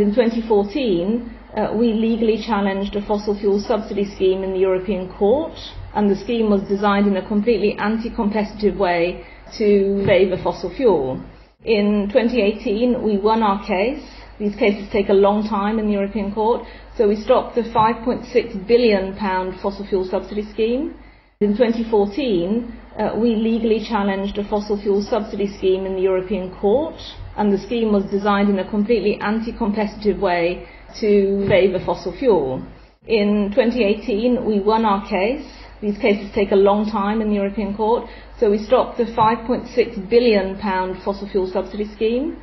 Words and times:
In 0.00 0.14
2014, 0.14 1.30
uh, 1.54 1.74
we 1.76 1.92
legally 1.92 2.38
challenged 2.42 2.96
a 2.96 3.02
fossil 3.06 3.38
fuel 3.38 3.60
subsidy 3.60 4.06
scheme 4.06 4.42
in 4.42 4.54
the 4.54 4.58
European 4.58 5.12
Court, 5.12 5.52
and 5.94 6.10
the 6.10 6.16
scheme 6.16 6.48
was 6.48 6.62
designed 6.62 7.06
in 7.06 7.18
a 7.18 7.28
completely 7.28 7.74
anti-competitive 7.74 8.78
way 8.78 9.26
to 9.58 10.02
favour 10.06 10.38
fossil 10.42 10.74
fuel. 10.74 11.22
In 11.66 12.08
2018, 12.10 13.02
we 13.02 13.18
won 13.18 13.42
our 13.42 13.62
case. 13.66 14.02
These 14.38 14.56
cases 14.56 14.88
take 14.90 15.10
a 15.10 15.20
long 15.26 15.46
time 15.46 15.78
in 15.78 15.84
the 15.84 15.92
European 15.92 16.32
Court, 16.32 16.64
so 16.96 17.06
we 17.06 17.16
stopped 17.16 17.54
the 17.54 17.64
5.6 17.64 18.66
billion 18.66 19.14
pound 19.16 19.60
fossil 19.60 19.86
fuel 19.86 20.06
subsidy 20.06 20.50
scheme. 20.50 20.94
In 21.42 21.58
2014, 21.58 22.72
uh, 22.98 23.12
we 23.16 23.34
legally 23.34 23.84
challenged 23.84 24.38
a 24.38 24.48
fossil 24.48 24.80
fuel 24.80 25.02
subsidy 25.02 25.46
scheme 25.58 25.84
in 25.84 25.94
the 25.94 26.02
European 26.02 26.54
Court, 26.56 26.96
and 27.40 27.50
the 27.50 27.58
scheme 27.58 27.90
was 27.90 28.04
designed 28.10 28.50
in 28.50 28.58
a 28.58 28.68
completely 28.68 29.18
anti-competitive 29.18 30.20
way 30.20 30.68
to 31.00 31.46
favour 31.48 31.82
fossil 31.86 32.12
fuel. 32.12 32.62
In 33.06 33.50
2018, 33.54 34.44
we 34.44 34.60
won 34.60 34.84
our 34.84 35.08
case. 35.08 35.46
These 35.80 35.96
cases 35.96 36.30
take 36.34 36.52
a 36.52 36.56
long 36.68 36.90
time 36.90 37.22
in 37.22 37.30
the 37.30 37.36
European 37.36 37.74
Court, 37.74 38.04
so 38.38 38.50
we 38.50 38.58
stopped 38.58 38.98
the 38.98 39.04
5.6 39.04 40.10
billion 40.10 40.58
pound 40.58 41.02
fossil 41.02 41.26
fuel 41.30 41.50
subsidy 41.50 41.86
scheme. 41.94 42.36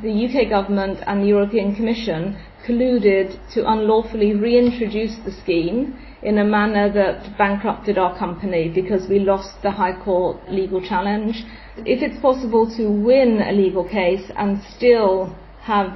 The 0.00 0.26
UK 0.26 0.48
government 0.48 1.00
and 1.08 1.22
the 1.22 1.26
European 1.26 1.74
Commission 1.74 2.38
colluded 2.64 3.36
to 3.54 3.68
unlawfully 3.68 4.32
reintroduce 4.32 5.16
the 5.24 5.32
scheme 5.32 5.98
in 6.22 6.38
a 6.38 6.44
manner 6.44 6.88
that 6.92 7.36
bankrupted 7.36 7.98
our 7.98 8.16
company 8.16 8.68
because 8.68 9.08
we 9.08 9.18
lost 9.18 9.60
the 9.62 9.72
High 9.72 10.00
Court 10.04 10.36
legal 10.48 10.80
challenge. 10.80 11.44
If 11.78 12.00
it's 12.00 12.20
possible 12.20 12.70
to 12.76 12.88
win 12.88 13.42
a 13.42 13.50
legal 13.50 13.82
case 13.88 14.30
and 14.36 14.62
still 14.76 15.34
have 15.62 15.90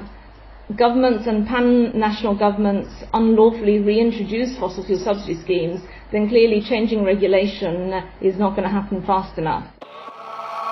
governments 0.77 1.29
and 1.29 1.47
pan-national 1.47 2.37
governments 2.37 2.91
unlawfully 3.15 3.79
reintroduce 3.79 4.59
fossil 4.59 4.85
fuel 4.85 4.99
subsidy 4.99 5.41
schemes, 5.41 5.81
then 6.11 6.29
clearly 6.29 6.61
changing 6.61 7.05
regulation 7.05 7.93
is 8.21 8.37
not 8.37 8.57
going 8.57 8.65
to 8.65 8.69
happen 8.69 9.01
fast 9.07 9.39
enough. 9.39 9.69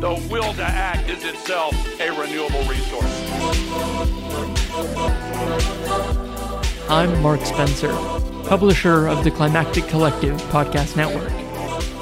the 0.00 0.28
will 0.30 0.52
to 0.52 0.62
act 0.62 1.08
is 1.08 1.24
itself 1.24 1.74
a 2.00 2.10
renewable 2.10 2.62
resource. 2.64 3.04
I'm 6.90 7.22
Mark 7.22 7.40
Spencer, 7.40 7.92
publisher 8.46 9.08
of 9.08 9.24
the 9.24 9.30
Climactic 9.30 9.86
Collective 9.88 10.36
podcast 10.50 10.96
network, 10.96 11.32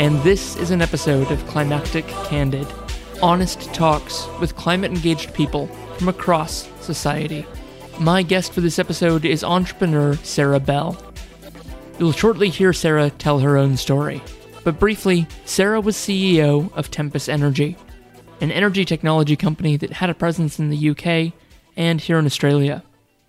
and 0.00 0.20
this 0.22 0.56
is 0.56 0.72
an 0.72 0.82
episode 0.82 1.30
of 1.30 1.46
Climactic 1.46 2.06
Candid 2.26 2.66
honest 3.22 3.72
talks 3.72 4.26
with 4.40 4.56
climate 4.56 4.90
engaged 4.90 5.32
people 5.32 5.68
from 5.96 6.08
across 6.08 6.68
society. 6.80 7.46
My 8.00 8.22
guest 8.22 8.52
for 8.52 8.60
this 8.60 8.80
episode 8.80 9.24
is 9.24 9.44
entrepreneur 9.44 10.16
Sara 10.16 10.58
Bell. 10.58 11.00
You'll 12.00 12.12
shortly 12.12 12.48
hear 12.48 12.72
Sara 12.72 13.10
tell 13.10 13.38
her 13.38 13.56
own 13.56 13.76
story. 13.76 14.20
But 14.64 14.78
briefly, 14.78 15.26
Sara 15.44 15.78
was 15.80 15.94
CEO 15.94 16.72
of 16.72 16.90
Tempus 16.90 17.28
Energy, 17.28 17.76
an 18.40 18.50
energy 18.50 18.86
technology 18.86 19.36
company 19.36 19.76
that 19.76 19.92
had 19.92 20.08
a 20.08 20.14
presence 20.14 20.58
in 20.58 20.70
the 20.70 20.90
UK 20.90 21.34
and 21.76 22.00
here 22.00 22.18
in 22.18 22.24
Australia. 22.24 22.82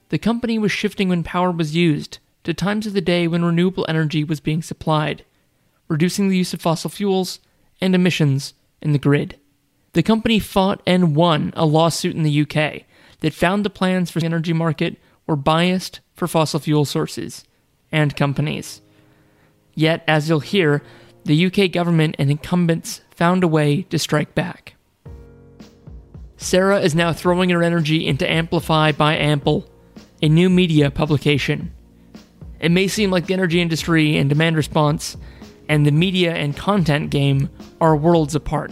The 0.09 0.17
company 0.17 0.57
was 0.57 0.71
shifting 0.71 1.09
when 1.09 1.23
power 1.23 1.51
was 1.51 1.75
used 1.75 2.19
to 2.45 2.53
times 2.53 2.87
of 2.87 2.93
the 2.93 3.01
day 3.01 3.27
when 3.27 3.43
renewable 3.43 3.85
energy 3.89 4.23
was 4.23 4.39
being 4.39 4.61
supplied, 4.61 5.25
reducing 5.89 6.29
the 6.29 6.37
use 6.37 6.53
of 6.53 6.61
fossil 6.61 6.89
fuels 6.89 7.39
and 7.81 7.93
emissions 7.93 8.53
in 8.81 8.93
the 8.93 8.99
grid. 8.99 9.37
The 9.91 10.03
company 10.03 10.39
fought 10.39 10.81
and 10.85 11.15
won 11.15 11.51
a 11.55 11.65
lawsuit 11.65 12.15
in 12.15 12.23
the 12.23 12.41
UK 12.41 12.83
that 13.19 13.33
found 13.33 13.65
the 13.65 13.69
plans 13.69 14.09
for 14.09 14.19
the 14.21 14.25
energy 14.25 14.53
market 14.53 14.97
were 15.27 15.35
biased 15.35 15.99
for 16.13 16.27
fossil 16.27 16.61
fuel 16.61 16.85
sources 16.85 17.43
and 17.91 18.15
companies. 18.15 18.81
Yet, 19.73 20.03
as 20.07 20.29
you'll 20.29 20.39
hear, 20.39 20.81
the 21.25 21.47
UK 21.47 21.71
government 21.71 22.15
and 22.17 22.31
incumbents 22.31 23.01
found 23.09 23.43
a 23.43 23.47
way 23.47 23.81
to 23.83 23.99
strike 23.99 24.35
back. 24.35 24.75
Sara 26.37 26.79
is 26.79 26.93
now 26.93 27.11
throwing 27.11 27.49
her 27.49 27.63
energy 27.63 28.05
into 28.05 28.29
Amplify 28.29 28.91
by 28.91 29.15
Ample, 29.15 29.67
a 30.21 30.29
new 30.29 30.49
media 30.49 30.91
publication. 30.91 31.73
It 32.59 32.69
may 32.69 32.87
seem 32.87 33.09
like 33.09 33.25
the 33.25 33.33
energy 33.33 33.59
industry 33.59 34.17
and 34.17 34.29
demand 34.29 34.55
response 34.55 35.17
and 35.67 35.85
the 35.85 35.91
media 35.91 36.33
and 36.35 36.55
content 36.55 37.09
game 37.09 37.49
are 37.81 37.95
worlds 37.95 38.35
apart. 38.35 38.71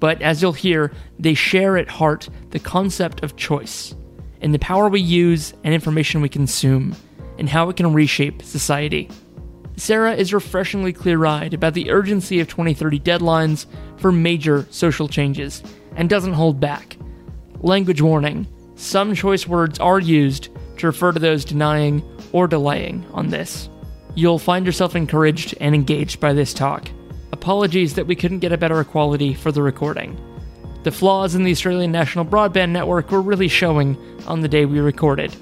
But 0.00 0.22
as 0.22 0.40
you'll 0.40 0.52
hear, 0.52 0.92
they 1.18 1.34
share 1.34 1.76
at 1.76 1.88
heart 1.88 2.28
the 2.50 2.58
concept 2.58 3.22
of 3.22 3.36
choice 3.36 3.94
and 4.40 4.54
the 4.54 4.58
power 4.58 4.88
we 4.88 5.00
use 5.00 5.52
and 5.64 5.74
information 5.74 6.22
we 6.22 6.28
consume 6.28 6.96
and 7.38 7.48
how 7.48 7.68
it 7.68 7.76
can 7.76 7.92
reshape 7.92 8.42
society. 8.42 9.08
Sara 9.76 10.14
is 10.14 10.32
refreshingly 10.32 10.92
clear 10.92 11.24
eyed 11.26 11.52
about 11.52 11.74
the 11.74 11.90
urgency 11.90 12.40
of 12.40 12.48
2030 12.48 13.00
deadlines 13.00 13.66
for 13.96 14.12
major 14.12 14.66
social 14.70 15.08
changes 15.08 15.62
and 15.96 16.08
doesn't 16.08 16.34
hold 16.34 16.60
back. 16.60 16.96
Language 17.60 18.00
warning 18.00 18.46
some 18.76 19.14
choice 19.14 19.46
words 19.46 19.78
are 19.78 20.00
used 20.00 20.48
to 20.78 20.86
refer 20.86 21.12
to 21.12 21.18
those 21.18 21.44
denying 21.44 22.02
or 22.32 22.48
delaying 22.48 23.04
on 23.12 23.28
this. 23.28 23.68
You'll 24.14 24.38
find 24.38 24.66
yourself 24.66 24.96
encouraged 24.96 25.54
and 25.60 25.74
engaged 25.74 26.20
by 26.20 26.32
this 26.32 26.52
talk. 26.52 26.88
Apologies 27.32 27.94
that 27.94 28.06
we 28.06 28.16
couldn't 28.16 28.40
get 28.40 28.52
a 28.52 28.58
better 28.58 28.82
quality 28.84 29.34
for 29.34 29.52
the 29.52 29.62
recording. 29.62 30.18
The 30.82 30.92
flaws 30.92 31.34
in 31.34 31.44
the 31.44 31.52
Australian 31.52 31.92
National 31.92 32.24
Broadband 32.24 32.70
Network 32.70 33.10
were 33.10 33.22
really 33.22 33.48
showing 33.48 33.96
on 34.26 34.40
the 34.40 34.48
day 34.48 34.66
we 34.66 34.80
recorded. 34.80 35.34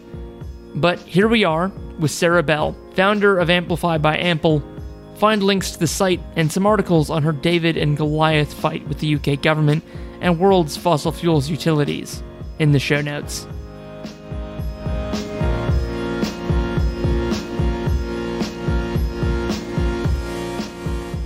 But 0.75 0.99
here 1.01 1.29
we 1.29 1.45
are 1.45 1.71
with 1.99 2.11
Sara 2.11 2.43
Bell, 2.43 2.75
founder 2.95 3.39
of 3.39 3.51
Amplify 3.51 3.99
by 3.99 4.17
Ample. 4.17 4.63
Find 5.17 5.43
links 5.43 5.73
to 5.73 5.79
the 5.79 5.87
site 5.87 6.21
and 6.35 6.51
some 6.51 6.67
articles 6.67 7.11
on 7.11 7.23
her 7.23 7.33
David 7.33 7.77
and 7.77 7.97
Goliath 7.97 8.55
fight 8.55 8.87
with 8.89 8.99
the 8.99 9.15
UK 9.17 9.43
government 9.43 9.85
and 10.23 10.41
world's 10.41 10.77
fossil 10.77 11.13
fuels 11.13 11.51
utilities 11.51 12.23
in 12.59 12.73
the 12.73 12.79
show 12.79 13.03
notes. 13.03 13.47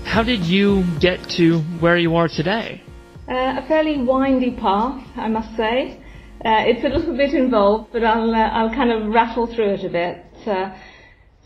How 0.04 0.22
did 0.22 0.44
you 0.44 0.82
get 0.98 1.22
to 1.30 1.60
where 1.78 1.98
you 1.98 2.16
are 2.16 2.26
today? 2.26 2.82
Uh, 3.28 3.60
a 3.62 3.64
fairly 3.68 3.98
windy 3.98 4.50
path, 4.50 5.06
I 5.14 5.28
must 5.28 5.54
say. 5.56 6.00
Uh, 6.46 6.62
it's 6.64 6.84
a 6.84 6.88
little 6.88 7.16
bit 7.16 7.34
involved, 7.34 7.88
but 7.92 8.04
I'll 8.04 8.32
uh, 8.32 8.38
I'll 8.38 8.72
kind 8.72 8.92
of 8.92 9.12
rattle 9.12 9.52
through 9.52 9.70
it 9.70 9.84
a 9.84 9.88
bit. 9.88 10.24
Uh, 10.46 10.78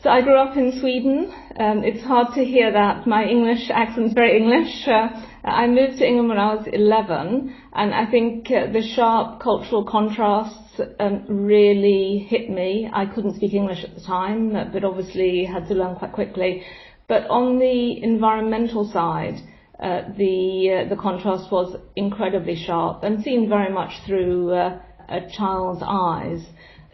so 0.03 0.11
I 0.11 0.21
grew 0.21 0.37
up 0.37 0.59
in 0.59 0.78
Sweden. 0.78 1.33
Um, 1.59 1.83
it's 1.83 2.05
hard 2.05 2.34
to 2.34 2.44
hear 2.44 2.71
that 2.71 3.06
my 3.06 3.25
English 3.25 3.71
accent's 3.71 4.12
very 4.12 4.37
English. 4.37 4.87
Uh, 4.87 5.09
I 5.43 5.69
moved 5.69 5.97
to 6.00 6.06
England 6.06 6.28
when 6.28 6.37
I 6.37 6.55
was 6.55 6.66
11, 6.71 7.56
and 7.72 7.94
I 7.94 8.11
think 8.11 8.50
uh, 8.50 8.71
the 8.71 8.83
sharp 8.94 9.41
cultural 9.41 9.87
contrasts 9.87 10.78
um, 10.99 11.25
really 11.27 12.19
hit 12.28 12.50
me. 12.50 12.91
I 12.93 13.06
couldn't 13.06 13.37
speak 13.37 13.55
English 13.55 13.82
at 13.82 13.94
the 13.94 14.03
time, 14.03 14.53
but 14.70 14.85
obviously 14.85 15.46
had 15.46 15.67
to 15.69 15.75
learn 15.76 15.96
quite 15.96 16.12
quickly. 16.12 16.62
But 17.08 17.26
on 17.31 17.58
the 17.58 18.03
environmental 18.03 18.85
side, 18.93 19.41
uh, 19.82 20.03
the 20.19 20.85
uh, 20.85 20.88
the 20.91 21.00
contrast 21.00 21.50
was 21.50 21.75
incredibly 21.96 22.55
sharp 22.55 23.03
and 23.03 23.25
seen 23.25 23.49
very 23.49 23.73
much 23.73 23.93
through 24.05 24.53
uh, 24.53 24.79
a 25.10 25.28
child's 25.30 25.82
eyes. 25.84 26.44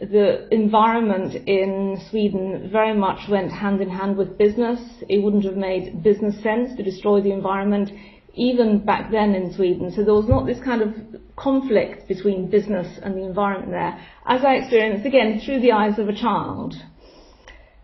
The 0.00 0.52
environment 0.52 1.34
in 1.46 1.98
Sweden 2.10 2.68
very 2.70 2.94
much 2.94 3.28
went 3.30 3.50
hand 3.50 3.80
in 3.80 3.88
hand 3.88 4.16
with 4.16 4.36
business. 4.36 4.80
It 5.08 5.22
wouldn't 5.22 5.44
have 5.44 5.56
made 5.56 6.02
business 6.02 6.42
sense 6.42 6.76
to 6.76 6.82
destroy 6.82 7.20
the 7.22 7.32
environment 7.32 7.90
even 8.34 8.84
back 8.84 9.10
then 9.10 9.34
in 9.34 9.52
Sweden. 9.54 9.90
So 9.90 10.04
there 10.04 10.14
was 10.14 10.28
not 10.28 10.46
this 10.46 10.62
kind 10.62 10.82
of 10.82 10.94
conflict 11.36 12.06
between 12.08 12.50
business 12.50 12.98
and 13.02 13.16
the 13.16 13.24
environment 13.24 13.72
there, 13.72 13.98
as 14.26 14.44
I 14.44 14.56
experienced 14.56 15.06
again 15.06 15.40
through 15.44 15.60
the 15.60 15.72
eyes 15.72 15.98
of 15.98 16.08
a 16.08 16.14
child. 16.14 16.74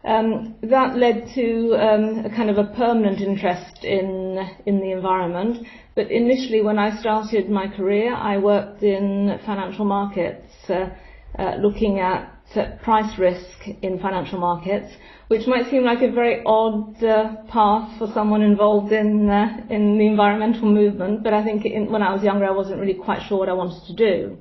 Um, 0.05 0.57
that 0.63 0.97
led 0.97 1.29
to 1.37 1.77
um, 1.77 2.25
a 2.25 2.31
kind 2.31 2.51
of 2.51 2.59
a 2.59 2.65
permanent 2.75 3.21
interest 3.21 3.85
in 3.85 4.37
in 4.67 4.81
the 4.81 4.91
environment. 4.91 5.67
But 5.95 6.11
initially, 6.11 6.63
when 6.63 6.79
I 6.79 6.99
started 7.01 7.51
my 7.51 7.69
career, 7.69 8.15
I 8.15 8.39
worked 8.39 8.83
in 8.83 9.39
financial 9.45 9.85
markets, 9.85 10.47
uh, 10.69 10.89
uh, 11.39 11.57
looking 11.57 12.01
at 12.01 12.29
price 12.83 13.19
risk 13.19 13.67
in 13.83 13.99
financial 13.99 14.39
markets, 14.39 14.95
which 15.29 15.47
might 15.47 15.71
seem 15.71 15.85
like 15.85 16.03
a 16.03 16.11
very 16.11 16.43
odd 16.45 17.03
uh, 17.03 17.37
path 17.49 17.99
for 17.99 18.07
someone 18.13 18.43
involved 18.43 18.93
in 18.93 19.29
uh, 19.31 19.67
in 19.71 19.99
the 19.99 20.07
environmental 20.07 20.71
movement. 20.71 21.23
But 21.23 21.33
I 21.35 21.43
think 21.43 21.65
in, 21.65 21.91
when 21.91 22.03
I 22.03 22.13
was 22.15 22.23
younger, 22.23 22.47
I 22.47 22.51
wasn't 22.51 22.81
really 22.81 22.95
quite 22.95 23.23
sure 23.27 23.39
what 23.39 23.49
I 23.49 23.55
wanted 23.55 23.83
to 23.87 23.95
do. 23.95 24.39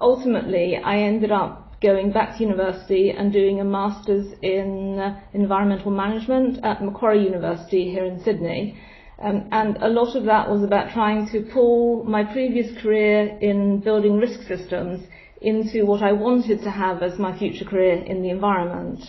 Ultimately, 0.00 0.76
I 0.76 0.98
ended 0.98 1.32
up 1.32 1.80
going 1.80 2.10
back 2.10 2.36
to 2.36 2.42
university 2.42 3.10
and 3.10 3.32
doing 3.32 3.60
a 3.60 3.64
master's 3.64 4.26
in 4.42 4.98
uh, 4.98 5.20
environmental 5.32 5.90
management 5.90 6.62
at 6.64 6.82
Macquarie 6.82 7.22
University 7.22 7.90
here 7.90 8.04
in 8.04 8.22
Sydney. 8.22 8.78
Um, 9.18 9.48
and 9.50 9.78
a 9.78 9.88
lot 9.88 10.14
of 10.14 10.24
that 10.24 10.50
was 10.50 10.62
about 10.62 10.92
trying 10.92 11.28
to 11.30 11.40
pull 11.52 12.04
my 12.04 12.22
previous 12.22 12.76
career 12.82 13.38
in 13.40 13.80
building 13.80 14.18
risk 14.18 14.46
systems 14.46 15.06
into 15.40 15.86
what 15.86 16.02
I 16.02 16.12
wanted 16.12 16.62
to 16.62 16.70
have 16.70 17.02
as 17.02 17.18
my 17.18 17.36
future 17.38 17.64
career 17.64 17.94
in 17.94 18.22
the 18.22 18.30
environment. 18.30 19.00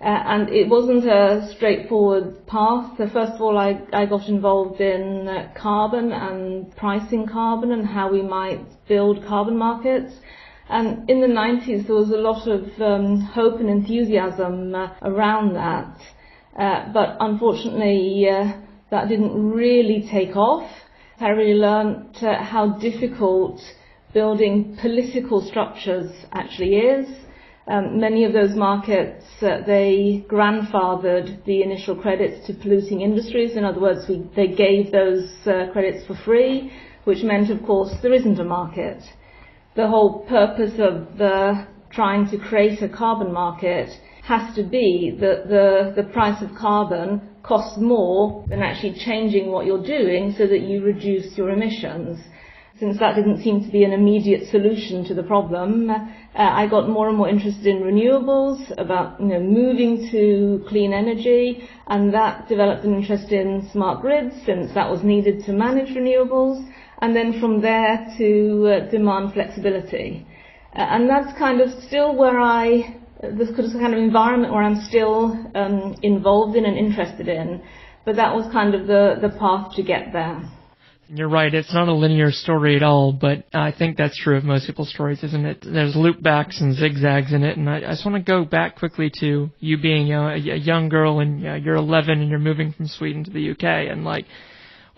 Uh, 0.00 0.06
and 0.26 0.48
it 0.48 0.68
wasn't 0.68 1.04
a 1.04 1.48
straightforward 1.54 2.44
path. 2.46 2.92
So 2.96 3.08
first 3.08 3.34
of 3.34 3.40
all, 3.40 3.56
I, 3.56 3.80
I 3.92 4.06
got 4.06 4.26
involved 4.28 4.80
in 4.80 5.28
uh, 5.28 5.52
carbon 5.56 6.10
and 6.12 6.74
pricing 6.76 7.28
carbon 7.28 7.70
and 7.70 7.86
how 7.86 8.10
we 8.10 8.22
might 8.22 8.66
build 8.88 9.24
carbon 9.24 9.56
markets. 9.56 10.12
And 10.68 11.08
in 11.08 11.20
the 11.20 11.28
90s, 11.28 11.86
there 11.86 11.94
was 11.94 12.10
a 12.10 12.16
lot 12.16 12.48
of 12.48 12.64
um, 12.80 13.20
hope 13.20 13.60
and 13.60 13.68
enthusiasm 13.68 14.74
uh, 14.74 14.92
around 15.02 15.54
that. 15.54 15.96
Uh, 16.58 16.92
but 16.92 17.16
unfortunately, 17.20 18.28
uh, 18.28 18.52
that 18.92 19.08
didn't 19.08 19.34
really 19.50 20.06
take 20.10 20.36
off. 20.36 20.70
I 21.18 21.30
really 21.30 21.58
learned 21.58 22.18
uh, 22.20 22.42
how 22.42 22.78
difficult 22.78 23.58
building 24.12 24.76
political 24.82 25.40
structures 25.40 26.12
actually 26.32 26.76
is. 26.76 27.08
Um, 27.66 27.98
many 27.98 28.24
of 28.24 28.34
those 28.34 28.54
markets, 28.54 29.24
uh, 29.40 29.62
they 29.66 30.26
grandfathered 30.28 31.42
the 31.46 31.62
initial 31.62 31.96
credits 31.96 32.46
to 32.46 32.52
polluting 32.52 33.00
industries. 33.00 33.56
In 33.56 33.64
other 33.64 33.80
words, 33.80 34.00
we, 34.10 34.28
they 34.36 34.48
gave 34.48 34.92
those 34.92 35.30
uh, 35.46 35.72
credits 35.72 36.06
for 36.06 36.14
free, 36.26 36.70
which 37.04 37.22
meant, 37.22 37.50
of 37.50 37.64
course, 37.64 37.94
there 38.02 38.12
isn't 38.12 38.38
a 38.40 38.44
market. 38.44 39.02
The 39.74 39.88
whole 39.88 40.26
purpose 40.28 40.74
of 40.78 41.16
trying 41.90 42.28
to 42.30 42.36
create 42.36 42.82
a 42.82 42.90
carbon 42.90 43.32
market 43.32 43.88
has 44.24 44.54
to 44.56 44.62
be 44.62 45.16
that 45.18 45.48
the, 45.48 45.94
the 45.96 46.08
price 46.10 46.42
of 46.42 46.54
carbon 46.54 47.31
costs 47.42 47.78
more 47.78 48.44
than 48.48 48.62
actually 48.62 48.94
changing 48.94 49.50
what 49.50 49.66
you're 49.66 49.84
doing 49.84 50.34
so 50.36 50.46
that 50.46 50.60
you 50.60 50.82
reduce 50.82 51.36
your 51.36 51.50
emissions. 51.50 52.18
Since 52.78 52.98
that 52.98 53.14
didn't 53.14 53.42
seem 53.42 53.64
to 53.64 53.70
be 53.70 53.84
an 53.84 53.92
immediate 53.92 54.48
solution 54.48 55.04
to 55.04 55.14
the 55.14 55.22
problem, 55.22 55.90
uh, 55.90 55.98
I 56.34 56.66
got 56.66 56.88
more 56.88 57.08
and 57.08 57.16
more 57.16 57.28
interested 57.28 57.66
in 57.66 57.82
renewables, 57.82 58.72
about 58.78 59.20
you 59.20 59.26
know, 59.26 59.40
moving 59.40 60.08
to 60.10 60.64
clean 60.68 60.92
energy, 60.92 61.68
and 61.86 62.12
that 62.14 62.48
developed 62.48 62.84
an 62.84 62.94
interest 62.94 63.30
in 63.30 63.68
smart 63.70 64.00
grids, 64.00 64.34
since 64.44 64.72
that 64.74 64.90
was 64.90 65.04
needed 65.04 65.44
to 65.44 65.52
manage 65.52 65.94
renewables, 65.94 66.66
and 67.02 67.14
then 67.14 67.38
from 67.38 67.60
there 67.60 68.12
to 68.18 68.66
uh, 68.66 68.90
demand 68.90 69.34
flexibility. 69.34 70.26
Uh, 70.74 70.80
and 70.80 71.08
that's 71.08 71.38
kind 71.38 71.60
of 71.60 71.70
still 71.84 72.16
where 72.16 72.40
I 72.40 72.96
this 73.22 73.50
kind 73.54 73.94
of 73.94 73.98
environment 73.98 74.52
where 74.52 74.62
I'm 74.62 74.82
still 74.88 75.50
um, 75.54 75.96
involved 76.02 76.56
in 76.56 76.64
and 76.64 76.76
interested 76.76 77.28
in. 77.28 77.62
But 78.04 78.16
that 78.16 78.34
was 78.34 78.50
kind 78.52 78.74
of 78.74 78.86
the, 78.88 79.16
the 79.22 79.28
path 79.38 79.76
to 79.76 79.82
get 79.82 80.12
there. 80.12 80.42
You're 81.08 81.28
right. 81.28 81.52
It's 81.52 81.74
not 81.74 81.88
a 81.88 81.92
linear 81.92 82.32
story 82.32 82.74
at 82.74 82.82
all, 82.82 83.12
but 83.12 83.44
I 83.52 83.70
think 83.70 83.96
that's 83.96 84.16
true 84.16 84.36
of 84.36 84.44
most 84.44 84.66
people's 84.66 84.90
stories, 84.90 85.22
isn't 85.22 85.44
it? 85.44 85.58
There's 85.62 85.94
loopbacks 85.94 86.60
and 86.60 86.74
zigzags 86.74 87.32
in 87.32 87.44
it, 87.44 87.58
and 87.58 87.68
I, 87.68 87.76
I 87.76 87.90
just 87.90 88.06
want 88.06 88.16
to 88.16 88.22
go 88.22 88.44
back 88.44 88.78
quickly 88.78 89.10
to 89.20 89.50
you 89.60 89.78
being 89.78 90.12
a, 90.12 90.32
a 90.32 90.56
young 90.56 90.88
girl 90.88 91.20
and 91.20 91.38
you 91.38 91.48
know, 91.48 91.54
you're 91.54 91.74
11 91.74 92.20
and 92.20 92.30
you're 92.30 92.38
moving 92.38 92.72
from 92.72 92.86
Sweden 92.88 93.24
to 93.24 93.30
the 93.30 93.50
UK, 93.50 93.62
and 93.62 94.04
like, 94.04 94.24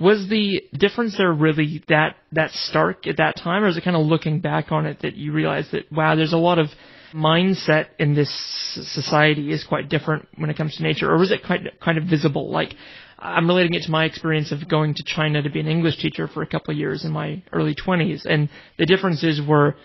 was 0.00 0.28
the 0.28 0.62
difference 0.76 1.16
there 1.18 1.32
really 1.32 1.82
that 1.88 2.16
that 2.32 2.50
stark 2.52 3.06
at 3.06 3.16
that 3.16 3.36
time, 3.36 3.64
or 3.64 3.68
is 3.68 3.76
it 3.76 3.84
kind 3.84 3.96
of 3.96 4.06
looking 4.06 4.40
back 4.40 4.70
on 4.70 4.86
it 4.86 5.02
that 5.02 5.14
you 5.14 5.32
realize 5.32 5.68
that 5.72 5.90
wow, 5.90 6.14
there's 6.14 6.32
a 6.32 6.38
lot 6.38 6.58
of 6.58 6.68
mindset 7.14 7.87
in 7.99 8.14
this 8.14 8.31
society 8.93 9.52
is 9.52 9.64
quite 9.64 9.88
different 9.88 10.28
when 10.37 10.50
it 10.50 10.56
comes 10.56 10.76
to 10.76 10.82
nature, 10.82 11.11
or 11.11 11.19
was 11.19 11.31
it 11.31 11.44
quite 11.46 11.81
kind 11.81 11.96
of 11.96 12.05
visible? 12.05 12.50
Like, 12.50 12.75
I'm 13.19 13.46
relating 13.46 13.75
it 13.75 13.84
to 13.84 13.90
my 13.90 14.05
experience 14.05 14.52
of 14.52 14.69
going 14.69 14.94
to 14.94 15.05
China 15.05 15.40
to 15.43 15.50
be 15.50 15.61
an 15.61 15.69
English 15.69 15.99
teacher 15.99 16.26
for 16.26 16.43
a 16.43 16.46
couple 16.46 16.72
of 16.72 16.78
years 16.78 17.05
in 17.05 17.12
my 17.12 17.43
early 17.52 17.75
20s, 17.75 18.25
and 18.25 18.49
the 18.78 18.87
differences 18.87 19.40
were 19.46 19.76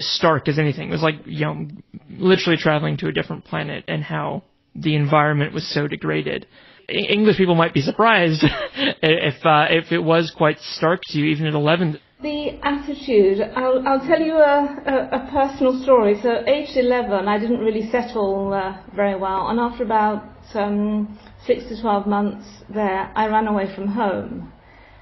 stark 0.00 0.48
as 0.48 0.58
anything. 0.58 0.88
It 0.88 0.92
was 0.92 1.02
like, 1.02 1.16
you 1.26 1.44
know, 1.44 1.66
literally 2.10 2.56
traveling 2.56 2.96
to 2.98 3.08
a 3.08 3.12
different 3.12 3.44
planet 3.44 3.84
and 3.88 4.02
how 4.02 4.44
the 4.74 4.94
environment 4.94 5.52
was 5.52 5.68
so 5.72 5.86
degraded. 5.86 6.46
English 6.88 7.36
people 7.36 7.54
might 7.54 7.74
be 7.74 7.82
surprised 7.82 8.42
if 9.02 9.44
uh, 9.44 9.66
if 9.68 9.92
it 9.92 10.02
was 10.02 10.32
quite 10.34 10.58
stark 10.58 11.00
to 11.08 11.18
you 11.18 11.26
even 11.26 11.46
at 11.46 11.54
11. 11.54 11.98
The 12.20 12.58
attitude, 12.64 13.40
I'll, 13.54 13.86
I'll 13.86 14.04
tell 14.04 14.20
you 14.20 14.34
a, 14.38 14.82
a, 14.86 15.18
a, 15.18 15.30
personal 15.30 15.80
story. 15.84 16.18
So, 16.20 16.42
aged 16.48 16.76
11, 16.76 17.28
I 17.28 17.38
didn't 17.38 17.60
really 17.60 17.88
settle 17.92 18.52
uh, 18.52 18.76
very 18.92 19.14
well, 19.16 19.46
and 19.46 19.60
after 19.60 19.84
about 19.84 20.24
um, 20.54 21.16
six 21.46 21.62
to 21.68 21.80
12 21.80 22.08
months 22.08 22.44
there, 22.74 23.12
I 23.14 23.28
ran 23.28 23.46
away 23.46 23.72
from 23.72 23.86
home. 23.86 24.52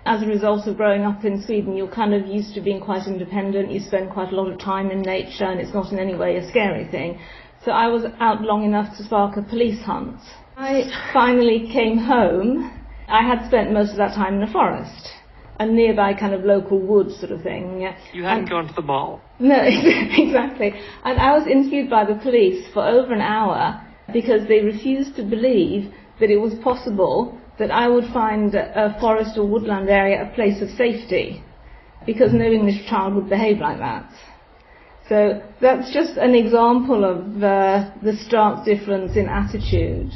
As 0.05 0.23
a 0.23 0.27
result 0.27 0.67
of 0.67 0.77
growing 0.77 1.05
up 1.05 1.25
in 1.25 1.43
Sweden, 1.43 1.75
you're 1.75 1.91
kind 1.91 2.13
of 2.13 2.27
used 2.27 2.53
to 2.53 2.61
being 2.61 2.83
quite 2.83 3.07
independent, 3.07 3.73
you 3.73 3.81
spend 3.81 4.11
quite 4.11 4.31
a 4.31 4.37
lot 4.37 4.53
of 4.53 4.61
time 4.61 4.91
in 4.91 5.01
nature, 5.01 5.47
and 5.47 5.59
it's 5.59 5.73
not 5.73 5.91
in 5.93 5.99
any 5.99 6.15
way 6.15 6.37
a 6.37 6.47
scary 6.51 6.87
thing. 6.91 7.19
So, 7.65 7.71
I 7.71 7.87
was 7.87 8.05
out 8.21 8.43
long 8.43 8.63
enough 8.63 8.95
to 8.99 9.05
spark 9.05 9.39
a 9.39 9.43
police 9.43 9.83
hunt. 9.83 10.21
I 10.59 10.85
finally 11.15 11.71
came 11.73 11.97
home. 11.97 12.71
I 13.09 13.27
had 13.27 13.47
spent 13.47 13.73
most 13.73 13.93
of 13.93 13.97
that 13.97 14.15
time 14.15 14.35
in 14.35 14.41
the 14.41 14.53
forest 14.53 15.16
a 15.59 15.67
nearby 15.67 16.15
kind 16.15 16.35
of 16.35 16.45
local 16.45 16.79
wood 16.79 17.11
sort 17.13 17.33
of 17.33 17.43
thing. 17.43 17.81
You 18.13 18.25
hadn't 18.25 18.41
and, 18.41 18.51
gone 18.51 18.69
to 18.69 18.75
the 18.75 18.83
mall. 18.83 19.21
No, 19.39 19.57
exactly. 19.63 20.73
And 21.05 21.19
I 21.19 21.37
was 21.37 21.47
interviewed 21.47 21.91
by 21.91 22.05
the 22.05 22.15
police 22.17 22.67
for 22.73 22.87
over 22.87 23.13
an 23.13 23.21
hour 23.21 23.83
because 24.13 24.47
they 24.49 24.61
refused 24.61 25.17
to 25.17 25.23
believe 25.23 25.93
that 26.21 26.31
it 26.31 26.37
was 26.37 26.55
possible 26.63 27.39
that 27.59 27.71
I 27.71 27.89
would 27.89 28.05
find 28.13 28.55
a 28.55 28.97
forest 29.01 29.39
or 29.39 29.47
woodland 29.47 29.89
area 29.89 30.31
a 30.31 30.35
place 30.35 30.61
of 30.61 30.69
safety 30.71 31.43
because 32.05 32.33
no 32.33 32.45
English 32.45 32.87
child 32.89 33.15
would 33.15 33.29
behave 33.29 33.59
like 33.59 33.79
that. 33.79 34.11
So 35.09 35.43
that's 35.61 35.93
just 35.93 36.17
an 36.17 36.35
example 36.35 37.05
of 37.05 37.43
uh, 37.43 37.91
the 38.03 38.17
stark 38.27 38.65
difference 38.65 39.17
in 39.17 39.29
attitude. 39.29 40.11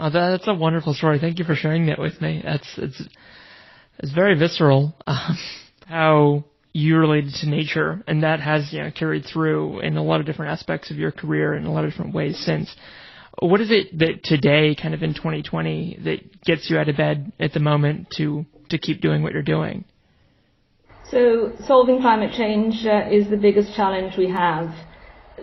Oh, 0.00 0.10
that's 0.10 0.48
a 0.48 0.54
wonderful 0.54 0.92
story. 0.92 1.18
Thank 1.20 1.38
you 1.38 1.44
for 1.44 1.54
sharing 1.54 1.86
that 1.86 1.98
with 1.98 2.20
me. 2.20 2.42
That's 2.44 2.66
it's 2.76 3.02
it's 3.98 4.12
very 4.12 4.38
visceral 4.38 4.94
um, 5.06 5.38
how 5.86 6.44
you 6.72 6.96
related 6.96 7.32
to 7.34 7.48
nature, 7.48 8.02
and 8.06 8.24
that 8.24 8.40
has 8.40 8.72
you 8.72 8.82
know, 8.82 8.90
carried 8.90 9.24
through 9.24 9.80
in 9.80 9.96
a 9.96 10.02
lot 10.02 10.20
of 10.20 10.26
different 10.26 10.52
aspects 10.52 10.90
of 10.90 10.96
your 10.96 11.12
career 11.12 11.54
in 11.54 11.64
a 11.64 11.72
lot 11.72 11.84
of 11.84 11.90
different 11.90 12.12
ways 12.12 12.36
since. 12.44 12.74
What 13.38 13.60
is 13.60 13.70
it 13.70 13.96
that 13.98 14.24
today, 14.24 14.74
kind 14.74 14.94
of 14.94 15.02
in 15.02 15.14
2020, 15.14 16.00
that 16.04 16.42
gets 16.42 16.68
you 16.68 16.78
out 16.78 16.88
of 16.88 16.96
bed 16.96 17.32
at 17.38 17.52
the 17.52 17.60
moment 17.60 18.08
to 18.16 18.44
to 18.70 18.78
keep 18.78 19.00
doing 19.00 19.22
what 19.22 19.32
you're 19.32 19.42
doing? 19.42 19.84
So, 21.10 21.52
solving 21.66 22.00
climate 22.00 22.32
change 22.32 22.84
uh, 22.86 23.08
is 23.10 23.28
the 23.28 23.36
biggest 23.36 23.74
challenge 23.76 24.16
we 24.16 24.28
have. 24.30 24.74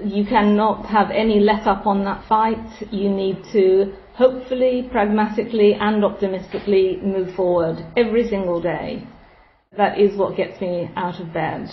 You 0.03 0.25
cannot 0.25 0.86
have 0.88 1.12
any 1.12 1.39
let 1.39 1.67
up 1.67 1.86
on 1.86 2.03
that 2.05 2.27
fight. 2.27 2.91
You 2.91 3.10
need 3.10 3.43
to 3.53 3.93
hopefully, 4.21 4.87
pragmatically, 4.91 5.73
and 5.73 6.05
optimistically 6.05 6.99
move 7.01 7.33
forward 7.33 7.77
every 7.97 8.27
single 8.27 8.61
day. 8.61 9.03
That 9.75 9.99
is 9.99 10.15
what 10.15 10.37
gets 10.37 10.61
me 10.61 10.91
out 10.95 11.19
of 11.19 11.33
bed. 11.33 11.67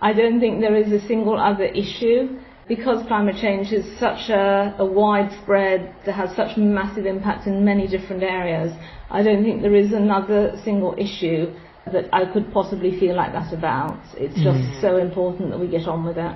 I 0.00 0.12
don't 0.12 0.40
think 0.40 0.60
there 0.60 0.74
is 0.74 0.90
a 0.90 1.06
single 1.06 1.38
other 1.38 1.66
issue 1.66 2.40
because 2.66 3.06
climate 3.06 3.36
change 3.40 3.72
is 3.72 3.84
such 4.00 4.28
a, 4.28 4.74
a, 4.78 4.84
widespread, 4.84 5.94
that 6.04 6.14
has 6.14 6.34
such 6.34 6.56
massive 6.56 7.06
impact 7.06 7.46
in 7.46 7.64
many 7.64 7.86
different 7.86 8.22
areas, 8.22 8.72
I 9.10 9.22
don't 9.22 9.44
think 9.44 9.62
there 9.62 9.76
is 9.76 9.92
another 9.92 10.60
single 10.64 10.94
issue 10.98 11.52
that 11.92 12.06
I 12.12 12.24
could 12.32 12.52
possibly 12.52 12.98
feel 12.98 13.14
like 13.14 13.32
that 13.32 13.52
about. 13.52 14.00
It's 14.16 14.34
just 14.34 14.58
mm. 14.58 14.80
so 14.80 14.96
important 14.96 15.50
that 15.50 15.60
we 15.60 15.68
get 15.68 15.86
on 15.86 16.04
with 16.04 16.16
it. 16.16 16.34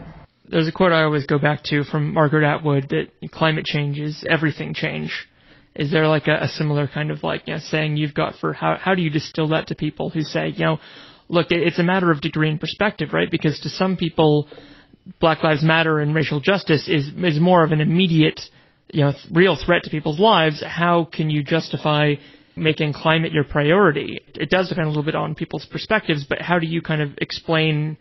There's 0.51 0.69
a 0.69 0.73
quote 0.73 0.93
I 0.93 1.03
always 1.03 1.27
go 1.27 1.39
back 1.39 1.63
to 1.65 1.85
from 1.85 2.15
Margaret 2.15 2.45
Atwood 2.45 2.91
that 2.91 3.31
climate 3.33 3.65
change 3.65 3.99
is 3.99 4.25
everything 4.29 4.73
change. 4.73 5.28
Is 5.79 5.93
there 5.93 6.09
like 6.09 6.27
a, 6.27 6.43
a 6.43 6.49
similar 6.49 6.89
kind 6.89 7.11
of 7.11 7.23
like 7.23 7.45
you 7.47 7.55
know, 7.55 7.61
saying 7.61 7.97
you've 7.97 8.15
got 8.15 8.35
for 8.41 8.53
how 8.53 8.77
how 8.79 8.95
do 8.95 9.03
you 9.03 9.11
distill 9.11 9.49
that 9.49 9.69
to 9.69 9.75
people 9.75 10.11
who 10.11 10.23
say 10.23 10.49
you 10.49 10.65
know 10.65 10.79
look 11.29 11.51
it, 11.51 11.61
it's 11.61 11.79
a 11.79 11.85
matter 11.85 12.11
of 12.11 12.21
degree 12.21 12.51
and 12.51 12.61
perspective 12.61 13.11
right? 13.13 13.31
Because 13.31 13.59
to 13.61 13.69
some 13.69 13.97
people 13.97 14.49
Black 15.21 15.43
Lives 15.43 15.63
Matter 15.63 16.01
and 16.01 16.15
racial 16.15 16.41
justice 16.41 16.89
is 16.89 17.11
is 17.17 17.41
more 17.41 17.63
of 17.63 17.71
an 17.71 17.81
immediate 17.81 18.41
you 18.93 19.05
know 19.05 19.13
real 19.31 19.57
threat 19.57 19.85
to 19.85 19.91
people's 19.91 20.19
lives. 20.19 20.63
How 20.67 21.05
can 21.11 21.31
you 21.31 21.45
justify 21.45 22.15
making 22.57 22.93
climate 22.93 23.33
your 23.33 23.45
priority? 23.45 24.21
It 24.35 24.51
does 24.51 24.69
depend 24.69 24.87
a 24.87 24.91
little 24.91 25.05
bit 25.05 25.15
on 25.15 25.37
people's 25.37 25.65
perspectives 25.65 26.27
but 26.29 26.43
how 26.43 26.59
do 26.59 26.67
you 26.67 26.83
kind 26.83 27.01
of 27.01 27.11
explain 27.19 27.97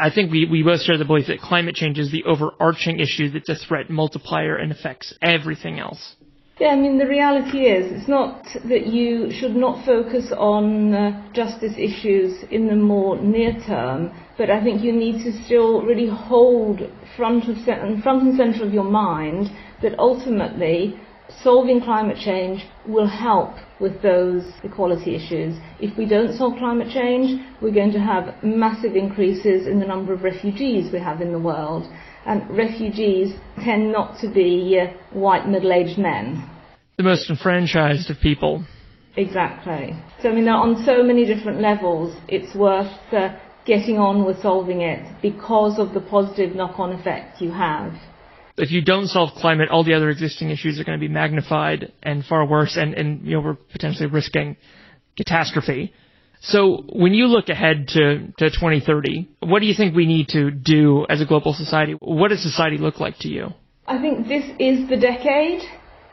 I 0.00 0.10
think 0.14 0.30
we, 0.30 0.46
we 0.48 0.62
both 0.62 0.82
share 0.82 0.98
the 0.98 1.04
belief 1.04 1.26
that 1.26 1.40
climate 1.40 1.74
change 1.74 1.98
is 1.98 2.12
the 2.12 2.24
overarching 2.24 3.00
issue 3.00 3.30
that's 3.30 3.48
a 3.48 3.56
threat 3.56 3.90
multiplier 3.90 4.54
and 4.56 4.70
affects 4.70 5.12
everything 5.20 5.80
else. 5.80 6.14
Yeah, 6.60 6.68
I 6.68 6.76
mean, 6.76 6.98
the 6.98 7.06
reality 7.08 7.66
is, 7.66 7.90
it's 7.90 8.08
not 8.08 8.44
that 8.66 8.86
you 8.86 9.28
should 9.32 9.56
not 9.56 9.84
focus 9.84 10.30
on 10.30 10.94
uh, 10.94 11.32
justice 11.32 11.72
issues 11.76 12.44
in 12.48 12.68
the 12.68 12.76
more 12.76 13.20
near 13.20 13.60
term, 13.66 14.12
but 14.38 14.50
I 14.50 14.62
think 14.62 14.80
you 14.84 14.92
need 14.92 15.24
to 15.24 15.32
still 15.44 15.82
really 15.82 16.06
hold 16.06 16.78
front, 17.16 17.48
of, 17.48 17.56
front 17.64 18.22
and 18.22 18.36
center 18.36 18.64
of 18.64 18.72
your 18.72 18.84
mind 18.84 19.50
that 19.82 19.98
ultimately 19.98 20.96
solving 21.42 21.80
climate 21.80 22.18
change 22.24 22.64
will 22.86 23.08
help 23.08 23.56
with 23.80 24.00
those 24.00 24.44
equality 24.62 25.16
issues. 25.16 25.58
If 25.80 25.98
we 25.98 26.06
don't 26.06 26.36
solve 26.36 26.56
climate 26.58 26.92
change, 26.94 27.44
we're 27.60 27.74
going 27.74 27.92
to 27.94 28.00
have 28.00 28.44
massive 28.44 28.94
increases 28.94 29.66
in 29.66 29.80
the 29.80 29.86
number 29.86 30.12
of 30.12 30.22
refugees 30.22 30.92
we 30.92 31.00
have 31.00 31.20
in 31.20 31.32
the 31.32 31.38
world. 31.38 31.90
And 32.26 32.56
refugees 32.56 33.34
tend 33.62 33.92
not 33.92 34.18
to 34.20 34.28
be 34.28 34.80
uh, 34.80 34.92
white 35.12 35.48
middle-aged 35.48 35.98
men. 35.98 36.48
The 36.96 37.02
most 37.02 37.28
enfranchised 37.28 38.10
of 38.10 38.18
people. 38.20 38.64
Exactly. 39.16 39.94
So, 40.20 40.30
I 40.30 40.34
mean, 40.34 40.48
on 40.48 40.84
so 40.84 41.02
many 41.02 41.26
different 41.26 41.60
levels, 41.60 42.16
it's 42.28 42.54
worth 42.54 42.92
uh, 43.12 43.36
getting 43.66 43.98
on 43.98 44.24
with 44.24 44.40
solving 44.40 44.80
it 44.80 45.04
because 45.22 45.78
of 45.78 45.94
the 45.94 46.00
positive 46.00 46.54
knock-on 46.56 46.92
effect 46.92 47.40
you 47.40 47.50
have 47.50 47.92
if 48.56 48.70
you 48.70 48.82
don't 48.82 49.08
solve 49.08 49.30
climate, 49.36 49.68
all 49.70 49.84
the 49.84 49.94
other 49.94 50.10
existing 50.10 50.50
issues 50.50 50.78
are 50.78 50.84
going 50.84 50.98
to 50.98 51.00
be 51.00 51.12
magnified 51.12 51.92
and 52.02 52.24
far 52.24 52.46
worse, 52.46 52.76
and, 52.76 52.94
and 52.94 53.26
you 53.26 53.34
know 53.34 53.40
we're 53.40 53.54
potentially 53.54 54.08
risking 54.08 54.56
catastrophe. 55.16 55.92
So 56.46 56.84
when 56.92 57.14
you 57.14 57.26
look 57.26 57.48
ahead 57.48 57.88
to, 57.88 58.28
to 58.38 58.50
2030, 58.50 59.28
what 59.40 59.60
do 59.60 59.66
you 59.66 59.72
think 59.72 59.96
we 59.96 60.04
need 60.04 60.28
to 60.28 60.50
do 60.50 61.06
as 61.08 61.22
a 61.22 61.24
global 61.24 61.54
society? 61.54 61.96
What 62.00 62.28
does 62.28 62.42
society 62.42 62.76
look 62.76 63.00
like 63.00 63.16
to 63.20 63.28
you? 63.28 63.54
I 63.86 63.98
think 63.98 64.28
this 64.28 64.44
is 64.58 64.86
the 64.90 64.98
decade. 64.98 65.62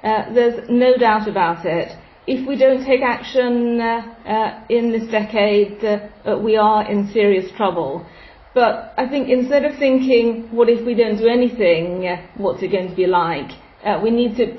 Uh, 0.02 0.34
there's 0.34 0.70
no 0.70 0.96
doubt 0.96 1.28
about 1.28 1.66
it. 1.66 1.92
If 2.28 2.48
we 2.48 2.56
don't 2.56 2.86
take 2.86 3.02
action 3.02 3.82
uh, 3.82 4.16
uh, 4.26 4.64
in 4.70 4.92
this 4.92 5.12
decade, 5.12 5.84
uh, 5.84 6.38
we 6.38 6.56
are 6.56 6.90
in 6.90 7.12
serious 7.12 7.52
trouble. 7.58 8.06
But 8.54 8.94
I 8.98 9.10
think 9.10 9.28
instead 9.28 9.66
of 9.66 9.78
thinking, 9.80 10.48
what 10.52 10.70
if 10.70 10.86
we 10.86 10.94
don't 10.94 11.18
do 11.18 11.28
anything, 11.28 12.08
uh, 12.08 12.26
what's 12.38 12.64
it 12.64 12.70
going 12.70 12.90
to 12.90 12.96
be 12.96 13.06
like, 13.06 13.52
uh, 13.84 14.00
we 14.02 14.12
need 14.12 14.38
to 14.38 14.58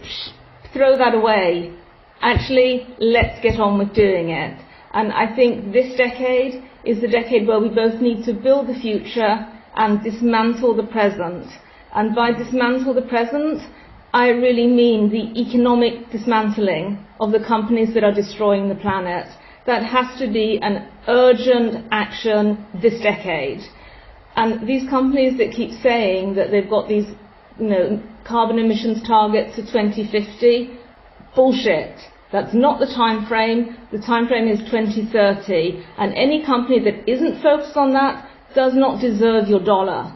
throw 0.75 0.99
that 0.99 1.15
away. 1.15 1.73
Actually, 2.21 2.87
let's 2.99 3.41
get 3.43 3.59
on 3.59 3.79
with 3.79 3.95
doing 3.95 4.29
it. 4.29 4.59
And 4.93 5.13
I 5.13 5.35
think 5.35 5.73
this 5.73 5.97
decade 5.97 6.63
is 6.85 7.01
the 7.01 7.09
decade 7.09 7.47
where 7.47 7.61
we 7.61 7.69
both 7.69 8.01
need 8.01 8.25
to 8.25 8.35
build 8.35 8.67
the 8.67 8.75
future 8.75 9.47
and 9.75 10.03
dismantle 10.03 10.77
the 10.77 10.83
present. 10.83 11.47
And 11.95 12.15
by 12.15 12.33
dismantle 12.33 12.95
the 12.95 13.03
present, 13.03 13.63
I 14.13 14.29
really 14.29 14.67
mean 14.67 15.11
the 15.11 15.41
economic 15.41 16.11
dismantling 16.11 17.05
of 17.21 17.33
the 17.33 17.41
companies 17.41 17.95
that 17.95 18.05
are 18.05 18.13
destroying 18.13 18.69
the 18.69 18.75
planet. 18.75 19.27
That 19.67 19.83
has 19.85 20.19
to 20.19 20.31
be 20.31 20.59
an 20.61 20.89
urgent 21.09 21.87
action 21.91 22.67
this 22.83 23.01
decade. 23.01 23.61
And 24.37 24.67
these 24.67 24.89
companies 24.89 25.39
that 25.39 25.53
keep 25.53 25.71
saying 25.83 26.35
that 26.35 26.51
they've 26.51 26.69
got 26.69 26.89
these, 26.89 27.07
you 27.59 27.69
know, 27.69 28.03
carbon 28.25 28.59
emissions 28.59 29.03
targets 29.07 29.55
for 29.55 29.63
2050, 29.63 30.79
bullshit. 31.35 31.99
That's 32.33 32.55
not 32.55 32.81
the 32.81 32.87
time 32.87 33.27
frame. 33.27 33.77
The 33.93 33.99
time 33.99 34.27
frame 34.27 34.49
is 34.49 34.59
2030. 34.71 35.85
And 35.99 36.15
any 36.15 36.45
company 36.45 36.81
that 36.81 37.09
isn't 37.09 37.43
focused 37.43 37.77
on 37.77 37.93
that 37.93 38.29
does 38.55 38.75
not 38.75 39.01
deserve 39.01 39.49
your 39.49 39.63
dollar. 39.63 40.13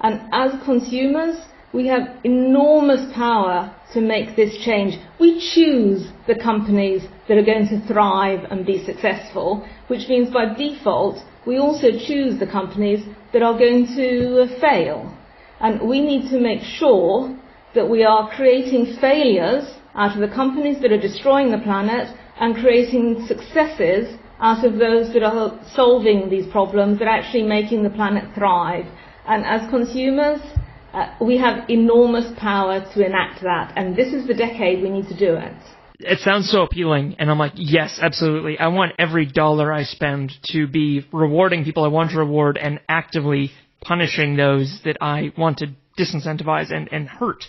And 0.00 0.22
as 0.32 0.52
consumers, 0.64 1.36
we 1.72 1.86
have 1.88 2.16
enormous 2.24 3.12
power 3.14 3.74
to 3.92 4.00
make 4.00 4.36
this 4.36 4.56
change. 4.64 4.98
We 5.20 5.38
choose 5.54 6.10
the 6.26 6.34
companies 6.34 7.02
that 7.28 7.36
are 7.36 7.44
going 7.44 7.68
to 7.68 7.86
thrive 7.86 8.50
and 8.50 8.64
be 8.64 8.84
successful, 8.84 9.68
which 9.88 10.08
means 10.08 10.30
by 10.30 10.54
default, 10.54 11.18
we 11.46 11.58
also 11.58 11.90
choose 11.90 12.38
the 12.40 12.46
companies 12.46 13.06
that 13.32 13.42
are 13.42 13.56
going 13.58 13.86
to 13.96 14.48
fail. 14.60 15.16
And 15.60 15.88
we 15.88 16.00
need 16.00 16.30
to 16.30 16.40
make 16.40 16.62
sure 16.62 17.36
that 17.74 17.88
we 17.88 18.02
are 18.02 18.30
creating 18.34 18.96
failures 19.00 19.64
out 19.94 20.14
of 20.14 20.20
the 20.20 20.34
companies 20.34 20.80
that 20.82 20.92
are 20.92 21.00
destroying 21.00 21.50
the 21.50 21.58
planet 21.58 22.14
and 22.38 22.54
creating 22.54 23.26
successes 23.26 24.16
out 24.40 24.64
of 24.64 24.78
those 24.78 25.12
that 25.12 25.22
are 25.22 25.60
solving 25.74 26.30
these 26.30 26.46
problems, 26.50 26.98
that 26.98 27.06
are 27.06 27.18
actually 27.18 27.42
making 27.42 27.82
the 27.82 27.90
planet 27.90 28.24
thrive. 28.34 28.86
And 29.26 29.44
as 29.44 29.68
consumers, 29.68 30.40
uh, 30.94 31.14
we 31.20 31.36
have 31.38 31.68
enormous 31.68 32.32
power 32.38 32.80
to 32.94 33.04
enact 33.04 33.42
that. 33.42 33.72
And 33.76 33.94
this 33.94 34.12
is 34.14 34.26
the 34.26 34.34
decade 34.34 34.82
we 34.82 34.90
need 34.90 35.08
to 35.08 35.18
do 35.18 35.34
it 35.34 35.54
it 36.00 36.20
sounds 36.20 36.50
so 36.50 36.62
appealing, 36.62 37.16
and 37.18 37.30
I'm 37.30 37.38
like, 37.38 37.52
yes, 37.56 37.98
absolutely. 38.00 38.58
I 38.58 38.68
want 38.68 38.92
every 38.98 39.26
dollar 39.26 39.72
I 39.72 39.84
spend 39.84 40.32
to 40.50 40.66
be 40.66 41.06
rewarding 41.12 41.64
people 41.64 41.84
I 41.84 41.88
want 41.88 42.10
to 42.12 42.18
reward 42.18 42.56
and 42.56 42.80
actively 42.88 43.50
punishing 43.82 44.36
those 44.36 44.80
that 44.84 44.96
I 45.00 45.32
want 45.36 45.58
to 45.58 45.74
disincentivize 45.98 46.72
and, 46.72 46.88
and 46.90 47.08
hurt. 47.08 47.44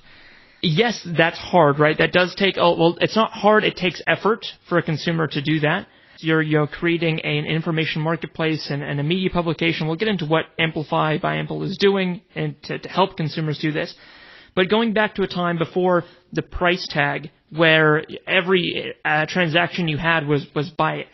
Yes, 0.62 1.06
that's 1.18 1.38
hard, 1.38 1.80
right? 1.80 1.98
That 1.98 2.12
does 2.12 2.36
take, 2.36 2.56
oh, 2.58 2.78
well, 2.78 2.98
it's 3.02 3.16
not 3.16 3.32
hard, 3.32 3.64
it 3.64 3.76
takes 3.76 4.02
effort 4.06 4.46
for 4.70 4.78
a 4.78 4.84
consumer 4.84 5.28
to 5.28 5.42
do 5.42 5.62
that. 5.62 5.88
You're, 6.20 6.42
you're 6.42 6.68
creating 6.68 7.22
an 7.22 7.46
information 7.46 8.04
marketplace 8.04 8.68
and, 8.70 8.84
and 8.84 9.00
a 9.00 9.04
media 9.04 9.32
publication. 9.32 9.88
We'll 9.88 9.96
get 9.96 10.08
into 10.08 10.26
what 10.26 10.46
Amplify 10.60 11.18
by 11.18 11.38
Ample 11.38 11.64
is 11.64 11.78
doing 11.80 12.22
and 12.36 12.62
to, 12.64 12.78
to 12.78 12.90
help 12.90 13.18
consumers 13.18 13.58
do 13.58 13.72
this. 13.72 13.96
But 14.56 14.70
going 14.70 14.94
back 14.94 15.16
to 15.16 15.24
a 15.24 15.28
time 15.28 15.58
before 15.58 16.04
the 16.32 16.44
price 16.44 16.88
tag, 16.90 17.32
where 17.50 18.04
every 18.28 18.94
uh, 19.04 19.26
transaction 19.28 19.88
you 19.88 19.98
had 19.98 20.28
was 20.28 20.46
was 20.54 20.70
by 20.70 21.06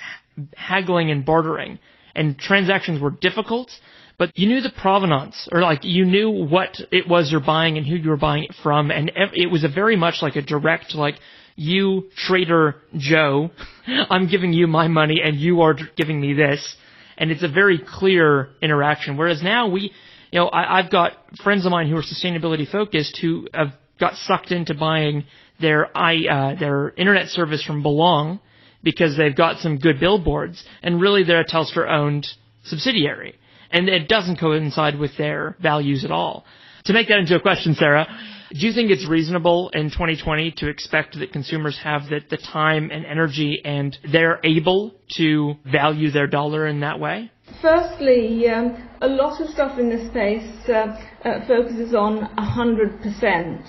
haggling 0.55 1.09
and 1.11 1.25
bartering, 1.25 1.79
and 2.15 2.37
transactions 2.37 2.99
were 2.99 3.11
difficult, 3.11 3.71
but 4.17 4.31
you 4.37 4.47
knew 4.47 4.61
the 4.61 4.71
provenance, 4.71 5.47
or 5.51 5.61
like 5.61 5.83
you 5.83 6.05
knew 6.05 6.29
what 6.29 6.77
it 6.91 7.07
was 7.07 7.31
you're 7.31 7.39
buying 7.39 7.77
and 7.77 7.85
who 7.85 7.95
you 7.95 8.09
were 8.09 8.17
buying 8.17 8.43
it 8.43 8.55
from, 8.63 8.91
and 8.91 9.11
it 9.33 9.51
was 9.51 9.63
a 9.63 9.69
very 9.69 9.95
much 9.95 10.15
like 10.21 10.35
a 10.35 10.41
direct 10.41 10.95
like 10.95 11.15
you 11.55 12.09
trader 12.15 12.75
Joe, 12.95 13.51
I'm 13.87 14.27
giving 14.27 14.53
you 14.53 14.67
my 14.67 14.87
money 14.87 15.21
and 15.23 15.37
you 15.37 15.61
are 15.61 15.75
giving 15.95 16.19
me 16.19 16.33
this, 16.33 16.75
and 17.17 17.31
it's 17.31 17.43
a 17.43 17.47
very 17.47 17.79
clear 17.79 18.49
interaction. 18.61 19.17
Whereas 19.17 19.41
now 19.41 19.69
we 19.69 19.91
you 20.31 20.39
know, 20.39 20.47
I, 20.47 20.79
I've 20.79 20.91
got 20.91 21.13
friends 21.43 21.65
of 21.65 21.71
mine 21.71 21.89
who 21.89 21.97
are 21.97 22.03
sustainability 22.03 22.69
focused 22.69 23.17
who 23.21 23.47
have 23.53 23.73
got 23.99 24.15
sucked 24.15 24.51
into 24.51 24.73
buying 24.73 25.25
their 25.59 25.95
i 25.97 26.17
uh, 26.29 26.59
their 26.59 26.91
internet 26.91 27.29
service 27.29 27.63
from 27.63 27.81
Belong 27.81 28.39
because 28.83 29.17
they've 29.17 29.35
got 29.35 29.57
some 29.59 29.79
good 29.79 29.99
billboards, 29.99 30.63
and 30.83 31.01
really 31.01 31.23
they're 31.23 31.41
a 31.41 31.45
Telstra 31.45 31.89
owned 31.89 32.27
subsidiary, 32.63 33.35
and 33.71 33.89
it 33.89 34.07
doesn't 34.07 34.39
coincide 34.39 34.97
with 34.97 35.17
their 35.17 35.55
values 35.61 36.05
at 36.05 36.11
all. 36.11 36.45
To 36.85 36.93
make 36.93 37.07
that 37.09 37.19
into 37.19 37.35
a 37.35 37.41
question, 37.41 37.75
Sara, 37.75 38.07
do 38.51 38.65
you 38.65 38.71
think 38.71 38.91
it's 38.91 39.05
reasonable 39.07 39.69
in 39.73 39.89
2020 39.89 40.51
to 40.57 40.69
expect 40.69 41.19
that 41.19 41.33
consumers 41.33 41.77
have 41.83 42.03
the, 42.09 42.21
the 42.29 42.37
time 42.37 42.89
and 42.91 43.05
energy 43.05 43.61
and 43.65 43.97
they're 44.09 44.39
able 44.43 44.95
to 45.17 45.55
value 45.69 46.11
their 46.11 46.27
dollar 46.27 46.65
in 46.65 46.79
that 46.79 46.99
way? 46.99 47.29
Firstly, 47.61 48.47
um, 48.47 48.89
a 49.01 49.07
lot 49.07 49.41
of 49.41 49.49
stuff 49.49 49.77
in 49.77 49.89
this 49.89 50.07
space 50.09 50.69
uh, 50.69 50.97
uh, 51.25 51.45
focuses 51.47 51.93
on 51.93 52.29
100%, 52.37 53.65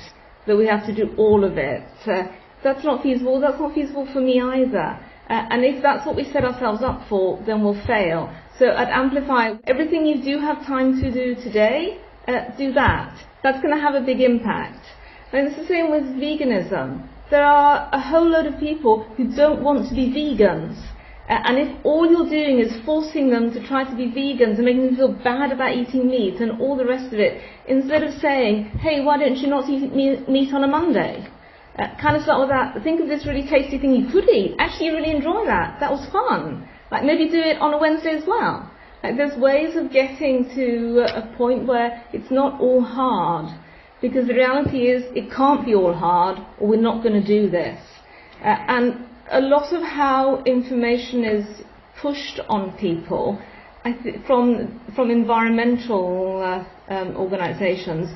that 0.47 0.57
we 0.57 0.67
have 0.67 0.87
to 0.87 0.95
do 0.95 1.13
all 1.17 1.45
of 1.45 1.59
it. 1.59 1.87
Uh, 2.07 2.25
that's 2.63 2.85
not 2.85 3.03
feasible. 3.03 3.41
That's 3.41 3.59
not 3.59 3.75
feasible 3.75 4.09
for 4.13 4.21
me 4.21 4.41
either. 4.41 4.99
Uh, 5.29 5.47
and 5.51 5.65
if 5.65 5.83
that's 5.83 6.07
what 6.07 6.17
we 6.17 6.25
set 6.25 6.45
ourselves 6.45 6.83
up 6.83 7.09
for, 7.09 7.43
then 7.47 7.63
we'll 7.63 7.87
fail. 7.87 8.35
So 8.59 8.67
at 8.67 8.89
Amplify, 8.89 9.55
everything 9.69 10.05
you 10.05 10.21
do 10.21 10.41
have 10.41 10.67
time 10.67 11.01
to 11.01 11.13
do 11.13 11.37
today, 11.37 12.01
uh, 12.27 12.57
do 12.59 12.73
that. 12.73 13.15
That's 13.45 13.63
going 13.63 13.73
to 13.73 13.81
have 13.81 13.95
a 13.95 14.01
big 14.05 14.21
impact. 14.21 14.85
And 15.33 15.47
it's 15.47 15.57
the 15.57 15.67
same 15.67 15.93
with 15.93 16.03
veganism. 16.03 17.09
There 17.31 17.45
are 17.45 17.89
a 17.93 18.01
whole 18.01 18.29
load 18.29 18.47
of 18.47 18.59
people 18.59 19.05
who 19.17 19.37
don't 19.37 19.63
want 19.63 19.89
to 19.89 19.95
be 19.95 20.11
vegans. 20.11 20.77
Uh, 21.29 21.39
and 21.45 21.57
if 21.57 21.69
all 21.85 22.11
you're 22.11 22.29
doing 22.29 22.59
is 22.59 22.85
forcing 22.85 23.31
them 23.31 23.53
to 23.53 23.65
try 23.65 23.85
to 23.85 23.95
be 23.95 24.07
vegans 24.07 24.57
and 24.57 24.65
making 24.65 24.87
them 24.87 24.97
feel 24.97 25.13
bad 25.13 25.53
about 25.53 25.77
eating 25.77 26.09
meat 26.09 26.41
and 26.41 26.61
all 26.61 26.77
the 26.77 26.85
rest 26.85 27.13
of 27.13 27.21
it, 27.21 27.41
instead 27.69 28.03
of 28.03 28.13
saying, 28.15 28.65
hey, 28.81 29.05
why 29.05 29.19
don't 29.19 29.37
you 29.37 29.47
not 29.47 29.69
eat 29.71 29.95
meat 29.95 30.53
on 30.53 30.65
a 30.65 30.67
Monday? 30.67 31.29
Uh, 31.79 31.95
kind 32.03 32.17
of 32.17 32.23
start 32.25 32.41
with 32.41 32.49
that. 32.49 32.83
Think 32.83 33.01
of 33.01 33.07
this 33.07 33.25
really 33.25 33.47
tasty 33.47 33.79
thing 33.79 33.95
you 33.95 34.11
could 34.11 34.29
eat. 34.29 34.57
Actually, 34.59 34.87
you 34.87 34.95
really 34.95 35.15
enjoy 35.15 35.45
that. 35.47 35.79
That 35.79 35.93
was 35.93 36.05
fun. 36.11 36.69
Like 36.91 37.05
maybe 37.05 37.29
do 37.29 37.39
it 37.39 37.59
on 37.61 37.75
a 37.75 37.79
Wednesday 37.79 38.15
as 38.17 38.25
well. 38.27 38.71
Like 39.03 39.17
there's 39.17 39.39
ways 39.39 39.77
of 39.77 39.93
getting 39.93 40.49
to 40.55 41.05
a 41.15 41.35
point 41.37 41.67
where 41.67 42.03
it's 42.13 42.31
not 42.31 42.61
all 42.61 42.83
hard. 42.83 43.55
Because 44.01 44.29
the 44.29 44.35
reality 44.35 44.89
is 44.89 45.05
it 45.17 45.31
can't 45.31 45.65
be 45.65 45.75
all 45.75 45.93
hard 45.93 46.39
or 46.59 46.69
we're 46.69 46.81
not 46.81 47.03
going 47.03 47.21
to 47.21 47.27
do 47.27 47.51
this. 47.51 47.81
Uh, 48.41 48.57
and 48.69 49.07
a 49.31 49.41
lot 49.41 49.73
of 49.73 49.83
how 49.83 50.43
information 50.45 51.25
is 51.25 51.63
pushed 52.01 52.41
on 52.49 52.77
people 52.79 53.41
th- 53.93 54.17
from 54.27 54.81
from 54.95 55.11
environmental 55.11 56.43
uh, 56.43 56.93
um, 56.93 57.17
organisations, 57.17 58.11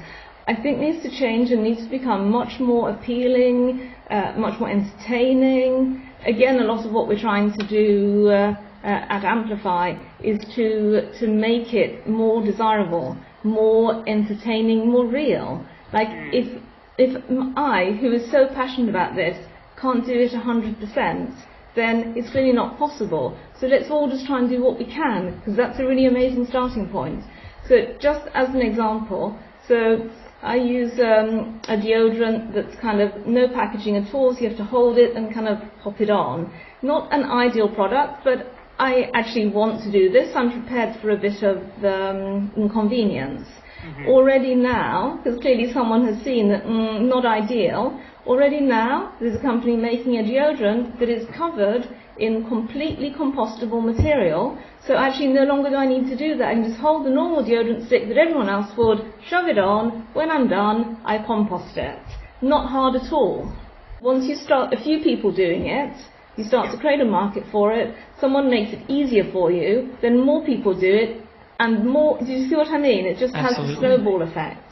I 0.47 0.55
think 0.55 0.79
needs 0.79 1.03
to 1.05 1.11
change 1.11 1.51
and 1.51 1.63
needs 1.63 1.85
to 1.85 1.91
become 1.91 2.31
much 2.31 2.61
more 2.61 2.91
appealing, 2.91 3.93
uh, 4.11 4.35
much 4.37 4.59
more 4.59 4.71
entertaining. 4.71 6.09
Again, 6.25 6.61
a 6.61 6.65
lot 6.65 6.87
of 6.87 6.93
what 6.93 7.09
we're 7.09 7.19
trying 7.19 7.53
to 7.53 7.67
do 7.67 8.29
uh, 8.29 8.55
uh, 8.85 8.87
at 8.87 9.25
Amplify 9.25 9.97
is 10.23 10.39
to 10.55 11.11
to 11.19 11.27
make 11.27 11.75
it 11.75 12.07
more 12.09 12.45
desirable, 12.45 13.17
more 13.43 14.05
entertaining, 14.09 14.91
more 14.91 15.07
real. 15.07 15.67
Like 15.93 16.09
if 16.33 16.63
if 16.99 17.23
I, 17.57 17.97
who 18.01 18.13
is 18.13 18.31
so 18.31 18.47
passionate 18.49 18.91
about 18.91 19.17
this, 19.17 19.37
can't 19.81 20.05
do 20.07 20.13
it 20.13 20.31
100%, 20.33 21.35
then 21.75 22.15
it's 22.17 22.35
really 22.35 22.53
not 22.53 22.79
possible. 22.79 23.37
So 23.59 23.67
let's 23.67 23.91
all 23.91 24.09
just 24.09 24.27
try 24.27 24.39
and 24.39 24.49
do 24.49 24.63
what 24.63 24.79
we 24.79 24.85
can, 24.85 25.39
because 25.39 25.57
that's 25.57 25.81
a 25.81 25.85
really 25.85 26.07
amazing 26.07 26.47
starting 26.47 26.89
point. 26.89 27.25
So 27.67 27.97
just 27.99 28.29
as 28.35 28.49
an 28.51 28.61
example, 28.61 29.39
so 29.67 30.11
I 30.43 30.57
use 30.57 30.93
um, 30.99 31.61
a 31.69 31.77
deodorant 31.77 32.53
that's 32.53 32.75
kind 32.81 33.01
of 33.01 33.27
no 33.27 33.47
packaging 33.47 33.97
at 33.97 34.13
all, 34.13 34.35
so 34.35 34.41
you 34.41 34.49
have 34.49 34.59
to 34.59 34.65
hold 34.65 34.99
it 34.99 35.15
and 35.15 35.33
kind 35.33 35.47
of 35.47 35.59
pop 35.83 36.01
it 36.01 36.11
on. 36.11 36.53
Not 36.83 37.13
an 37.13 37.25
ideal 37.25 37.69
product, 37.69 38.25
but 38.25 38.53
I 38.79 39.09
actually 39.15 39.51
want 39.51 39.85
to 39.85 39.93
do 39.93 40.11
this. 40.11 40.35
I'm 40.35 40.51
prepared 40.51 41.01
for 41.01 41.11
a 41.11 41.17
bit 41.17 41.45
of 41.45 41.59
um, 41.85 42.53
inconvenience. 42.57 43.47
Mm-hmm. 43.87 44.09
Already 44.09 44.57
now, 44.57 45.21
because 45.23 45.41
clearly 45.41 45.73
someone 45.73 46.07
has 46.13 46.23
seen 46.25 46.49
that 46.49 46.65
mm, 46.65 47.09
not 47.09 47.25
ideal, 47.25 48.01
already 48.27 48.61
now 48.61 49.15
there's 49.21 49.37
a 49.37 49.43
company 49.43 49.77
making 49.77 50.17
a 50.17 50.23
deodorant 50.23 50.99
that 50.99 51.09
is 51.09 51.25
covered 51.37 51.89
in 52.19 52.47
completely 52.49 53.11
compostable 53.11 53.85
material. 53.85 54.59
So 54.87 54.97
actually 54.97 55.29
no 55.29 55.45
longer 55.45 55.71
do 55.71 55.77
I 55.77 55.87
need 55.87 56.07
to 56.09 56.17
do 56.17 56.37
that. 56.39 56.49
I 56.49 56.55
can 56.55 56.65
just 56.65 56.81
hold 56.81 57.07
the 57.07 57.11
normal 57.11 57.45
deodorant 57.45 57.87
stick 57.87 58.09
that 58.09 58.17
everyone 58.17 58.49
else 58.49 58.71
would, 58.77 58.99
shove 59.29 59.47
it 59.47 59.59
on, 59.59 60.07
when 60.13 60.31
I'm 60.31 60.49
done, 60.49 61.01
I 61.05 61.25
compost 61.25 61.77
it. 61.77 61.99
Not 62.41 62.69
hard 62.69 62.97
at 62.97 63.13
all. 63.13 63.53
Once 64.01 64.27
you 64.27 64.35
start 64.35 64.75
a 64.75 64.83
few 64.83 64.99
people 65.01 65.33
doing 65.33 65.67
it, 65.67 65.95
you 66.37 66.45
start 66.45 66.73
to 66.73 66.79
create 66.79 67.01
a 67.01 67.05
market 67.05 67.45
for 67.53 67.73
it, 67.73 67.95
someone 68.21 68.51
makes 68.51 68.73
it 68.73 68.91
easier 68.91 69.31
for 69.33 69.53
you, 69.53 69.95
then 70.01 70.19
more 70.25 70.45
people 70.45 70.79
do 70.79 70.93
it, 70.93 71.23
and 71.61 71.87
more. 71.87 72.19
Do 72.19 72.27
you 72.27 72.49
see 72.49 72.57
what 72.57 72.69
I 72.69 72.79
mean? 72.79 73.07
It 73.07 73.19
just 73.19 73.35
Absolutely. 73.35 73.75
has 73.75 73.77
a 73.77 73.81
snowball 73.81 74.23
effect. 74.23 74.65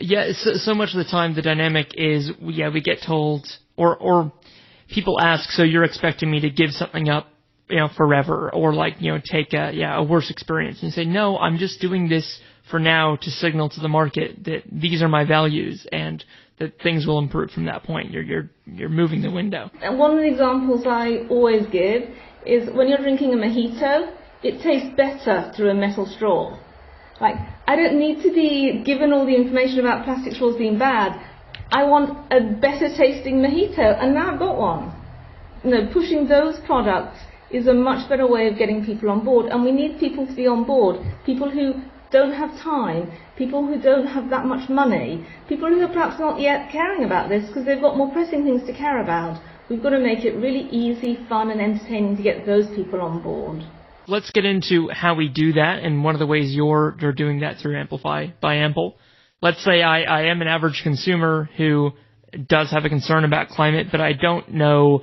Yeah, 0.00 0.32
so, 0.32 0.54
so 0.54 0.74
much 0.74 0.90
of 0.94 1.04
the 1.04 1.10
time 1.10 1.34
the 1.34 1.42
dynamic 1.42 1.88
is, 1.94 2.30
yeah, 2.40 2.70
we 2.72 2.80
get 2.80 2.98
told, 3.06 3.46
or 3.76 3.96
or 3.96 4.32
people 4.88 5.20
ask, 5.20 5.50
so 5.50 5.62
you're 5.62 5.84
expecting 5.84 6.30
me 6.30 6.40
to 6.40 6.50
give 6.50 6.70
something 6.70 7.08
up, 7.08 7.28
you 7.68 7.76
know, 7.76 7.88
forever, 7.96 8.50
or 8.52 8.74
like, 8.74 8.96
you 9.00 9.12
know, 9.12 9.20
take 9.24 9.52
a 9.52 9.70
yeah 9.74 9.98
a 9.98 10.02
worse 10.02 10.30
experience, 10.30 10.82
and 10.82 10.92
say, 10.92 11.04
no, 11.04 11.38
I'm 11.38 11.58
just 11.58 11.80
doing 11.80 12.08
this 12.08 12.40
for 12.70 12.78
now 12.78 13.16
to 13.16 13.30
signal 13.30 13.68
to 13.70 13.80
the 13.80 13.88
market 13.88 14.44
that 14.44 14.62
these 14.70 15.02
are 15.02 15.08
my 15.08 15.24
values 15.24 15.86
and 15.90 16.24
that 16.58 16.80
things 16.82 17.06
will 17.06 17.18
improve 17.18 17.50
from 17.50 17.66
that 17.66 17.82
point. 17.84 18.10
You're 18.10 18.22
you're 18.22 18.50
you're 18.66 18.88
moving 18.88 19.22
the 19.22 19.30
window. 19.30 19.70
And 19.82 19.98
one 19.98 20.12
of 20.12 20.18
the 20.18 20.26
examples 20.26 20.84
I 20.86 21.26
always 21.30 21.66
give 21.70 22.02
is 22.46 22.68
when 22.74 22.88
you're 22.88 22.98
drinking 22.98 23.34
a 23.34 23.36
mojito 23.36 24.14
it 24.42 24.62
tastes 24.62 24.94
better 24.96 25.52
through 25.56 25.70
a 25.70 25.74
metal 25.74 26.06
straw. 26.06 26.58
Like, 27.20 27.34
I 27.66 27.74
don't 27.74 27.98
need 27.98 28.22
to 28.22 28.32
be 28.32 28.82
given 28.84 29.12
all 29.12 29.26
the 29.26 29.34
information 29.34 29.80
about 29.80 30.04
plastic 30.04 30.34
straws 30.34 30.56
being 30.56 30.78
bad. 30.78 31.20
I 31.70 31.84
want 31.84 32.32
a 32.32 32.40
better 32.40 32.88
tasting 32.96 33.42
mojito, 33.42 34.02
and 34.02 34.14
now 34.14 34.32
I've 34.32 34.38
got 34.38 34.56
one. 34.56 34.92
You 35.62 35.70
know, 35.70 35.92
pushing 35.92 36.26
those 36.26 36.58
products 36.64 37.18
is 37.50 37.66
a 37.66 37.74
much 37.74 38.08
better 38.08 38.26
way 38.26 38.48
of 38.48 38.56
getting 38.56 38.84
people 38.86 39.10
on 39.10 39.22
board, 39.22 39.46
and 39.46 39.62
we 39.62 39.72
need 39.72 40.00
people 40.00 40.26
to 40.26 40.34
be 40.34 40.46
on 40.46 40.64
board. 40.64 40.96
People 41.26 41.50
who 41.50 41.74
don't 42.10 42.32
have 42.32 42.50
time, 42.62 43.12
people 43.36 43.66
who 43.66 43.78
don't 43.80 44.06
have 44.06 44.30
that 44.30 44.46
much 44.46 44.70
money, 44.70 45.26
people 45.46 45.68
who 45.68 45.80
are 45.82 45.88
perhaps 45.88 46.18
not 46.18 46.40
yet 46.40 46.72
caring 46.72 47.04
about 47.04 47.28
this 47.28 47.46
because 47.46 47.66
they've 47.66 47.82
got 47.82 47.98
more 47.98 48.10
pressing 48.12 48.44
things 48.44 48.66
to 48.66 48.72
care 48.72 49.02
about. 49.02 49.38
We've 49.68 49.82
got 49.82 49.90
to 49.90 50.00
make 50.00 50.24
it 50.24 50.36
really 50.36 50.70
easy, 50.70 51.18
fun, 51.28 51.50
and 51.50 51.60
entertaining 51.60 52.16
to 52.16 52.22
get 52.22 52.46
those 52.46 52.66
people 52.74 53.02
on 53.02 53.22
board 53.22 53.62
let's 54.08 54.30
get 54.30 54.46
into 54.46 54.88
how 54.88 55.14
we 55.14 55.28
do 55.28 55.52
that 55.52 55.80
and 55.82 56.02
one 56.02 56.14
of 56.14 56.18
the 56.18 56.26
ways 56.26 56.54
you're 56.54 56.96
you're 56.98 57.12
doing 57.12 57.40
that 57.40 57.58
through 57.58 57.78
Amplify 57.78 58.28
by 58.40 58.54
Ample. 58.54 58.96
Let's 59.40 59.62
say 59.64 59.82
I, 59.82 60.02
I 60.02 60.22
am 60.26 60.42
an 60.42 60.48
average 60.48 60.80
consumer 60.82 61.48
who 61.56 61.92
does 62.46 62.70
have 62.72 62.84
a 62.84 62.88
concern 62.88 63.24
about 63.24 63.48
climate, 63.48 63.88
but 63.90 64.00
I 64.00 64.12
don't 64.12 64.52
know 64.52 65.02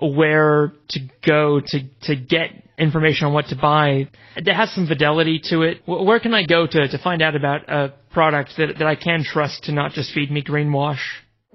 where 0.00 0.72
to 0.90 1.00
go 1.26 1.60
to 1.64 1.80
to 2.02 2.16
get 2.16 2.50
information 2.76 3.26
on 3.26 3.32
what 3.32 3.46
to 3.46 3.56
buy. 3.56 4.08
It 4.36 4.52
has 4.52 4.72
some 4.72 4.86
fidelity 4.86 5.40
to 5.50 5.62
it. 5.62 5.82
Where 5.86 6.20
can 6.20 6.34
I 6.34 6.44
go 6.44 6.66
to 6.66 6.88
to 6.88 6.98
find 6.98 7.22
out 7.22 7.36
about 7.36 7.68
a 7.68 7.94
product 8.10 8.52
that 8.58 8.78
that 8.78 8.86
I 8.86 8.96
can 8.96 9.22
trust 9.24 9.64
to 9.64 9.72
not 9.72 9.92
just 9.92 10.12
feed 10.12 10.30
me 10.30 10.42
greenwash? 10.42 11.00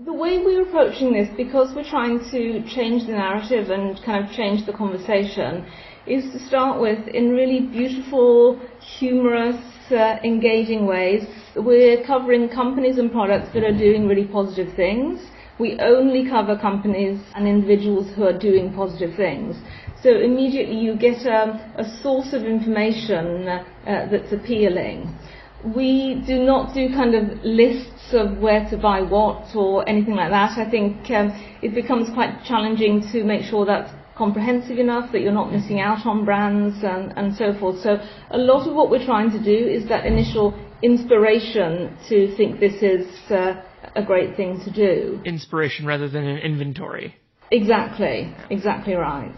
The 0.04 0.14
way 0.14 0.40
we're 0.40 0.68
approaching 0.68 1.14
this, 1.14 1.30
because 1.38 1.76
we're 1.76 1.90
trying 1.90 2.20
to 2.32 2.64
change 2.74 3.06
the 3.06 3.14
narrative 3.14 3.70
and 3.70 4.02
kind 4.04 4.26
of 4.26 4.32
change 4.32 4.66
the 4.66 4.74
conversation, 4.74 5.66
is 6.08 6.24
to 6.34 6.40
start 6.48 6.82
with 6.82 7.08
in 7.10 7.30
really 7.30 7.62
beautiful, 7.62 8.60
humorous, 8.98 9.62
uh, 9.92 10.20
engaging 10.24 10.86
ways. 10.86 11.24
We're 11.56 12.06
covering 12.06 12.50
companies 12.50 12.98
and 12.98 13.12
products 13.12 13.50
that 13.54 13.64
are 13.64 13.78
doing 13.78 14.08
really 14.08 14.26
positive 14.26 14.76
things. 14.76 15.20
We 15.60 15.78
only 15.80 16.28
cover 16.28 16.58
companies 16.58 17.22
and 17.36 17.48
individuals 17.48 18.12
who 18.16 18.24
are 18.24 18.38
doing 18.38 18.74
positive 18.74 19.16
things. 19.16 19.56
So 20.02 20.10
immediately 20.10 20.78
you 20.80 20.98
get 20.98 21.26
a, 21.26 21.84
source 22.02 22.34
of 22.34 22.44
information 22.44 23.48
uh, 23.48 23.64
that's 23.86 24.34
appealing. 24.34 25.16
We 25.64 26.22
do 26.28 26.44
not 26.44 26.74
do 26.74 26.90
kind 26.90 27.16
of 27.16 27.42
lists 27.44 28.14
of 28.14 28.38
where 28.40 28.70
to 28.70 28.78
buy 28.78 29.02
what 29.02 29.56
or 29.56 29.88
anything 29.88 30.16
like 30.16 30.32
that. 30.32 30.58
I 30.58 30.70
think 30.70 31.10
um, 31.12 31.32
it 31.62 31.74
becomes 31.74 32.10
quite 32.14 32.44
challenging 32.44 33.02
to 33.14 33.24
make 33.24 33.44
sure 33.44 33.66
that's 33.66 33.94
comprehensive 34.16 34.78
enough 34.78 35.12
that 35.12 35.22
you're 35.22 35.32
not 35.32 35.52
missing 35.52 35.80
out 35.80 36.06
on 36.06 36.26
brands 36.26 36.84
and, 36.84 37.14
and 37.18 37.36
so 37.36 37.54
forth. 37.60 37.80
So 37.82 37.98
a 38.30 38.38
lot 38.38 38.68
of 38.68 38.76
what 38.76 38.90
we're 38.90 39.06
trying 39.06 39.32
to 39.32 39.44
do 39.44 39.68
is 39.68 39.88
that 39.90 40.06
initial 40.06 40.54
inspiration 40.82 41.98
to 42.10 42.36
think 42.36 42.60
this 42.60 42.82
is 42.82 43.08
uh, 43.32 43.62
a 43.96 44.04
great 44.04 44.36
thing 44.36 44.60
to 44.66 44.72
do. 44.72 45.22
Inspiration 45.26 45.86
rather 45.86 46.08
than 46.08 46.26
an 46.26 46.38
inventory. 46.38 47.16
Exactly, 47.52 48.34
exactly 48.50 48.94
right. 48.94 49.36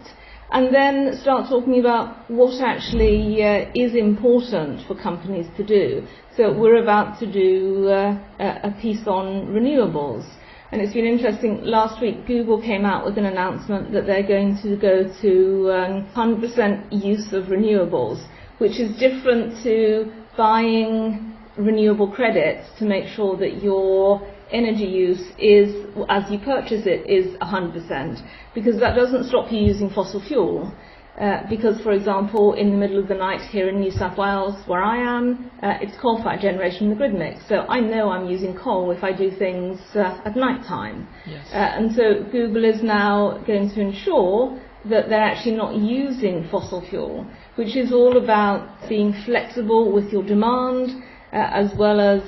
And 0.50 0.72
then 0.72 1.18
start 1.20 1.48
talking 1.48 1.80
about 1.80 2.30
what 2.30 2.62
actually 2.62 3.42
uh, 3.42 3.70
is 3.74 3.94
important 3.94 4.86
for 4.86 4.94
companies 4.94 5.46
to 5.56 5.64
do. 5.64 6.06
So 6.36 6.52
we're 6.52 6.82
about 6.82 7.18
to 7.18 7.26
do 7.30 7.88
uh, 7.88 8.16
a 8.38 8.74
piece 8.80 9.06
on 9.06 9.48
renewables. 9.48 10.24
And 10.72 10.80
it's 10.80 10.94
been 10.94 11.06
interesting. 11.06 11.62
Last 11.62 12.02
week, 12.02 12.26
Google 12.26 12.60
came 12.60 12.84
out 12.84 13.04
with 13.04 13.16
an 13.18 13.26
announcement 13.26 13.92
that 13.92 14.06
they're 14.06 14.26
going 14.26 14.58
to 14.62 14.76
go 14.76 15.04
to 15.22 15.70
um, 15.72 16.08
100% 16.16 17.04
use 17.04 17.32
of 17.32 17.44
renewables, 17.44 18.26
which 18.58 18.80
is 18.80 18.96
different 18.98 19.62
to 19.62 20.12
buying 20.36 21.34
renewable 21.56 22.10
credits 22.10 22.68
to 22.78 22.84
make 22.84 23.06
sure 23.08 23.36
that 23.36 23.62
your 23.62 24.20
energy 24.50 24.84
use 24.84 25.22
is, 25.38 25.86
as 26.08 26.30
you 26.30 26.38
purchase 26.38 26.82
it, 26.86 27.08
is 27.08 27.36
100%, 27.38 28.20
because 28.54 28.78
that 28.80 28.94
doesn't 28.94 29.24
stop 29.24 29.50
you 29.52 29.58
using 29.58 29.88
fossil 29.90 30.20
fuel. 30.26 30.72
Uh, 31.18 31.48
because, 31.48 31.80
for 31.80 31.92
example, 31.92 32.52
in 32.52 32.70
the 32.70 32.76
middle 32.76 32.98
of 32.98 33.08
the 33.08 33.14
night 33.14 33.40
here 33.40 33.70
in 33.70 33.80
New 33.80 33.90
South 33.90 34.18
Wales, 34.18 34.54
where 34.66 34.82
I 34.82 34.98
am, 34.98 35.50
uh, 35.62 35.78
it's 35.80 35.96
coal-fired 35.98 36.42
generation 36.42 36.84
in 36.84 36.90
the 36.90 36.96
grid 36.96 37.14
mix. 37.14 37.40
So 37.48 37.60
I 37.68 37.80
know 37.80 38.10
I'm 38.10 38.28
using 38.28 38.54
coal 38.54 38.90
if 38.90 39.02
I 39.02 39.12
do 39.12 39.30
things 39.30 39.80
uh, 39.94 40.20
at 40.26 40.36
night 40.36 40.62
time. 40.66 41.08
Yes. 41.26 41.46
Uh, 41.52 41.56
and 41.56 41.94
so 41.94 42.22
Google 42.30 42.66
is 42.66 42.82
now 42.82 43.42
going 43.46 43.70
to 43.70 43.80
ensure 43.80 44.60
that 44.90 45.08
they're 45.08 45.22
actually 45.22 45.56
not 45.56 45.74
using 45.74 46.46
fossil 46.50 46.86
fuel, 46.86 47.26
which 47.54 47.76
is 47.76 47.92
all 47.92 48.22
about 48.22 48.86
being 48.86 49.14
flexible 49.24 49.90
with 49.90 50.12
your 50.12 50.22
demand, 50.22 51.02
uh, 51.32 51.36
as 51.36 51.70
well 51.78 51.98
as 51.98 52.22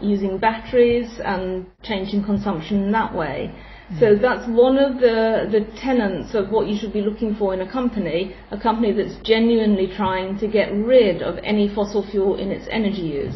using 0.00 0.38
batteries 0.38 1.10
and 1.24 1.66
changing 1.82 2.24
consumption 2.24 2.84
in 2.84 2.92
that 2.92 3.12
way. 3.12 3.52
So 4.00 4.16
that's 4.16 4.48
one 4.48 4.78
of 4.78 5.00
the, 5.00 5.48
the 5.50 5.66
tenets 5.78 6.34
of 6.34 6.50
what 6.50 6.66
you 6.66 6.78
should 6.78 6.92
be 6.92 7.02
looking 7.02 7.34
for 7.34 7.52
in 7.52 7.60
a 7.60 7.70
company, 7.70 8.34
a 8.50 8.58
company 8.58 8.92
that's 8.92 9.16
genuinely 9.22 9.86
trying 9.86 10.38
to 10.38 10.48
get 10.48 10.72
rid 10.72 11.22
of 11.22 11.38
any 11.44 11.72
fossil 11.74 12.06
fuel 12.10 12.36
in 12.36 12.50
its 12.50 12.66
energy 12.70 13.02
use. 13.02 13.34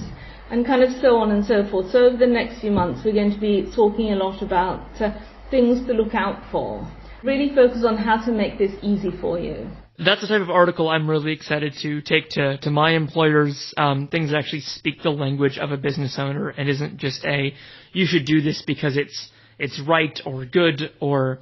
And 0.51 0.65
kind 0.65 0.83
of 0.83 0.91
so 1.01 1.17
on 1.17 1.33
and 1.33 1.45
so 1.45 1.69
forth. 1.69 1.91
So 1.91 2.07
over 2.07 2.17
the 2.17 2.27
next 2.27 2.61
few 2.61 2.71
months 2.71 3.03
we're 3.05 3.13
going 3.13 3.33
to 3.33 3.41
be 3.41 3.71
talking 3.75 4.13
a 4.13 4.17
lot 4.17 4.43
about 4.43 5.01
uh, 5.01 5.13
things 5.51 5.87
to 5.87 5.93
look 5.93 6.15
out 6.15 6.43
for. 6.51 6.89
Really 7.23 7.55
focus 7.55 7.85
on 7.85 7.97
how 7.97 8.25
to 8.25 8.33
make 8.33 8.57
this 8.57 8.73
easy 8.83 9.11
for 9.21 9.39
you. 9.39 9.69
That's 9.99 10.21
the 10.21 10.29
type 10.29 10.43
of 10.43 10.51
article 10.51 10.89
I'm 10.89 11.09
really 11.09 11.33
excited 11.33 11.75
to 11.83 12.01
take 12.03 12.29
to, 12.31 12.59
to 12.59 12.71
my 12.71 12.93
employers, 12.93 13.75
um, 13.77 14.09
things 14.09 14.31
that 14.31 14.39
actually 14.39 14.61
speak 14.61 15.03
the 15.03 15.11
language 15.11 15.59
of 15.59 15.73
a 15.73 15.77
business 15.77 16.17
owner 16.19 16.51
and 16.51 16.69
isn't 16.69 16.99
just 16.99 17.25
a, 17.25 17.55
you 17.93 18.07
should 18.07 18.27
do 18.27 18.43
this 18.43 18.63
because 18.67 18.97
it's 18.97 19.31
it's 19.59 19.81
right 19.87 20.21
or 20.25 20.45
good 20.45 20.91
or 21.01 21.39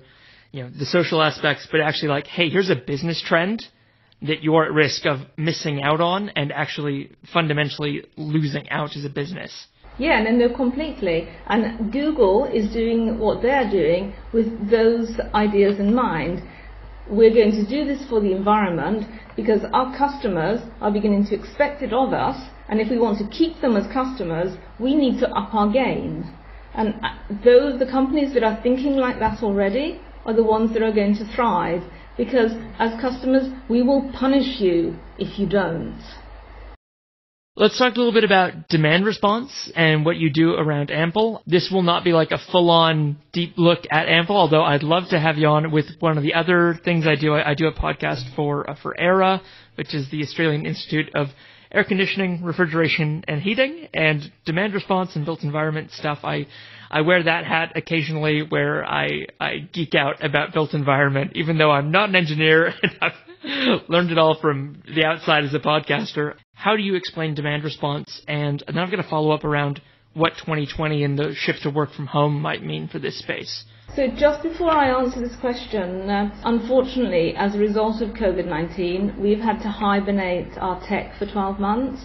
you 0.53 0.62
know 0.62 0.70
the 0.70 0.87
social 0.87 1.20
aspects, 1.22 1.66
but 1.70 1.81
actually 1.81 2.09
like, 2.09 2.27
hey, 2.27 2.48
here's 2.48 2.70
a 2.70 2.77
business 2.77 3.22
trend. 3.27 3.64
that 4.22 4.42
you're 4.42 4.64
at 4.64 4.72
risk 4.72 5.05
of 5.07 5.18
missing 5.37 5.83
out 5.83 6.00
on 6.00 6.31
and 6.31 6.50
actually 6.53 7.11
fundamentally 7.33 8.05
losing 8.16 8.68
out 8.70 8.96
as 8.96 9.05
a 9.05 9.09
business. 9.11 9.66
Yeah, 9.98 10.22
no, 10.22 10.31
no, 10.31 10.55
completely. 10.55 11.29
And 11.46 11.92
Google 11.92 12.46
is 12.46 12.72
doing 12.72 13.18
what 13.18 13.42
they're 13.42 13.70
doing 13.70 14.14
with 14.33 14.70
those 14.70 15.11
ideas 15.35 15.79
in 15.79 15.94
mind. 15.94 16.42
We're 17.09 17.35
going 17.35 17.53
to 17.53 17.66
do 17.68 17.85
this 17.85 18.03
for 18.09 18.20
the 18.20 18.33
environment 18.33 19.07
because 19.37 19.61
our 19.72 19.96
customers 19.96 20.61
are 20.81 20.90
beginning 20.90 21.27
to 21.27 21.35
expect 21.35 21.83
it 21.83 21.92
of 21.92 22.12
us, 22.12 22.40
and 22.68 22.81
if 22.81 22.88
we 22.90 22.98
want 22.98 23.18
to 23.18 23.29
keep 23.29 23.61
them 23.61 23.77
as 23.77 23.87
customers, 23.92 24.57
we 24.81 24.94
need 24.94 25.20
to 25.20 25.29
up 25.29 25.55
our 25.55 25.70
game. 25.70 26.24
And 26.76 26.94
uh, 27.02 27.14
those, 27.44 27.78
the 27.78 27.87
companies 27.87 28.34
that 28.34 28.42
are 28.42 28.60
thinking 28.62 28.96
like 28.96 29.18
that 29.20 29.42
already 29.42 30.00
are 30.26 30.34
the 30.34 30.42
ones 30.42 30.72
that 30.72 30.82
are 30.82 30.92
going 30.92 31.14
to 31.16 31.24
thrive 31.34 31.82
because 32.16 32.52
as 32.78 33.00
customers, 33.00 33.48
we 33.68 33.82
will 33.82 34.10
punish 34.12 34.60
you 34.60 34.96
if 35.18 35.38
you 35.38 35.48
don't. 35.48 36.00
Let's 37.56 37.78
talk 37.78 37.94
a 37.94 37.98
little 37.98 38.12
bit 38.12 38.24
about 38.24 38.68
demand 38.68 39.06
response 39.06 39.70
and 39.76 40.04
what 40.04 40.16
you 40.16 40.28
do 40.28 40.54
around 40.54 40.90
Ample. 40.90 41.40
This 41.46 41.70
will 41.72 41.84
not 41.84 42.02
be 42.02 42.12
like 42.12 42.32
a 42.32 42.38
full-on 42.50 43.16
deep 43.32 43.52
look 43.56 43.84
at 43.92 44.08
Ample, 44.08 44.37
although 44.37 44.64
I'd 44.64 44.82
love 44.82 45.04
to 45.10 45.20
have 45.20 45.37
you 45.38 45.46
on 45.46 45.70
with 45.70 45.87
one 46.00 46.18
of 46.18 46.24
the 46.24 46.34
other 46.34 46.76
things 46.84 47.06
I 47.06 47.14
do. 47.14 47.34
I, 47.34 47.50
I 47.50 47.54
do 47.54 47.68
a 47.68 47.72
podcast 47.72 48.34
for 48.34 48.68
uh, 48.68 48.74
for 48.82 48.96
AIRAH, 48.98 49.40
which 49.76 49.94
is 49.94 50.10
the 50.10 50.22
Australian 50.22 50.66
Institute 50.66 51.14
of 51.14 51.28
Air 51.74 51.82
Conditioning, 51.82 52.44
Refrigeration, 52.44 53.24
and 53.26 53.42
Heating, 53.42 53.88
and 53.92 54.32
demand 54.44 54.74
response 54.74 55.16
and 55.16 55.24
built 55.24 55.42
environment 55.42 55.90
stuff. 55.90 56.20
I 56.22 56.46
I 56.88 57.00
wear 57.00 57.24
that 57.24 57.44
hat 57.44 57.72
occasionally 57.74 58.42
where 58.48 58.87
I 58.87 59.26
I 59.40 59.68
geek 59.72 59.96
out 59.96 60.24
about 60.24 60.52
built 60.52 60.72
environment, 60.72 61.32
even 61.34 61.58
though 61.58 61.72
I'm 61.72 61.90
not 61.90 62.08
an 62.08 62.14
engineer 62.14 62.66
and 62.82 62.92
I've 63.02 63.88
learned 63.88 64.12
it 64.12 64.18
all 64.18 64.38
from 64.40 64.82
the 64.94 65.04
outside 65.04 65.42
as 65.42 65.52
a 65.52 65.58
podcaster. 65.58 66.34
How 66.54 66.76
do 66.76 66.82
you 66.82 66.94
explain 66.94 67.34
demand 67.34 67.64
response? 67.64 68.22
And 68.28 68.62
then 68.68 68.78
I'm 68.78 68.88
going 68.88 69.02
to 69.02 69.08
follow 69.08 69.32
up 69.32 69.42
around 69.42 69.82
what 70.14 70.34
2020 70.38 71.02
and 71.02 71.18
the 71.18 71.34
shift 71.34 71.62
to 71.64 71.70
work 71.70 71.92
from 71.92 72.06
home 72.06 72.40
might 72.40 72.62
mean 72.62 72.87
for 72.87 73.00
this 73.00 73.18
space. 73.18 73.64
So 73.96 74.09
just 74.09 74.42
before 74.42 74.72
I 74.72 74.90
answer 75.00 75.20
this 75.20 75.37
question, 75.37 76.11
uh, 76.11 76.28
unfortunately, 76.42 77.35
as 77.37 77.54
a 77.54 77.59
result 77.59 78.02
of 78.02 78.09
COVID-19, 78.11 79.20
we've 79.20 79.38
had 79.38 79.61
to 79.61 79.68
hibernate 79.68 80.59
our 80.59 80.85
tech 80.88 81.16
for 81.16 81.26
12 81.26 81.61
months. 81.61 82.02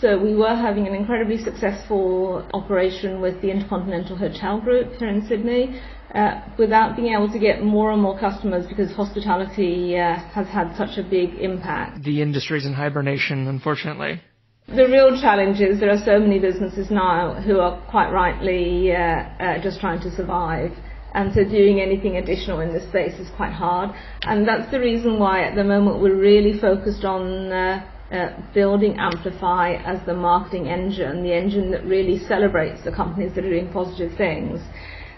So 0.00 0.16
we 0.16 0.36
were 0.36 0.54
having 0.54 0.86
an 0.86 0.94
incredibly 0.94 1.38
successful 1.38 2.48
operation 2.54 3.20
with 3.20 3.42
the 3.42 3.50
Intercontinental 3.50 4.16
Hotel 4.16 4.60
Group 4.60 4.94
here 5.00 5.08
in 5.08 5.26
Sydney, 5.26 5.80
uh, 6.14 6.42
without 6.58 6.94
being 6.94 7.12
able 7.12 7.28
to 7.32 7.40
get 7.40 7.60
more 7.60 7.90
and 7.90 8.00
more 8.00 8.16
customers 8.20 8.64
because 8.68 8.92
hospitality 8.92 9.98
uh, 9.98 10.14
has 10.30 10.46
had 10.46 10.76
such 10.76 10.96
a 10.96 11.02
big 11.02 11.34
impact. 11.40 12.04
The 12.04 12.22
industry's 12.22 12.66
in 12.66 12.74
hibernation, 12.74 13.48
unfortunately. 13.48 14.20
The 14.68 14.86
real 14.86 15.20
challenge 15.20 15.60
is 15.60 15.80
there 15.80 15.90
are 15.90 16.04
so 16.04 16.20
many 16.20 16.38
businesses 16.38 16.88
now 16.88 17.34
who 17.34 17.58
are 17.58 17.84
quite 17.90 18.12
rightly 18.12 18.92
uh, 18.92 18.96
uh, 18.96 19.60
just 19.60 19.80
trying 19.80 20.00
to 20.02 20.10
survive. 20.14 20.70
And 21.14 21.32
so 21.34 21.44
doing 21.44 21.80
anything 21.80 22.16
additional 22.16 22.60
in 22.60 22.72
this 22.72 22.88
space 22.88 23.18
is 23.18 23.28
quite 23.36 23.52
hard. 23.52 23.90
And 24.22 24.48
that's 24.48 24.70
the 24.70 24.80
reason 24.80 25.18
why 25.18 25.42
at 25.42 25.54
the 25.54 25.64
moment 25.64 26.00
we're 26.00 26.16
really 26.16 26.58
focused 26.58 27.04
on 27.04 27.52
uh, 27.52 27.86
uh, 28.10 28.40
building 28.54 28.96
Amplify 28.98 29.74
as 29.84 30.04
the 30.06 30.14
marketing 30.14 30.68
engine, 30.68 31.22
the 31.22 31.34
engine 31.34 31.70
that 31.70 31.84
really 31.84 32.18
celebrates 32.18 32.82
the 32.84 32.92
companies 32.92 33.34
that 33.34 33.44
are 33.44 33.50
doing 33.50 33.72
positive 33.72 34.16
things. 34.16 34.60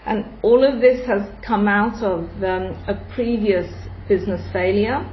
And 0.05 0.25
all 0.43 0.63
of 0.63 0.81
this 0.81 1.05
has 1.07 1.27
come 1.45 1.67
out 1.67 2.03
of 2.03 2.29
um, 2.43 2.77
a 2.87 2.95
previous 3.13 3.71
business 4.07 4.41
failure. 4.53 5.09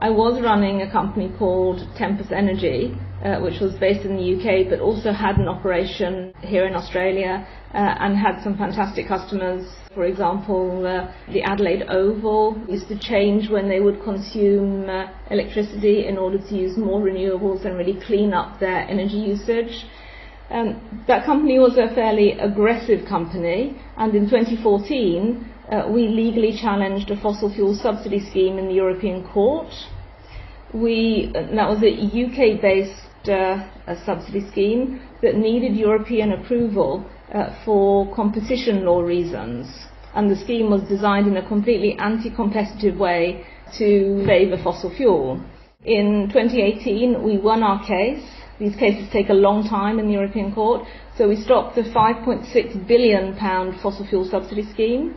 I 0.00 0.10
was 0.10 0.42
running 0.42 0.82
a 0.82 0.92
company 0.92 1.32
called 1.38 1.80
Tempus 1.96 2.30
Energy, 2.30 2.94
uh, 3.24 3.40
which 3.40 3.60
was 3.60 3.74
based 3.74 4.04
in 4.04 4.16
the 4.16 4.36
UK, 4.36 4.68
but 4.68 4.80
also 4.80 5.12
had 5.12 5.36
an 5.38 5.48
operation 5.48 6.34
here 6.42 6.66
in 6.66 6.74
Australia 6.74 7.46
uh, 7.72 7.76
and 7.76 8.16
had 8.16 8.42
some 8.42 8.56
fantastic 8.56 9.08
customers. 9.08 9.66
For 9.94 10.04
example, 10.04 10.86
uh, 10.86 11.12
the 11.32 11.42
Adelaide 11.42 11.84
Oval 11.88 12.60
used 12.68 12.88
to 12.88 12.98
change 12.98 13.48
when 13.50 13.68
they 13.68 13.80
would 13.80 14.02
consume 14.02 14.88
uh, 14.88 15.06
electricity 15.30 16.06
in 16.06 16.18
order 16.18 16.38
to 16.38 16.54
use 16.54 16.76
more 16.76 17.00
renewables 17.00 17.64
and 17.64 17.76
really 17.76 17.98
clean 18.06 18.34
up 18.34 18.60
their 18.60 18.80
energy 18.88 19.16
usage. 19.16 19.86
Um, 20.50 21.04
that 21.08 21.24
company 21.24 21.58
was 21.58 21.76
a 21.76 21.92
fairly 21.94 22.32
aggressive 22.32 23.08
company, 23.08 23.80
and 23.96 24.14
in 24.14 24.30
2014 24.30 25.52
uh, 25.72 25.88
we 25.90 26.06
legally 26.06 26.56
challenged 26.56 27.10
a 27.10 27.20
fossil 27.20 27.52
fuel 27.52 27.74
subsidy 27.74 28.20
scheme 28.20 28.58
in 28.58 28.68
the 28.68 28.74
European 28.74 29.26
Court. 29.26 29.66
We, 30.72 31.32
uh, 31.34 31.54
that 31.54 31.68
was 31.68 31.82
a 31.82 31.90
UK-based 31.90 33.05
uh, 33.28 33.68
subsidy 34.04 34.48
scheme 34.50 35.00
that 35.22 35.36
needed 35.36 35.76
European 35.76 36.32
approval 36.32 37.04
uh, 37.34 37.54
for 37.64 38.14
competition 38.14 38.84
law 38.84 39.00
reasons, 39.00 39.66
and 40.14 40.30
the 40.30 40.36
scheme 40.36 40.70
was 40.70 40.82
designed 40.82 41.26
in 41.26 41.36
a 41.36 41.48
completely 41.48 41.96
anti-competitive 41.98 42.96
way 42.98 43.44
to 43.76 44.24
favour 44.26 44.56
fossil 44.62 44.94
fuel. 44.96 45.40
In 45.84 46.28
2018, 46.32 47.22
we 47.22 47.38
won 47.38 47.62
our 47.62 47.84
case 47.86 48.24
these 48.58 48.76
cases 48.76 49.08
take 49.12 49.28
a 49.28 49.34
long 49.34 49.68
time 49.68 49.98
in 49.98 50.06
the 50.06 50.14
European 50.14 50.54
Court. 50.54 50.86
So 51.16 51.28
we 51.28 51.36
stopped 51.36 51.76
the 51.76 51.82
5.6 51.82 52.86
billion 52.88 53.36
pound 53.36 53.80
fossil 53.80 54.06
fuel 54.06 54.26
subsidy 54.30 54.64
scheme. 54.72 55.14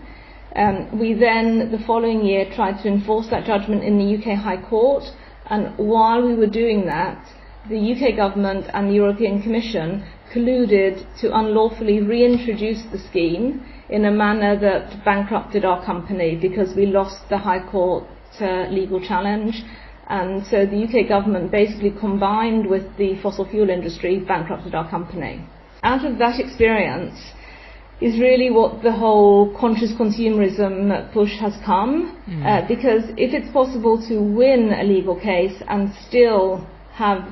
Um, 0.56 1.00
we 1.00 1.14
then, 1.14 1.72
the 1.72 1.80
following 1.86 2.26
year, 2.26 2.52
tried 2.54 2.82
to 2.82 2.88
enforce 2.90 3.28
that 3.30 3.46
judgment 3.46 3.84
in 3.84 3.98
the 3.98 4.18
UK 4.18 4.38
High 4.38 4.62
Court. 4.70 5.04
And 5.50 5.78
while 5.78 6.22
we 6.26 6.36
were 6.36 6.48
doing 6.48 6.86
that, 6.88 7.26
the 7.70 7.94
UK 7.94 8.16
government 8.16 8.66
and 8.74 8.90
the 8.90 8.96
European 8.96 9.42
Commission 9.42 10.04
colluded 10.34 11.06
to 11.22 11.36
unlawfully 11.38 12.02
reintroduce 12.02 12.84
the 12.92 13.00
scheme 13.10 13.64
in 13.90 14.06
a 14.06 14.12
manner 14.12 14.60
that 14.60 15.04
bankrupted 15.06 15.66
our 15.66 15.84
company 15.86 16.36
because 16.36 16.76
we 16.76 16.86
lost 16.86 17.28
the 17.30 17.38
High 17.38 17.66
Court 17.72 18.04
uh, 18.42 18.68
legal 18.70 19.00
challenge 19.00 19.64
and 20.08 20.46
so 20.48 20.66
the 20.66 20.84
UK 20.84 21.08
government 21.08 21.52
basically 21.52 21.92
combined 21.92 22.68
with 22.68 22.98
the 22.98 23.20
fossil 23.22 23.48
fuel 23.48 23.70
industry 23.70 24.20
bankrupted 24.20 24.74
our 24.74 24.90
company. 24.90 25.46
Out 25.84 26.06
of 26.06 26.18
that 26.18 26.40
experience 26.40 27.18
is 28.02 28.20
really 28.20 28.50
what 28.50 28.82
the 28.82 28.92
whole 28.92 29.56
conscious 29.60 29.92
consumerism 29.94 31.12
push 31.14 31.38
has 31.40 31.54
come. 31.66 32.18
Mm. 32.28 32.46
Uh, 32.46 32.68
because 32.68 33.04
if 33.18 33.34
it's 33.34 33.52
possible 33.52 34.02
to 34.08 34.20
win 34.20 34.74
a 34.74 34.84
legal 34.84 35.20
case 35.20 35.62
and 35.68 35.94
still 36.08 36.66
have 36.94 37.28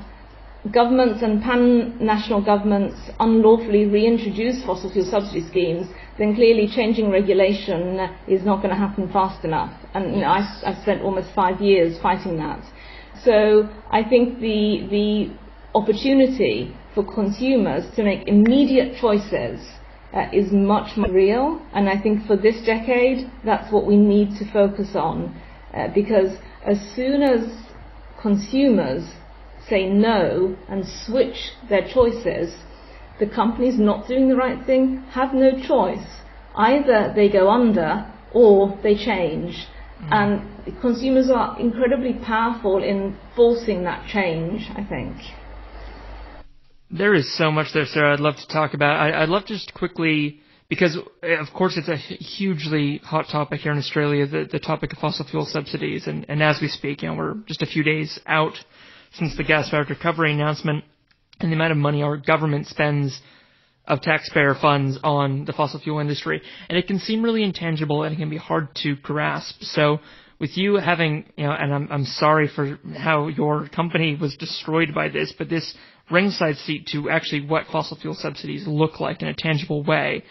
governments 0.71 1.21
and 1.21 1.41
pan-national 1.41 2.43
governments 2.43 2.95
unlawfully 3.19 3.86
reintroduce 3.86 4.63
fossil 4.65 4.91
fuel 4.91 5.06
subsidy 5.10 5.47
schemes, 5.47 5.88
then 6.17 6.36
clearly 6.36 6.67
changing 6.67 7.10
regulation 7.10 7.99
is 8.27 8.43
not 8.43 8.58
going 8.58 8.69
to 8.69 8.75
happen 8.75 9.12
fast 9.12 9.43
enough. 9.43 9.73
And 9.93 10.15
you 10.15 10.21
know, 10.21 10.27
I, 10.27 10.62
I've 10.65 10.82
spent 10.82 11.01
almost 11.01 11.30
five 11.34 11.62
years 11.62 11.99
fighting 12.01 12.38
that. 12.38 12.63
So 13.23 13.69
I 13.89 14.03
think 14.03 14.39
the, 14.39 14.88
the 14.89 15.34
opportunity 15.75 16.75
for 16.93 17.03
consumers 17.03 17.84
to 17.95 18.03
make 18.03 18.27
immediate 18.27 18.97
choices 18.99 19.60
uh, 20.13 20.27
is 20.34 20.51
much 20.51 20.97
more 20.97 21.12
real. 21.12 21.62
And 21.73 21.89
I 21.89 21.99
think 22.01 22.25
for 22.25 22.38
this 22.38 22.65
decade, 22.65 23.30
that's 23.43 23.71
what 23.71 23.86
we 23.86 23.97
need 23.97 24.38
to 24.39 24.51
focus 24.51 24.89
on. 24.95 25.39
Uh, 25.73 25.89
because 25.93 26.38
as 26.65 26.77
soon 26.95 27.21
as 27.21 27.41
consumers 28.21 29.03
say 29.69 29.88
no 29.88 30.56
and 30.69 30.86
switch 31.06 31.51
their 31.69 31.88
choices, 31.88 32.53
the 33.19 33.27
companies 33.27 33.80
not 33.80 34.08
doing 34.08 34.30
the 34.30 34.36
right 34.36 34.65
thing 34.65 35.03
have 35.12 35.34
no 35.34 35.51
choice. 35.67 36.06
Either 36.56 37.13
they 37.15 37.30
go 37.30 37.49
under 37.49 38.12
or 38.34 38.77
they 38.84 38.95
change. 38.95 39.67
Mm. 40.01 40.12
And 40.12 40.82
consumers 40.82 41.30
are 41.30 41.60
incredibly 41.60 42.13
powerful 42.13 42.84
in 42.84 43.17
forcing 43.36 43.84
that 43.84 44.08
change, 44.08 44.69
I 44.75 44.84
think. 44.84 45.15
There 46.89 47.13
is 47.13 47.38
so 47.38 47.51
much 47.51 47.73
there, 47.73 47.86
Sara, 47.86 48.13
I'd 48.13 48.19
love 48.19 48.38
to 48.38 48.47
talk 48.47 48.73
about. 48.73 48.95
I, 48.95 49.21
would 49.21 49.30
love 49.30 49.45
to 49.45 49.53
just 49.53 49.73
quickly, 49.73 50.39
because 50.69 50.95
of 50.95 51.47
course 51.53 51.77
it's 51.77 51.89
a 51.89 51.97
hugely 51.97 52.99
hot 52.99 53.25
topic 53.30 53.62
here 53.62 53.73
in 53.73 53.77
Australia, 53.77 54.25
the, 54.25 54.47
the 54.49 54.60
topic 54.60 54.93
of 54.93 54.99
fossil 54.99 55.25
fuel 55.25 55.45
subsidies. 55.45 56.08
And, 56.08 56.25
and 56.30 56.41
as 56.41 56.60
we 56.62 56.69
speak, 56.69 57.01
you 57.01 57.10
know, 57.10 57.15
we're 57.15 57.36
just 57.45 57.62
a 57.62 57.65
few 57.65 57.84
days 57.84 58.19
out 58.25 58.58
since 59.17 59.36
the 59.38 59.43
gas 59.43 59.69
fired 59.69 59.89
recovery 59.89 60.32
announcement 60.32 60.84
and 61.39 61.51
the 61.51 61.56
amount 61.56 61.71
of 61.71 61.77
money 61.77 62.03
our 62.03 62.17
government 62.17 62.67
spends 62.67 63.19
of 63.86 64.01
taxpayer 64.01 64.53
funds 64.53 64.99
on 65.03 65.45
the 65.45 65.53
fossil 65.53 65.80
fuel 65.80 65.99
industry. 65.99 66.41
And 66.69 66.77
it 66.77 66.88
can 66.88 66.99
seem 66.99 67.23
really 67.23 67.43
intangible 67.43 68.03
and 68.03 68.13
it 68.13 68.17
can 68.17 68.30
be 68.30 68.38
hard 68.38 68.75
to 68.84 68.95
grasp. 68.97 69.56
So 69.62 69.99
with 70.39 70.58
you 70.58 70.75
having, 70.75 71.25
you 71.38 71.45
know, 71.45 71.53
and 71.53 71.73
I'm, 71.73 71.88
I'm 71.89 72.06
sorry 72.06 72.49
for 72.53 72.77
how 72.95 73.27
your 73.27 73.67
company 73.69 74.17
was 74.19 74.36
destroyed 74.36 74.93
by 74.93 75.10
this, 75.10 75.34
but 75.38 75.49
this 75.49 75.73
ringside 76.12 76.56
seat 76.58 76.88
to 76.91 77.10
actually 77.10 77.45
what 77.45 77.67
fossil 77.71 77.97
fuel 77.97 78.13
subsidies 78.13 78.67
look 78.67 78.99
like 78.99 79.21
in 79.21 79.27
a 79.30 79.34
tangible 79.34 79.84
way. 79.84 80.23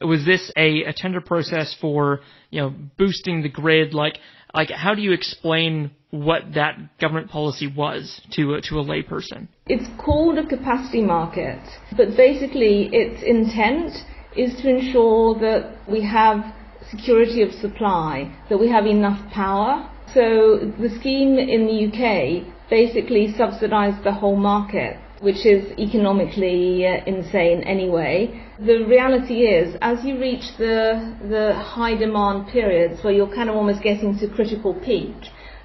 Was 0.00 0.26
this 0.26 0.52
a, 0.56 0.82
a 0.82 0.92
tender 0.92 1.22
process 1.22 1.74
for, 1.80 2.20
you 2.50 2.60
know, 2.60 2.74
boosting 2.98 3.42
the 3.42 3.48
grid? 3.48 3.94
Like, 3.94 4.18
like 4.56 4.70
how 4.70 4.94
do 4.94 5.02
you 5.02 5.12
explain 5.12 5.90
what 6.10 6.54
that 6.54 6.98
government 6.98 7.30
policy 7.30 7.66
was 7.66 8.22
to 8.32 8.54
a, 8.54 8.60
to 8.62 8.80
a 8.80 8.84
layperson? 8.84 9.48
It's 9.66 9.88
called 10.02 10.38
a 10.38 10.46
capacity 10.46 11.02
market, 11.02 11.60
but 11.96 12.16
basically 12.16 12.88
its 12.90 13.22
intent 13.22 13.92
is 14.34 14.58
to 14.62 14.68
ensure 14.68 15.38
that 15.40 15.76
we 15.86 16.02
have 16.04 16.38
security 16.90 17.42
of 17.42 17.52
supply, 17.52 18.34
that 18.48 18.58
we 18.58 18.68
have 18.70 18.86
enough 18.86 19.20
power. 19.30 19.90
So 20.14 20.72
the 20.80 20.88
scheme 20.98 21.38
in 21.38 21.66
the 21.66 21.78
UK 21.88 22.70
basically 22.70 23.34
subsidised 23.36 24.04
the 24.04 24.12
whole 24.12 24.36
market, 24.36 24.96
which 25.20 25.46
is 25.46 25.72
economically 25.78 26.86
uh, 26.86 27.04
insane 27.06 27.62
anyway. 27.62 28.42
The 28.58 28.84
reality 28.84 29.46
is, 29.46 29.76
as 29.80 30.04
you 30.04 30.18
reach 30.18 30.44
the, 30.58 31.16
the 31.28 31.54
high 31.54 31.94
demand 31.96 32.48
periods 32.48 33.02
where 33.02 33.12
you're 33.12 33.34
kind 33.34 33.48
of 33.48 33.56
almost 33.56 33.82
getting 33.82 34.18
to 34.18 34.28
critical 34.28 34.74
peak, 34.74 35.14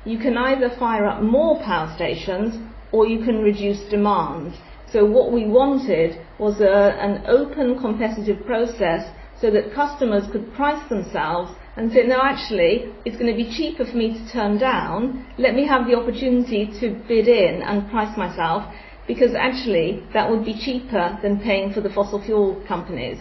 you 0.05 0.17
can 0.17 0.37
either 0.37 0.69
fire 0.79 1.05
up 1.05 1.21
more 1.21 1.61
power 1.63 1.91
stations 1.95 2.57
or 2.91 3.07
you 3.07 3.23
can 3.23 3.39
reduce 3.39 3.79
demand. 3.89 4.53
So 4.91 5.05
what 5.05 5.31
we 5.31 5.45
wanted 5.45 6.19
was 6.37 6.59
a, 6.59 6.97
an 6.99 7.23
open 7.27 7.79
competitive 7.79 8.45
process 8.45 9.09
so 9.39 9.49
that 9.51 9.73
customers 9.73 10.23
could 10.31 10.53
price 10.53 10.87
themselves 10.89 11.51
and 11.77 11.91
say, 11.91 12.03
no, 12.05 12.19
actually, 12.21 12.93
it's 13.05 13.15
going 13.15 13.31
to 13.31 13.37
be 13.37 13.49
cheaper 13.55 13.85
for 13.85 13.95
me 13.95 14.13
to 14.13 14.31
turn 14.31 14.57
down. 14.57 15.25
Let 15.37 15.55
me 15.55 15.65
have 15.65 15.87
the 15.87 15.95
opportunity 15.95 16.67
to 16.81 17.01
bid 17.07 17.27
in 17.27 17.61
and 17.61 17.89
price 17.89 18.15
myself 18.17 18.65
because 19.07 19.33
actually 19.35 20.03
that 20.13 20.29
would 20.29 20.45
be 20.45 20.53
cheaper 20.53 21.17
than 21.21 21.39
paying 21.39 21.73
for 21.73 21.81
the 21.81 21.89
fossil 21.89 22.21
fuel 22.23 22.63
companies. 22.67 23.17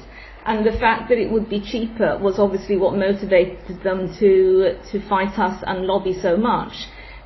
And 0.46 0.64
the 0.64 0.78
fact 0.78 1.08
that 1.08 1.18
it 1.18 1.30
would 1.30 1.48
be 1.50 1.60
cheaper 1.60 2.18
was 2.18 2.38
obviously 2.38 2.76
what 2.76 2.94
motivated 2.96 3.82
them 3.82 4.12
to, 4.18 4.78
to 4.90 5.08
fight 5.08 5.38
us 5.38 5.62
and 5.66 5.86
lobby 5.86 6.14
so 6.14 6.36
much. 6.36 6.72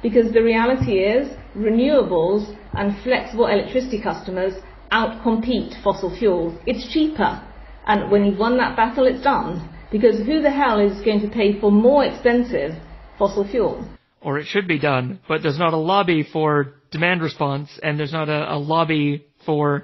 Because 0.03 0.33
the 0.33 0.43
reality 0.43 0.99
is 0.99 1.33
renewables 1.57 2.57
and 2.75 3.01
flexible 3.03 3.47
electricity 3.47 4.03
customers 4.03 4.55
outcompete 4.93 5.81
fossil 5.83 6.15
fuels. 6.17 6.59
It's 6.67 6.93
cheaper. 6.93 7.43
And 7.87 8.11
when 8.11 8.25
you've 8.25 8.39
won 8.39 8.57
that 8.59 8.77
battle, 8.77 9.07
it's 9.07 9.23
done. 9.23 9.69
Because 9.91 10.19
who 10.19 10.43
the 10.43 10.51
hell 10.51 10.81
is 10.81 11.01
going 11.03 11.21
to 11.21 11.29
pay 11.29 11.59
for 11.61 11.71
more 11.71 12.05
expensive 12.05 12.75
fossil 13.19 13.47
fuel? 13.49 13.87
Or 14.21 14.39
it 14.39 14.47
should 14.47 14.67
be 14.67 14.79
done, 14.79 15.21
but 15.29 15.43
there's 15.43 15.59
not 15.59 15.75
a 15.75 15.79
lobby 15.79 16.23
for 16.23 16.75
demand 16.95 17.21
response, 17.21 17.69
and 17.83 17.99
there's 17.99 18.13
not 18.13 18.29
a, 18.31 18.55
a 18.55 18.57
lobby 18.57 19.27
for 19.45 19.83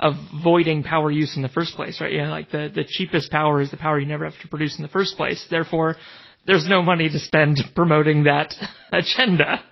avoiding 0.00 0.82
power 0.82 1.10
use 1.10 1.36
in 1.36 1.42
the 1.42 1.48
first 1.48 1.74
place, 1.74 2.00
right? 2.00 2.12
Yeah, 2.12 2.30
like 2.30 2.50
the, 2.50 2.70
the 2.74 2.84
cheapest 2.86 3.30
power 3.30 3.60
is 3.60 3.70
the 3.70 3.76
power 3.76 3.98
you 3.98 4.06
never 4.06 4.24
have 4.24 4.38
to 4.42 4.48
produce 4.48 4.76
in 4.76 4.82
the 4.82 4.88
first 4.88 5.16
place. 5.16 5.46
Therefore, 5.48 5.96
there's 6.46 6.68
no 6.68 6.82
money 6.82 7.08
to 7.08 7.18
spend 7.18 7.58
promoting 7.74 8.24
that 8.24 8.54
agenda. 8.92 9.62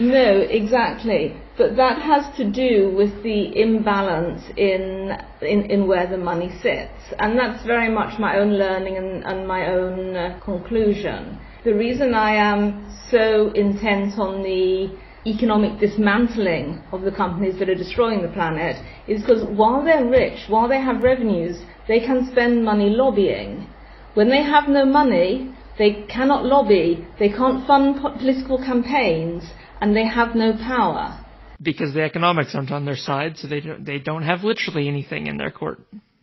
No, 0.00 0.38
exactly. 0.40 1.36
But 1.58 1.76
that 1.76 2.00
has 2.00 2.36
to 2.36 2.50
do 2.50 2.94
with 2.96 3.22
the 3.22 3.60
imbalance 3.60 4.42
in, 4.56 5.12
in, 5.42 5.70
in 5.70 5.86
where 5.86 6.06
the 6.06 6.16
money 6.16 6.50
sits. 6.62 6.92
And 7.18 7.38
that's 7.38 7.64
very 7.66 7.90
much 7.90 8.18
my 8.18 8.38
own 8.38 8.54
learning 8.54 8.96
and, 8.96 9.24
and 9.24 9.48
my 9.48 9.66
own 9.68 10.16
uh, 10.16 10.40
conclusion. 10.44 11.38
The 11.64 11.74
reason 11.74 12.14
I 12.14 12.36
am 12.36 12.86
so 13.10 13.50
intent 13.52 14.18
on 14.18 14.42
the 14.42 14.96
economic 15.26 15.80
dismantling 15.80 16.82
of 16.92 17.02
the 17.02 17.10
companies 17.10 17.58
that 17.58 17.68
are 17.68 17.74
destroying 17.74 18.22
the 18.22 18.28
planet 18.28 18.76
is 19.08 19.20
because 19.20 19.44
while 19.44 19.82
they're 19.84 20.04
rich, 20.06 20.38
while 20.48 20.68
they 20.68 20.80
have 20.80 21.02
revenues, 21.02 21.56
they 21.88 22.00
can 22.00 22.28
spend 22.30 22.64
money 22.64 22.90
lobbying. 22.90 23.66
When 24.14 24.28
they 24.28 24.42
have 24.42 24.68
no 24.68 24.84
money, 24.84 25.54
they 25.78 26.04
cannot 26.08 26.44
lobby, 26.44 27.06
they 27.18 27.28
can't 27.28 27.66
fund 27.66 28.00
political 28.18 28.58
campaigns, 28.58 29.44
and 29.80 29.96
they 29.96 30.06
have 30.06 30.34
no 30.34 30.52
power. 30.52 31.20
Because 31.60 31.94
the 31.94 32.02
economics 32.02 32.54
aren't 32.54 32.70
on 32.70 32.84
their 32.84 32.96
side, 32.96 33.36
so 33.38 33.48
they 33.48 33.60
don't, 33.60 33.84
they 33.84 33.98
don't 33.98 34.22
have 34.22 34.44
literally 34.44 34.88
anything 34.88 35.26
in 35.26 35.36
their 35.36 35.50
court. 35.50 35.80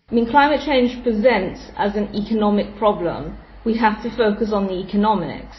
I 0.10 0.14
mean, 0.14 0.30
climate 0.30 0.62
change 0.66 1.02
presents 1.04 1.62
as 1.78 1.96
an 1.96 2.14
economic 2.16 2.76
problem. 2.78 3.38
We 3.66 3.78
have 3.78 4.02
to 4.04 4.16
focus 4.16 4.52
on 4.54 4.68
the 4.68 4.74
economics. 4.74 5.58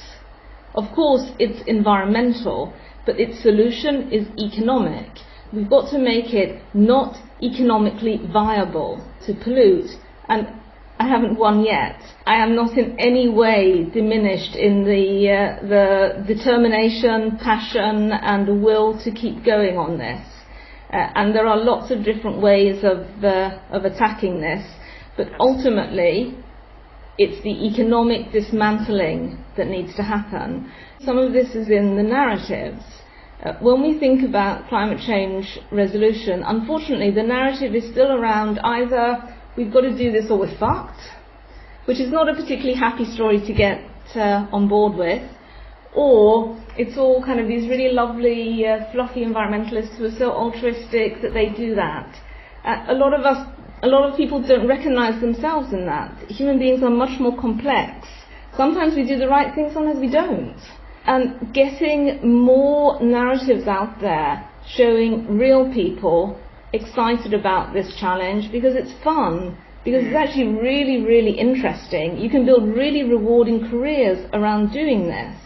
Of 0.75 0.85
course, 0.95 1.31
it's 1.39 1.63
environmental, 1.67 2.73
but 3.07 3.19
its 3.19 3.43
solution 3.43 4.11
is 4.11 4.27
economic. 4.39 5.09
We've 5.53 5.69
got 5.69 5.91
to 5.91 5.99
make 5.99 6.33
it 6.33 6.63
not 6.75 7.17
economically 7.43 8.21
viable 8.33 9.05
to 9.27 9.35
pollute. 9.35 9.91
And 10.29 10.49
I 10.99 11.09
haven't 11.09 11.39
won 11.39 11.65
yet. 11.65 12.01
I 12.27 12.37
am 12.37 12.55
not 12.55 12.79
in 12.79 12.97
any 12.99 13.29
way 13.29 13.85
diminished 13.93 14.55
in 14.55 14.85
the, 14.85 15.31
uh, 15.31 15.67
the 15.67 16.35
determination, 16.35 17.39
passion, 17.43 18.13
and 18.13 18.63
will 18.63 18.99
to 19.03 19.11
keep 19.11 19.45
going 19.45 19.77
on 19.77 19.99
this. 19.99 20.25
Uh, 20.93 21.11
and 21.15 21.35
there 21.35 21.47
are 21.47 21.57
lots 21.57 21.91
of 21.91 22.05
different 22.05 22.41
ways 22.41 22.85
of, 22.85 23.25
uh, 23.25 23.59
of 23.71 23.85
attacking 23.85 24.41
this. 24.41 24.65
But 25.17 25.29
ultimately, 25.41 26.37
it's 27.19 27.43
the 27.43 27.67
economic 27.67 28.33
dismantling 28.33 29.45
that 29.57 29.67
needs 29.67 29.95
to 29.97 30.03
happen. 30.03 30.71
Some 31.05 31.19
of 31.19 31.33
this 31.33 31.57
is 31.57 31.69
in 31.69 31.97
the 31.97 32.03
narratives. 32.05 32.85
Uh, 33.43 33.55
when 33.61 33.83
we 33.83 33.99
think 33.99 34.23
about 34.23 34.69
climate 34.69 35.01
change 35.05 35.59
resolution, 35.73 36.45
unfortunately, 36.47 37.11
the 37.11 37.25
narrative 37.25 37.75
is 37.75 37.91
still 37.91 38.13
around 38.13 38.61
either 38.61 39.19
we've 39.57 39.73
got 39.73 39.81
to 39.81 39.99
do 39.99 40.13
this 40.13 40.31
or 40.31 40.39
we're 40.39 40.59
fucked, 40.59 41.01
which 41.87 41.99
is 41.99 42.13
not 42.13 42.29
a 42.29 42.35
particularly 42.35 42.75
happy 42.75 43.05
story 43.05 43.41
to 43.45 43.53
get 43.53 43.83
uh, 44.15 44.47
on 44.53 44.69
board 44.69 44.97
with. 44.97 45.29
Or 45.93 46.57
it's 46.79 46.97
all 46.97 47.21
kind 47.25 47.41
of 47.41 47.49
these 47.49 47.69
really 47.69 47.93
lovely, 47.93 48.65
uh, 48.65 48.93
fluffy 48.93 49.25
environmentalists 49.25 49.97
who 49.97 50.05
are 50.05 50.17
so 50.17 50.31
altruistic 50.31 51.21
that 51.21 51.35
they 51.35 51.49
do 51.49 51.75
that. 51.75 52.15
Uh, 52.65 52.85
a 52.87 52.95
lot 52.95 53.13
of 53.13 53.27
us, 53.27 53.45
a 53.83 53.89
lot 53.89 54.09
of 54.09 54.17
people 54.17 54.41
don't 54.41 54.69
recognize 54.69 55.21
themselves 55.21 55.73
in 55.73 55.85
that. 55.87 56.17
Human 56.31 56.61
beings 56.61 56.81
are 56.85 56.91
much 56.91 57.19
more 57.19 57.37
complex. 57.37 58.07
Sometimes 58.57 58.95
we 58.95 59.05
do 59.05 59.19
the 59.19 59.27
right 59.27 59.53
thing, 59.53 59.71
sometimes 59.75 59.99
we 59.99 60.09
don't. 60.09 60.55
And 61.05 61.53
getting 61.53 62.21
more 62.23 63.01
narratives 63.03 63.67
out 63.67 64.01
there 64.01 64.49
showing 64.77 65.39
real 65.39 65.73
people 65.73 66.41
excited 66.73 67.35
about 67.35 67.75
this 67.75 67.97
challenge 67.99 68.53
because 68.53 68.75
it's 68.75 68.93
fun, 69.03 69.57
because 69.85 70.05
it's 70.05 70.15
mm. 70.15 70.23
actually 70.23 70.61
really, 70.61 71.05
really 71.05 71.39
interesting. 71.39 72.19
You 72.19 72.31
can 72.31 72.47
build 72.47 72.69
really 72.69 73.03
rewarding 73.03 73.69
careers 73.69 74.29
around 74.33 74.73
doing 74.73 75.07
this. 75.09 75.37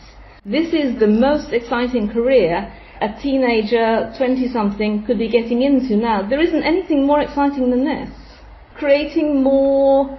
This 0.44 0.72
is 0.74 1.00
the 1.00 1.08
most 1.08 1.52
exciting 1.52 2.08
career 2.08 2.72
a 3.00 3.08
teenager, 3.20 4.12
20 4.16 4.48
something, 4.48 5.04
could 5.04 5.18
be 5.18 5.28
getting 5.28 5.62
into 5.62 5.96
now. 5.96 6.26
There 6.26 6.40
isn't 6.40 6.62
anything 6.62 7.06
more 7.06 7.20
exciting 7.20 7.70
than 7.70 7.84
this. 7.84 8.10
Creating 8.78 9.42
more 9.42 10.18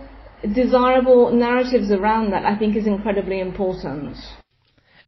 desirable 0.54 1.32
narratives 1.32 1.92
around 1.92 2.32
that, 2.32 2.46
I 2.46 2.58
think, 2.58 2.76
is 2.76 2.86
incredibly 2.86 3.40
important. 3.40 4.16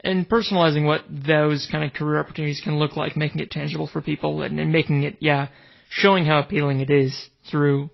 And 0.02 0.28
personalizing 0.28 0.86
what 0.86 1.04
those 1.10 1.68
kind 1.70 1.84
of 1.84 1.94
career 1.94 2.20
opportunities 2.20 2.62
can 2.64 2.80
look 2.80 2.96
like, 2.96 3.18
making 3.18 3.42
it 3.42 3.52
tangible 3.52 3.88
for 3.88 4.02
people, 4.02 4.42
and, 4.44 4.60
and 4.60 4.72
making 4.72 5.04
it, 5.04 5.18
yeah, 5.20 5.50
showing 5.90 6.26
how 6.26 6.40
appealing 6.40 6.80
it 6.80 6.90
is 6.90 7.30
through 7.50 7.90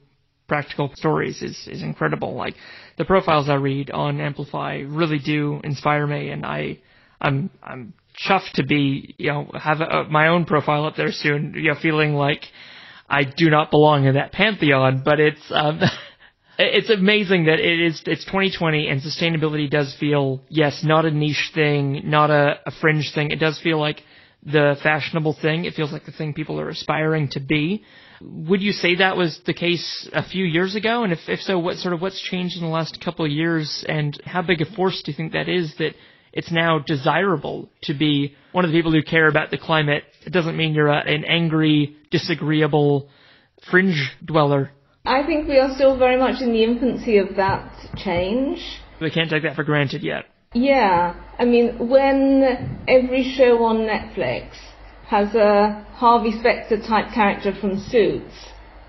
practical 0.48 0.92
stories 0.96 1.42
is, 1.42 1.68
is 1.68 1.82
incredible. 1.82 2.36
Like 2.36 2.56
the 2.98 3.06
profiles 3.06 3.50
I 3.50 3.56
read 3.56 3.90
on 3.92 4.20
Amplify 4.20 4.84
really 4.86 5.20
do 5.20 5.60
inspire 5.64 6.06
me, 6.06 6.30
and 6.30 6.46
I 6.46 6.80
I'm 7.20 7.50
I'm 7.64 7.94
chuffed 8.28 8.54
to 8.56 8.64
be 8.64 9.16
you 9.18 9.32
know 9.32 9.50
have 9.54 9.82
a, 9.82 10.06
my 10.10 10.28
own 10.28 10.46
profile 10.46 10.86
up 10.86 10.96
there 10.96 11.12
soon. 11.12 11.54
You 11.56 11.70
know, 11.70 11.80
feeling 11.82 12.14
like 12.14 12.44
I 13.10 13.24
do 13.24 13.50
not 13.50 13.72
belong 13.72 14.06
in 14.06 14.16
that 14.16 14.32
pantheon, 14.32 15.02
but 15.04 15.20
it's 15.20 15.42
um, 15.52 15.80
it's 16.58 16.90
amazing 16.90 17.46
that 17.46 17.60
it 17.60 17.80
is 17.80 18.02
it's 18.06 18.26
2020 18.26 18.88
and 18.88 19.02
sustainability 19.02 19.70
does 19.70 19.96
feel 20.00 20.42
yes 20.50 20.82
not 20.84 21.06
a 21.06 21.12
niche 21.12 21.52
thing, 21.54 22.02
not 22.06 22.30
a, 22.30 22.60
a 22.66 22.72
fringe 22.82 23.12
thing. 23.14 23.32
It 23.32 23.40
does 23.40 23.60
feel 23.62 23.80
like 23.80 24.02
the 24.46 24.76
fashionable 24.84 25.36
thing. 25.42 25.66
It 25.66 25.74
feels 25.74 25.92
like 25.92 26.06
the 26.06 26.12
thing 26.12 26.34
people 26.34 26.60
are 26.60 26.70
aspiring 26.70 27.30
to 27.32 27.40
be. 27.40 27.84
Would 28.22 28.62
you 28.62 28.72
say 28.72 28.96
that 28.96 29.18
was 29.18 29.40
the 29.46 29.54
case 29.54 30.08
a 30.14 30.24
few 30.28 30.46
years 30.46 30.76
ago? 30.76 31.04
And 31.04 31.12
if, 31.12 31.20
if 31.28 31.40
so, 31.42 31.58
what 31.60 31.78
sort 31.78 31.94
of 31.94 32.02
what's 32.02 32.22
changed 32.22 32.56
in 32.56 32.62
the 32.62 32.70
last 32.70 33.02
couple 33.04 33.26
of 33.26 33.32
years 33.32 33.84
and 33.88 34.20
how 34.24 34.42
big 34.42 34.62
a 34.62 34.76
force 34.76 35.02
do 35.04 35.12
you 35.12 35.18
think 35.18 35.34
that 35.34 35.50
is 35.50 35.74
that 35.80 35.94
it's 36.32 36.52
now 36.52 36.80
desirable 36.80 37.70
to 37.84 37.94
be 37.94 38.36
one 38.52 38.66
of 38.66 38.72
the 38.72 38.78
people 38.78 38.92
who 38.92 39.02
care 39.02 39.28
about 39.28 39.52
the 39.52 39.58
climate? 39.58 40.04
It 40.26 40.32
doesn't 40.32 40.56
mean 40.56 40.74
you're 40.74 40.90
a, 40.90 41.04
an 41.06 41.26
angry, 41.26 41.96
disagreeable 42.12 43.10
fringe 43.70 44.12
dweller. 44.24 44.72
I 45.06 45.24
think 45.24 45.48
we 45.48 45.60
are 45.60 45.74
still 45.76 45.98
very 45.98 46.18
much 46.18 46.42
in 46.42 46.52
the 46.52 46.64
infancy 46.64 47.18
of 47.18 47.36
that 47.36 47.72
change. 47.96 48.60
We 49.00 49.12
can't 49.12 49.30
take 49.30 49.44
that 49.44 49.56
for 49.56 49.64
granted 49.64 50.02
yet. 50.02 50.26
Yeah, 50.54 51.14
I 51.38 51.46
mean, 51.46 51.90
when 51.90 52.82
every 52.88 53.36
show 53.38 53.64
on 53.66 53.78
Netflix 53.80 54.50
has 55.08 55.36
a 55.36 55.86
Harvey 55.94 56.32
Specter 56.40 56.80
type 56.80 57.14
character 57.14 57.54
from 57.60 57.78
Suits 57.78 58.34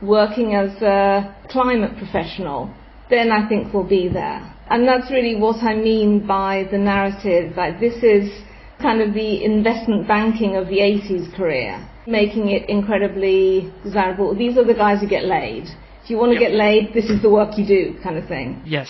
working 0.01 0.55
as 0.55 0.71
a 0.81 1.37
climate 1.51 1.99
professional, 1.99 2.73
then 3.11 3.31
I 3.31 3.47
think 3.49 3.75
we'll 3.75 3.89
be 3.89 4.09
there. 4.09 4.55
And 4.71 4.89
that's 4.89 5.11
really 5.11 5.37
what 5.37 5.63
I 5.63 5.75
mean 5.75 6.27
by 6.27 6.67
the 6.71 6.79
narrative. 6.79 7.57
Like 7.57 7.79
this 7.79 8.03
is 8.03 8.31
kind 8.81 9.03
of 9.03 9.13
the 9.13 9.45
investment 9.45 10.09
banking 10.09 10.57
of 10.57 10.69
the 10.69 10.79
80s 10.79 11.35
career, 11.37 11.87
making 12.07 12.49
it 12.51 12.69
incredibly 12.71 13.73
desirable. 13.85 14.35
These 14.35 14.57
are 14.57 14.65
the 14.65 14.75
guys 14.75 15.01
who 15.01 15.09
get 15.09 15.25
laid. 15.25 15.67
If 16.07 16.11
you 16.11 16.19
want 16.19 16.31
to 16.37 16.41
yep. 16.41 16.53
get 16.53 16.57
laid, 16.57 16.95
this 16.95 17.11
is 17.11 17.21
the 17.21 17.29
work 17.29 17.59
you 17.59 17.67
do, 17.67 17.99
kind 18.01 18.17
of 18.17 18.29
thing. 18.29 18.63
Yes. 18.65 18.89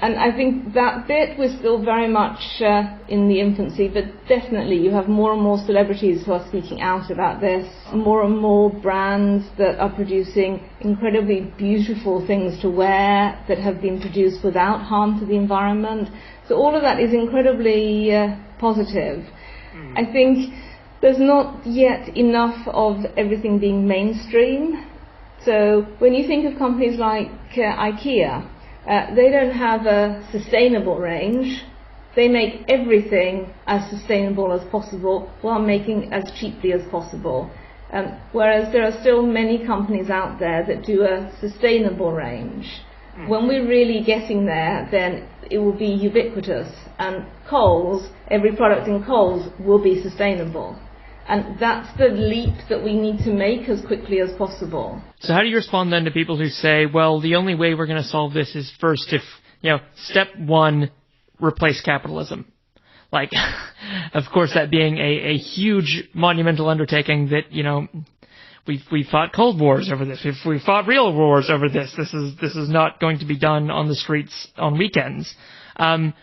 And 0.00 0.16
I 0.18 0.34
think 0.34 0.74
that 0.74 1.06
bit 1.06 1.38
was 1.38 1.52
still 1.60 1.84
very 1.84 2.08
much 2.08 2.60
uh, 2.60 2.98
in 3.08 3.28
the 3.28 3.38
infancy, 3.38 3.86
but 3.86 4.06
definitely 4.26 4.78
you 4.78 4.90
have 4.90 5.06
more 5.06 5.32
and 5.34 5.40
more 5.40 5.64
celebrities 5.64 6.26
who 6.26 6.32
are 6.32 6.44
speaking 6.48 6.80
out 6.80 7.12
about 7.12 7.40
this, 7.40 7.72
more 7.94 8.24
and 8.24 8.36
more 8.36 8.70
brands 8.70 9.46
that 9.56 9.78
are 9.78 9.90
producing 9.94 10.68
incredibly 10.80 11.42
beautiful 11.56 12.26
things 12.26 12.60
to 12.62 12.68
wear 12.68 13.40
that 13.46 13.58
have 13.58 13.80
been 13.80 14.00
produced 14.00 14.42
without 14.42 14.82
harm 14.82 15.20
to 15.20 15.24
the 15.24 15.36
environment. 15.36 16.08
So 16.48 16.56
all 16.56 16.74
of 16.74 16.82
that 16.82 16.98
is 16.98 17.14
incredibly 17.14 18.12
uh, 18.12 18.34
positive. 18.58 19.24
Mm. 19.76 19.96
I 19.96 20.10
think 20.10 20.52
there's 21.02 21.20
not 21.20 21.64
yet 21.64 22.16
enough 22.16 22.66
of 22.66 23.04
everything 23.16 23.60
being 23.60 23.86
mainstream. 23.86 24.88
So 25.44 25.86
when 25.98 26.14
you 26.14 26.26
think 26.26 26.46
of 26.50 26.58
companies 26.58 26.98
like 26.98 27.28
uh, 27.56 27.60
IKEA, 27.60 28.48
uh, 28.88 29.14
they 29.14 29.30
don't 29.30 29.52
have 29.52 29.86
a 29.86 30.26
sustainable 30.30 30.98
range. 30.98 31.64
They 32.14 32.28
make 32.28 32.64
everything 32.68 33.52
as 33.66 33.88
sustainable 33.90 34.52
as 34.52 34.68
possible 34.70 35.30
while 35.40 35.60
making 35.60 36.12
as 36.12 36.30
cheaply 36.38 36.72
as 36.72 36.82
possible. 36.90 37.50
Um, 37.92 38.18
whereas 38.32 38.72
there 38.72 38.84
are 38.84 39.00
still 39.00 39.22
many 39.22 39.66
companies 39.66 40.10
out 40.10 40.38
there 40.38 40.64
that 40.66 40.84
do 40.84 41.02
a 41.02 41.30
sustainable 41.40 42.12
range. 42.12 42.66
Mm. 43.16 43.28
When 43.28 43.48
we're 43.48 43.68
really 43.68 44.02
getting 44.02 44.46
there, 44.46 44.88
then 44.90 45.28
it 45.50 45.58
will 45.58 45.76
be 45.76 45.86
ubiquitous. 45.86 46.72
And 46.98 47.26
Coles, 47.48 48.08
every 48.30 48.56
product 48.56 48.88
in 48.88 49.04
Coles 49.04 49.50
will 49.58 49.82
be 49.82 50.02
sustainable. 50.02 50.78
And 51.28 51.58
that's 51.58 51.96
the 51.98 52.08
leap 52.08 52.54
that 52.68 52.82
we 52.82 52.94
need 52.94 53.18
to 53.24 53.30
make 53.30 53.68
as 53.68 53.84
quickly 53.86 54.20
as 54.20 54.30
possible. 54.36 55.00
So 55.20 55.32
how 55.32 55.40
do 55.40 55.48
you 55.48 55.56
respond 55.56 55.92
then 55.92 56.04
to 56.04 56.10
people 56.10 56.36
who 56.36 56.48
say, 56.48 56.86
well, 56.86 57.20
the 57.20 57.36
only 57.36 57.54
way 57.54 57.74
we're 57.74 57.86
going 57.86 58.02
to 58.02 58.08
solve 58.08 58.32
this 58.32 58.54
is 58.54 58.72
first 58.80 59.12
if, 59.12 59.22
you 59.60 59.70
know, 59.70 59.78
step 59.96 60.28
one, 60.36 60.90
replace 61.40 61.80
capitalism. 61.80 62.46
Like, 63.12 63.30
of 64.14 64.24
course, 64.32 64.54
that 64.54 64.70
being 64.70 64.98
a, 64.98 65.30
a 65.30 65.36
huge 65.36 66.08
monumental 66.14 66.68
undertaking 66.68 67.28
that, 67.28 67.52
you 67.52 67.62
know, 67.62 67.86
we've, 68.66 68.82
we 68.90 69.04
fought 69.04 69.32
cold 69.32 69.60
wars 69.60 69.90
over 69.92 70.04
this. 70.04 70.22
We've, 70.24 70.34
we 70.46 70.60
fought 70.60 70.86
real 70.86 71.14
wars 71.14 71.50
over 71.50 71.68
this. 71.68 71.94
This 71.96 72.12
is, 72.12 72.34
this 72.40 72.56
is 72.56 72.68
not 72.68 73.00
going 73.00 73.20
to 73.20 73.26
be 73.26 73.38
done 73.38 73.70
on 73.70 73.88
the 73.88 73.94
streets 73.94 74.48
on 74.56 74.78
weekends. 74.78 75.32
Um, 75.76 76.14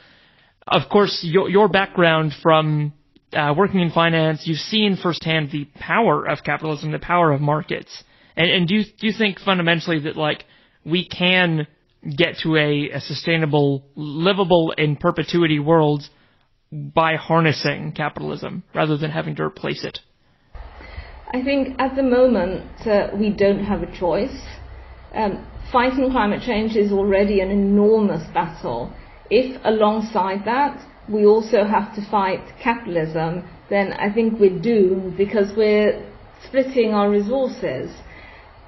of 0.67 0.89
course, 0.89 1.21
your, 1.23 1.49
your 1.49 1.67
background 1.67 2.33
from 2.43 2.93
uh, 3.33 3.53
working 3.55 3.79
in 3.79 3.91
finance, 3.91 4.43
you've 4.45 4.57
seen 4.57 4.97
firsthand 5.01 5.51
the 5.51 5.65
power 5.75 6.25
of 6.25 6.43
capitalism, 6.43 6.91
the 6.91 6.99
power 6.99 7.31
of 7.31 7.41
markets. 7.41 8.03
And, 8.35 8.49
and 8.49 8.67
do 8.67 8.75
you 8.75 8.83
do 8.83 9.07
you 9.07 9.13
think 9.13 9.39
fundamentally 9.39 9.99
that 10.01 10.15
like 10.15 10.45
we 10.85 11.07
can 11.07 11.67
get 12.15 12.37
to 12.43 12.55
a, 12.55 12.89
a 12.91 13.01
sustainable, 13.01 13.83
livable 13.95 14.73
in 14.77 14.95
perpetuity 14.95 15.59
world 15.59 16.03
by 16.71 17.15
harnessing 17.15 17.93
capitalism 17.93 18.63
rather 18.73 18.97
than 18.97 19.11
having 19.11 19.35
to 19.35 19.43
replace 19.43 19.83
it? 19.83 19.99
I 21.31 21.43
think 21.43 21.79
at 21.79 21.95
the 21.95 22.03
moment 22.03 22.87
uh, 22.87 23.09
we 23.13 23.29
don't 23.29 23.63
have 23.63 23.83
a 23.83 23.99
choice. 23.99 24.35
Um, 25.13 25.45
fighting 25.71 26.09
climate 26.11 26.41
change 26.45 26.75
is 26.75 26.91
already 26.91 27.41
an 27.41 27.51
enormous 27.51 28.25
battle. 28.33 28.93
If 29.29 29.61
alongside 29.63 30.45
that 30.45 30.79
we 31.09 31.25
also 31.25 31.63
have 31.63 31.95
to 31.95 32.09
fight 32.09 32.41
capitalism, 32.61 33.43
then 33.69 33.93
I 33.93 34.11
think 34.11 34.39
we're 34.39 34.59
doomed 34.59 35.17
because 35.17 35.51
we're 35.55 36.05
splitting 36.47 36.93
our 36.93 37.09
resources. 37.09 37.91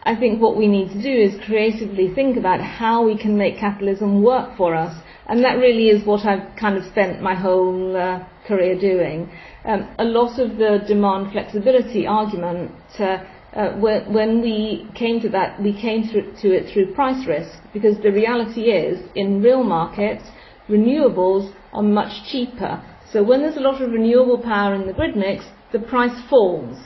I 0.03 0.15
think 0.15 0.41
what 0.41 0.57
we 0.57 0.67
need 0.67 0.89
to 0.89 1.01
do 1.01 1.11
is 1.11 1.39
creatively 1.45 2.13
think 2.13 2.37
about 2.37 2.59
how 2.59 3.05
we 3.05 3.17
can 3.17 3.37
make 3.37 3.57
capitalism 3.59 4.23
work 4.23 4.57
for 4.57 4.73
us. 4.75 4.95
And 5.27 5.43
that 5.43 5.57
really 5.59 5.89
is 5.89 6.05
what 6.05 6.25
I've 6.25 6.55
kind 6.57 6.77
of 6.77 6.83
spent 6.85 7.21
my 7.21 7.35
whole 7.35 7.95
uh, 7.95 8.25
career 8.47 8.77
doing. 8.79 9.31
Um, 9.63 9.87
a 9.99 10.03
lot 10.03 10.39
of 10.39 10.57
the 10.57 10.83
demand 10.87 11.31
flexibility 11.31 12.07
argument, 12.07 12.71
uh, 12.99 13.23
uh, 13.53 13.77
when, 13.77 14.41
we 14.41 14.89
came 14.95 15.19
to 15.21 15.29
that, 15.29 15.61
we 15.61 15.79
came 15.79 16.07
to 16.09 16.51
it 16.51 16.73
through 16.73 16.93
price 16.95 17.27
risk 17.27 17.51
because 17.71 17.97
the 18.01 18.11
reality 18.11 18.71
is, 18.71 18.99
in 19.13 19.41
real 19.41 19.63
markets, 19.63 20.23
renewables 20.69 21.53
are 21.73 21.83
much 21.83 22.23
cheaper. 22.29 22.81
So 23.11 23.23
when 23.23 23.41
there's 23.41 23.57
a 23.57 23.61
lot 23.61 23.81
of 23.81 23.91
renewable 23.91 24.37
power 24.37 24.73
in 24.73 24.87
the 24.87 24.93
grid 24.93 25.15
mix, 25.15 25.45
the 25.71 25.79
price 25.79 26.17
falls. 26.29 26.77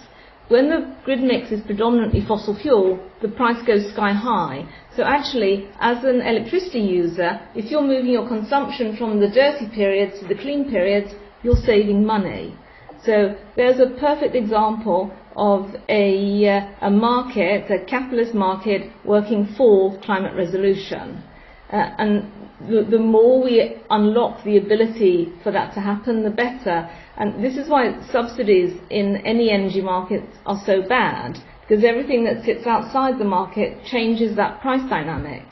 When 0.48 0.70
the 0.70 0.96
grid 1.04 1.22
mix 1.22 1.52
is 1.52 1.62
predominantly 1.62 2.22
fossil 2.22 2.56
fuel, 2.56 3.00
the 3.22 3.30
price 3.30 3.62
goes 3.66 3.92
sky 3.92 4.14
high. 4.14 4.68
So 4.96 5.04
actually, 5.04 5.68
as 5.80 6.04
an 6.04 6.22
electricity 6.22 6.82
user, 6.82 7.40
if 7.56 7.72
you're 7.72 7.82
moving 7.82 8.12
your 8.12 8.28
consumption 8.28 8.96
from 8.96 9.20
the 9.20 9.30
dirty 9.30 9.68
periods 9.74 10.20
to 10.20 10.28
the 10.28 10.36
clean 10.36 10.70
periods, 10.70 11.14
you're 11.42 11.56
saving 11.56 12.06
money. 12.06 12.56
So 13.04 13.36
there's 13.56 13.80
a 13.80 13.98
perfect 14.00 14.36
example 14.36 15.12
of 15.36 15.76
a, 15.90 16.48
uh, 16.48 16.88
a 16.88 16.90
market, 16.92 17.70
a 17.70 17.84
capitalist 17.86 18.34
market, 18.34 18.92
working 19.04 19.48
for 19.58 20.00
climate 20.02 20.36
resolution. 20.36 21.24
Uh, 21.72 21.90
and 21.98 22.32
the, 22.60 22.86
the 22.90 23.00
more 23.00 23.44
we 23.44 23.76
unlock 23.90 24.44
the 24.44 24.58
ability 24.58 25.32
for 25.44 25.52
that 25.52 25.74
to 25.74 25.82
happen, 25.82 26.24
the 26.24 26.30
better. 26.30 26.90
And 27.18 27.44
this 27.44 27.58
is 27.58 27.70
why 27.70 28.02
subsidies 28.12 28.80
in 28.90 29.18
any 29.26 29.52
energy 29.52 29.82
market 29.82 30.24
are 30.46 30.62
so 30.66 30.82
bad, 30.82 31.38
because 31.62 31.84
everything 31.84 32.24
that 32.26 32.44
sits 32.46 32.66
outside 32.66 33.20
the 33.20 33.26
market 33.26 33.86
changes 33.86 34.36
that 34.38 34.62
price 34.62 34.88
dynamic. 34.90 35.44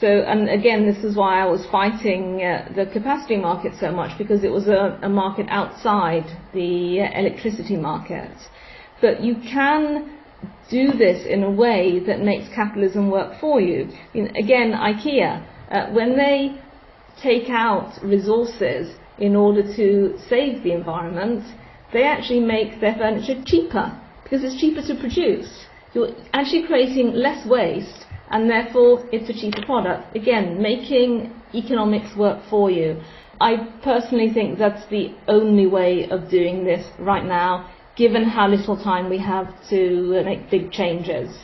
So, 0.00 0.08
and 0.08 0.48
again, 0.48 0.84
this 0.84 1.04
is 1.04 1.16
why 1.16 1.40
I 1.40 1.46
was 1.46 1.64
fighting 1.70 2.42
uh, 2.42 2.72
the 2.74 2.86
capacity 2.86 3.36
market 3.36 3.74
so 3.78 3.92
much, 3.92 4.18
because 4.18 4.42
it 4.42 4.50
was 4.50 4.66
a, 4.66 4.98
a 5.02 5.08
market 5.08 5.46
outside 5.48 6.24
the 6.52 6.98
electricity 6.98 7.76
market. 7.76 8.32
But 9.00 9.22
you 9.22 9.36
can 9.36 10.18
do 10.70 10.92
this 10.92 11.24
in 11.26 11.44
a 11.44 11.50
way 11.50 12.00
that 12.06 12.20
makes 12.20 12.52
capitalism 12.52 13.10
work 13.10 13.38
for 13.40 13.60
you. 13.60 13.88
I 13.92 14.18
mean, 14.18 14.36
again, 14.36 14.72
IKEA, 14.72 15.46
uh, 15.70 15.86
when 15.90 16.16
they 16.16 16.60
take 17.22 17.48
out 17.48 17.92
resources 18.02 18.94
in 19.18 19.36
order 19.36 19.62
to 19.76 20.18
save 20.28 20.62
the 20.62 20.72
environment, 20.72 21.44
they 21.92 22.04
actually 22.04 22.40
make 22.40 22.80
their 22.80 22.94
furniture 22.94 23.40
cheaper 23.44 23.98
because 24.22 24.42
it's 24.42 24.60
cheaper 24.60 24.82
to 24.82 24.98
produce. 24.98 25.66
You're 25.94 26.14
actually 26.32 26.66
creating 26.66 27.12
less 27.12 27.46
waste 27.46 28.06
and 28.30 28.48
therefore 28.48 29.06
it's 29.12 29.28
a 29.28 29.34
cheaper 29.34 29.64
product. 29.64 30.16
Again, 30.16 30.60
making 30.60 31.32
economics 31.54 32.16
work 32.16 32.42
for 32.48 32.70
you. 32.70 33.00
I 33.40 33.56
personally 33.82 34.32
think 34.32 34.58
that's 34.58 34.88
the 34.88 35.14
only 35.28 35.66
way 35.66 36.08
of 36.08 36.30
doing 36.30 36.64
this 36.64 36.86
right 36.98 37.24
now, 37.24 37.70
given 37.96 38.24
how 38.24 38.48
little 38.48 38.76
time 38.82 39.10
we 39.10 39.18
have 39.18 39.48
to 39.68 40.22
make 40.24 40.50
big 40.50 40.72
changes. 40.72 41.36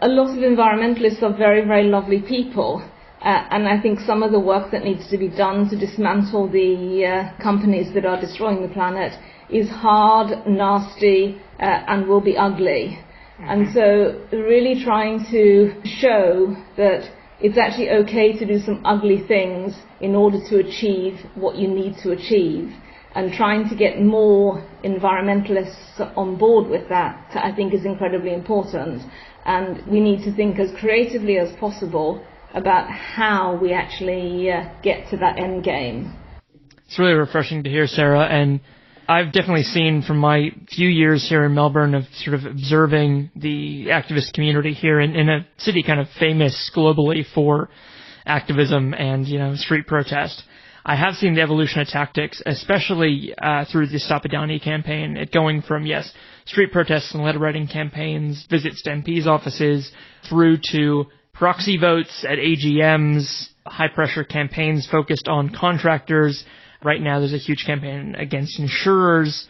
A 0.00 0.08
lot 0.08 0.30
of 0.30 0.42
environmentalists 0.42 1.22
are 1.22 1.36
very, 1.36 1.66
very 1.66 1.84
lovely 1.84 2.22
people, 2.22 2.82
uh, 3.22 3.46
and 3.50 3.68
I 3.68 3.80
think 3.80 4.00
some 4.00 4.22
of 4.22 4.32
the 4.32 4.40
work 4.40 4.70
that 4.72 4.82
needs 4.82 5.08
to 5.10 5.18
be 5.18 5.28
done 5.28 5.68
to 5.68 5.76
dismantle 5.76 6.48
the 6.50 7.04
uh, 7.04 7.42
companies 7.42 7.92
that 7.92 8.06
are 8.06 8.18
destroying 8.18 8.62
the 8.62 8.72
planet 8.72 9.12
is 9.50 9.68
hard, 9.68 10.46
nasty, 10.46 11.38
uh, 11.58 11.64
and 11.64 12.08
will 12.08 12.22
be 12.22 12.36
ugly. 12.38 12.98
Mm-hmm. 13.38 13.44
And 13.44 13.74
so, 13.74 14.36
really 14.36 14.82
trying 14.82 15.26
to 15.30 15.74
show 15.84 16.56
that 16.78 17.10
it's 17.40 17.58
actually 17.58 17.90
okay 17.90 18.38
to 18.38 18.46
do 18.46 18.58
some 18.58 18.80
ugly 18.86 19.22
things 19.26 19.74
in 20.00 20.14
order 20.14 20.38
to 20.48 20.58
achieve 20.58 21.20
what 21.34 21.56
you 21.56 21.68
need 21.68 21.96
to 22.02 22.12
achieve. 22.12 22.72
And 23.14 23.32
trying 23.32 23.68
to 23.68 23.74
get 23.74 24.00
more 24.00 24.64
environmentalists 24.84 25.98
on 26.16 26.38
board 26.38 26.70
with 26.70 26.88
that, 26.90 27.26
I 27.34 27.52
think, 27.52 27.74
is 27.74 27.84
incredibly 27.84 28.32
important. 28.32 29.02
And 29.44 29.84
we 29.86 30.00
need 30.00 30.22
to 30.24 30.32
think 30.34 30.58
as 30.58 30.70
creatively 30.78 31.38
as 31.38 31.52
possible 31.58 32.24
about 32.54 32.90
how 32.90 33.58
we 33.60 33.72
actually 33.72 34.50
uh, 34.50 34.68
get 34.82 35.08
to 35.10 35.16
that 35.18 35.38
end 35.38 35.64
game. 35.64 36.16
It's 36.86 36.98
really 36.98 37.12
refreshing 37.12 37.62
to 37.62 37.70
hear, 37.70 37.86
Sara, 37.86 38.24
and 38.24 38.60
I've 39.10 39.32
definitely 39.32 39.64
seen 39.64 40.02
from 40.02 40.18
my 40.18 40.50
few 40.68 40.88
years 40.88 41.28
here 41.28 41.44
in 41.44 41.54
Melbourne 41.54 41.94
of 41.94 42.04
sort 42.14 42.34
of 42.34 42.46
observing 42.46 43.30
the 43.34 43.86
activist 43.86 44.32
community 44.34 44.72
here 44.72 45.00
in, 45.00 45.16
in 45.16 45.28
a 45.28 45.46
city 45.58 45.82
kind 45.82 45.98
of 45.98 46.06
famous 46.18 46.70
globally 46.74 47.24
for 47.34 47.70
activism 48.24 48.94
and, 48.94 49.26
you 49.26 49.38
know, 49.38 49.54
street 49.56 49.86
protest. 49.86 50.44
I 50.84 50.96
have 50.96 51.14
seen 51.14 51.34
the 51.34 51.42
evolution 51.42 51.80
of 51.80 51.88
tactics, 51.88 52.40
especially 52.46 53.34
uh, 53.36 53.64
through 53.70 53.88
the 53.88 53.98
Stop 53.98 54.22
Adani 54.24 54.62
campaign, 54.62 55.16
it 55.16 55.32
going 55.32 55.62
from, 55.62 55.86
yes, 55.86 56.10
street 56.46 56.72
protests 56.72 57.12
and 57.12 57.22
letter 57.22 57.38
writing 57.38 57.66
campaigns, 57.66 58.46
visits 58.48 58.82
to 58.82 58.90
MPs' 58.90 59.26
offices, 59.26 59.90
through 60.28 60.58
to 60.70 61.06
proxy 61.40 61.78
votes 61.78 62.22
at 62.28 62.36
AGMs, 62.36 63.48
high 63.64 63.88
pressure 63.88 64.24
campaigns 64.24 64.86
focused 64.86 65.26
on 65.26 65.48
contractors. 65.48 66.44
Right 66.84 67.00
now 67.00 67.18
there's 67.18 67.32
a 67.32 67.38
huge 67.38 67.64
campaign 67.64 68.14
against 68.14 68.60
insurers. 68.60 69.48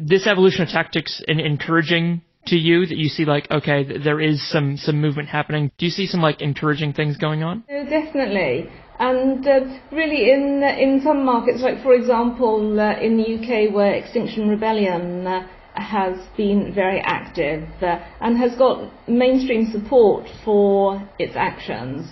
This 0.00 0.28
evolution 0.28 0.62
of 0.62 0.68
tactics 0.68 1.20
in 1.26 1.40
encouraging 1.40 2.22
to 2.46 2.56
you 2.56 2.86
that 2.86 2.96
you 2.96 3.08
see 3.08 3.24
like 3.24 3.48
okay 3.52 3.84
there 3.84 4.20
is 4.20 4.42
some 4.50 4.76
some 4.76 5.00
movement 5.00 5.28
happening 5.28 5.70
do 5.78 5.86
you 5.86 5.92
see 5.92 6.08
some 6.08 6.20
like 6.20 6.42
encouraging 6.42 6.92
things 6.92 7.16
going 7.16 7.44
on 7.44 7.62
uh, 7.70 7.84
definitely 7.88 8.68
and 8.98 9.46
uh, 9.46 9.60
really 9.92 10.28
in 10.32 10.60
in 10.60 11.00
some 11.04 11.24
markets 11.24 11.62
like 11.62 11.80
for 11.84 11.94
example 11.94 12.80
uh, 12.80 12.98
in 12.98 13.16
the 13.16 13.36
UK 13.36 13.72
where 13.72 13.94
Extinction 13.94 14.48
Rebellion 14.48 15.24
uh, 15.24 15.46
has 15.74 16.18
been 16.36 16.72
very 16.74 17.00
active 17.00 17.68
uh, 17.82 17.98
and 18.20 18.36
has 18.38 18.54
got 18.56 18.90
mainstream 19.08 19.70
support 19.72 20.26
for 20.44 21.06
its 21.18 21.34
actions 21.36 22.08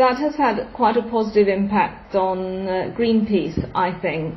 that 0.00 0.16
has 0.16 0.34
had 0.34 0.72
quite 0.74 0.96
a 0.96 1.02
positive 1.02 1.46
impact 1.46 2.14
on 2.14 2.66
uh, 2.66 2.94
Greenpeace 2.96 3.58
I 3.74 3.92
think 4.00 4.34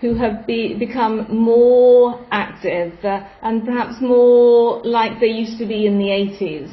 who 0.00 0.14
have 0.14 0.46
be, 0.46 0.74
become 0.78 1.26
more 1.34 2.24
active 2.30 2.92
uh, 3.02 3.26
and 3.42 3.64
perhaps 3.64 3.94
more 4.02 4.82
like 4.84 5.18
they 5.18 5.28
used 5.28 5.58
to 5.58 5.66
be 5.66 5.86
in 5.86 5.98
the 5.98 6.08
80s. 6.08 6.70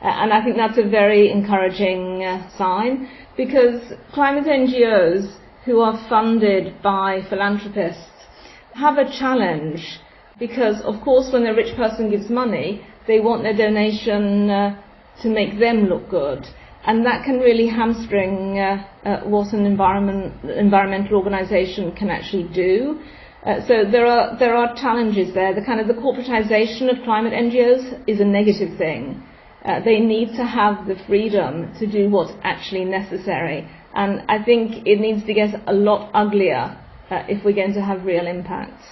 Uh, 0.00 0.06
and 0.06 0.32
I 0.32 0.44
think 0.44 0.56
that's 0.56 0.78
a 0.78 0.88
very 0.88 1.30
encouraging 1.30 2.22
uh, 2.22 2.56
sign 2.56 3.10
because 3.36 3.82
climate 4.12 4.44
NGOs 4.44 5.36
who 5.64 5.80
are 5.80 6.06
funded 6.08 6.80
by 6.82 7.22
philanthropists 7.28 8.26
have 8.74 8.96
a 8.96 9.10
challenge 9.18 9.98
because, 10.40 10.80
of 10.82 11.00
course, 11.02 11.32
when 11.32 11.46
a 11.46 11.54
rich 11.54 11.76
person 11.76 12.10
gives 12.10 12.28
money, 12.28 12.84
they 13.06 13.20
want 13.20 13.44
their 13.44 13.56
donation 13.56 14.50
uh, 14.50 14.82
to 15.22 15.28
make 15.28 15.60
them 15.60 15.84
look 15.84 16.10
good 16.10 16.44
and 16.84 17.04
that 17.04 17.24
can 17.24 17.38
really 17.40 17.66
hamstring 17.66 18.58
uh, 18.58 18.84
uh, 19.04 19.20
what 19.24 19.52
an 19.52 19.66
environment, 19.66 20.32
environmental 20.44 21.16
organisation 21.16 21.92
can 21.94 22.08
actually 22.08 22.48
do. 22.54 23.00
Uh, 23.44 23.60
so 23.66 23.84
there 23.90 24.06
are 24.06 24.38
there 24.38 24.54
are 24.54 24.74
challenges 24.76 25.34
there. 25.34 25.54
The 25.54 25.64
kind 25.64 25.80
of 25.80 25.88
the 25.88 25.94
corporatization 25.94 26.90
of 26.90 27.02
climate 27.04 27.32
NGOs 27.32 28.04
is 28.06 28.20
a 28.20 28.24
negative 28.24 28.76
thing. 28.78 29.22
Uh, 29.64 29.80
they 29.84 30.00
need 30.00 30.28
to 30.36 30.44
have 30.44 30.86
the 30.86 30.96
freedom 31.06 31.74
to 31.78 31.86
do 31.86 32.08
what's 32.08 32.32
actually 32.42 32.84
necessary, 32.84 33.68
and 33.94 34.22
I 34.28 34.42
think 34.42 34.86
it 34.86 35.00
needs 35.00 35.24
to 35.26 35.34
get 35.34 35.50
a 35.66 35.72
lot 35.72 36.10
uglier 36.14 36.78
uh, 37.10 37.24
if 37.28 37.44
we're 37.44 37.54
going 37.54 37.74
to 37.74 37.82
have 37.82 38.04
real 38.04 38.26
impact. 38.26 38.82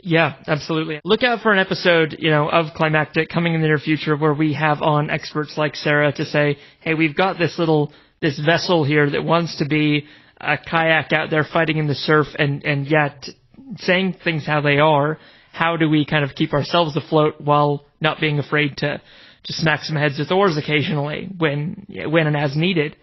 Yeah, 0.00 0.36
absolutely. 0.46 1.00
Look 1.04 1.22
out 1.24 1.40
for 1.40 1.52
an 1.52 1.58
episode, 1.58 2.16
you 2.18 2.30
know, 2.30 2.48
of 2.48 2.72
Climactic 2.74 3.28
coming 3.28 3.54
in 3.54 3.62
the 3.62 3.66
near 3.66 3.78
future 3.78 4.16
where 4.16 4.32
we 4.34 4.54
have 4.54 4.80
on 4.80 5.10
experts 5.10 5.54
like 5.56 5.74
Sara 5.74 6.12
to 6.12 6.24
say, 6.24 6.56
hey, 6.80 6.94
we've 6.94 7.16
got 7.16 7.38
this 7.38 7.58
little, 7.58 7.92
this 8.20 8.38
vessel 8.38 8.84
here 8.84 9.10
that 9.10 9.24
wants 9.24 9.58
to 9.58 9.66
be 9.66 10.06
a 10.40 10.56
kayak 10.56 11.12
out 11.12 11.30
there 11.30 11.44
fighting 11.44 11.78
in 11.78 11.88
the 11.88 11.96
surf 11.96 12.28
and, 12.38 12.64
and 12.64 12.86
yet 12.86 13.26
saying 13.78 14.16
things 14.22 14.46
how 14.46 14.60
they 14.60 14.78
are. 14.78 15.18
How 15.52 15.76
do 15.76 15.88
we 15.88 16.06
kind 16.06 16.24
of 16.24 16.36
keep 16.36 16.52
ourselves 16.52 16.96
afloat 16.96 17.40
while 17.40 17.84
not 18.00 18.20
being 18.20 18.38
afraid 18.38 18.76
to, 18.78 19.00
to 19.44 19.52
smack 19.52 19.82
some 19.82 19.96
heads 19.96 20.18
with 20.18 20.30
oars 20.30 20.56
occasionally 20.56 21.28
when, 21.36 21.86
when 21.88 22.28
and 22.28 22.36
as 22.36 22.56
needed? 22.56 22.94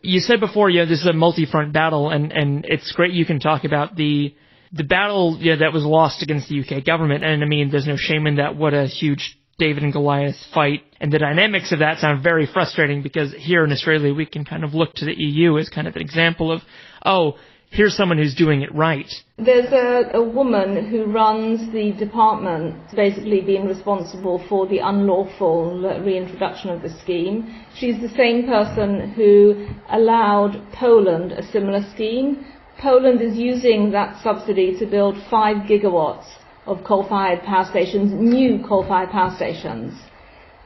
You 0.00 0.20
said 0.20 0.40
before, 0.40 0.70
you 0.70 0.78
know, 0.78 0.86
this 0.86 1.00
is 1.00 1.06
a 1.06 1.12
multi-front 1.12 1.74
battle 1.74 2.08
and, 2.08 2.32
and 2.32 2.64
it's 2.66 2.90
great 2.92 3.12
you 3.12 3.26
can 3.26 3.38
talk 3.38 3.64
about 3.64 3.96
the, 3.96 4.34
the 4.72 4.84
battle 4.84 5.38
that 5.38 5.72
was 5.72 5.84
lost 5.84 6.22
against 6.22 6.48
the 6.48 6.60
UK 6.60 6.84
government, 6.84 7.24
and 7.24 7.42
I 7.42 7.46
mean, 7.46 7.70
there's 7.70 7.86
no 7.86 7.96
shame 7.96 8.26
in 8.26 8.36
that. 8.36 8.56
What 8.56 8.74
a 8.74 8.86
huge 8.86 9.38
David 9.58 9.82
and 9.82 9.92
Goliath 9.92 10.36
fight. 10.54 10.82
And 11.00 11.12
the 11.12 11.18
dynamics 11.18 11.72
of 11.72 11.80
that 11.80 11.98
sound 11.98 12.22
very 12.22 12.46
frustrating 12.46 13.02
because 13.02 13.32
here 13.34 13.64
in 13.64 13.72
Australia 13.72 14.14
we 14.14 14.24
can 14.24 14.44
kind 14.44 14.62
of 14.62 14.72
look 14.72 14.94
to 14.94 15.04
the 15.04 15.14
EU 15.14 15.58
as 15.58 15.68
kind 15.68 15.88
of 15.88 15.96
an 15.96 16.02
example 16.02 16.52
of, 16.52 16.62
oh, 17.04 17.34
here's 17.70 17.96
someone 17.96 18.18
who's 18.18 18.36
doing 18.36 18.62
it 18.62 18.72
right. 18.72 19.12
There's 19.36 19.72
a, 19.72 20.16
a 20.16 20.22
woman 20.22 20.88
who 20.88 21.06
runs 21.06 21.72
the 21.72 21.92
department, 21.92 22.94
basically 22.94 23.40
being 23.40 23.66
responsible 23.66 24.44
for 24.48 24.66
the 24.68 24.78
unlawful 24.78 25.80
reintroduction 26.04 26.70
of 26.70 26.82
the 26.82 26.90
scheme. 27.00 27.64
She's 27.74 28.00
the 28.00 28.08
same 28.16 28.46
person 28.46 29.10
who 29.10 29.68
allowed 29.90 30.62
Poland 30.72 31.32
a 31.32 31.42
similar 31.42 31.84
scheme 31.94 32.46
Poland 32.78 33.20
is 33.20 33.36
using 33.36 33.90
that 33.90 34.22
subsidy 34.22 34.78
to 34.78 34.86
build 34.86 35.16
5 35.30 35.56
gigawatts 35.68 36.26
of 36.66 36.84
coal-fired 36.84 37.42
power 37.42 37.66
stations, 37.68 38.12
new 38.12 38.62
coal-fired 38.66 39.10
power 39.10 39.34
stations. 39.34 39.94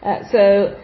Uh, 0.03 0.19
so 0.31 0.77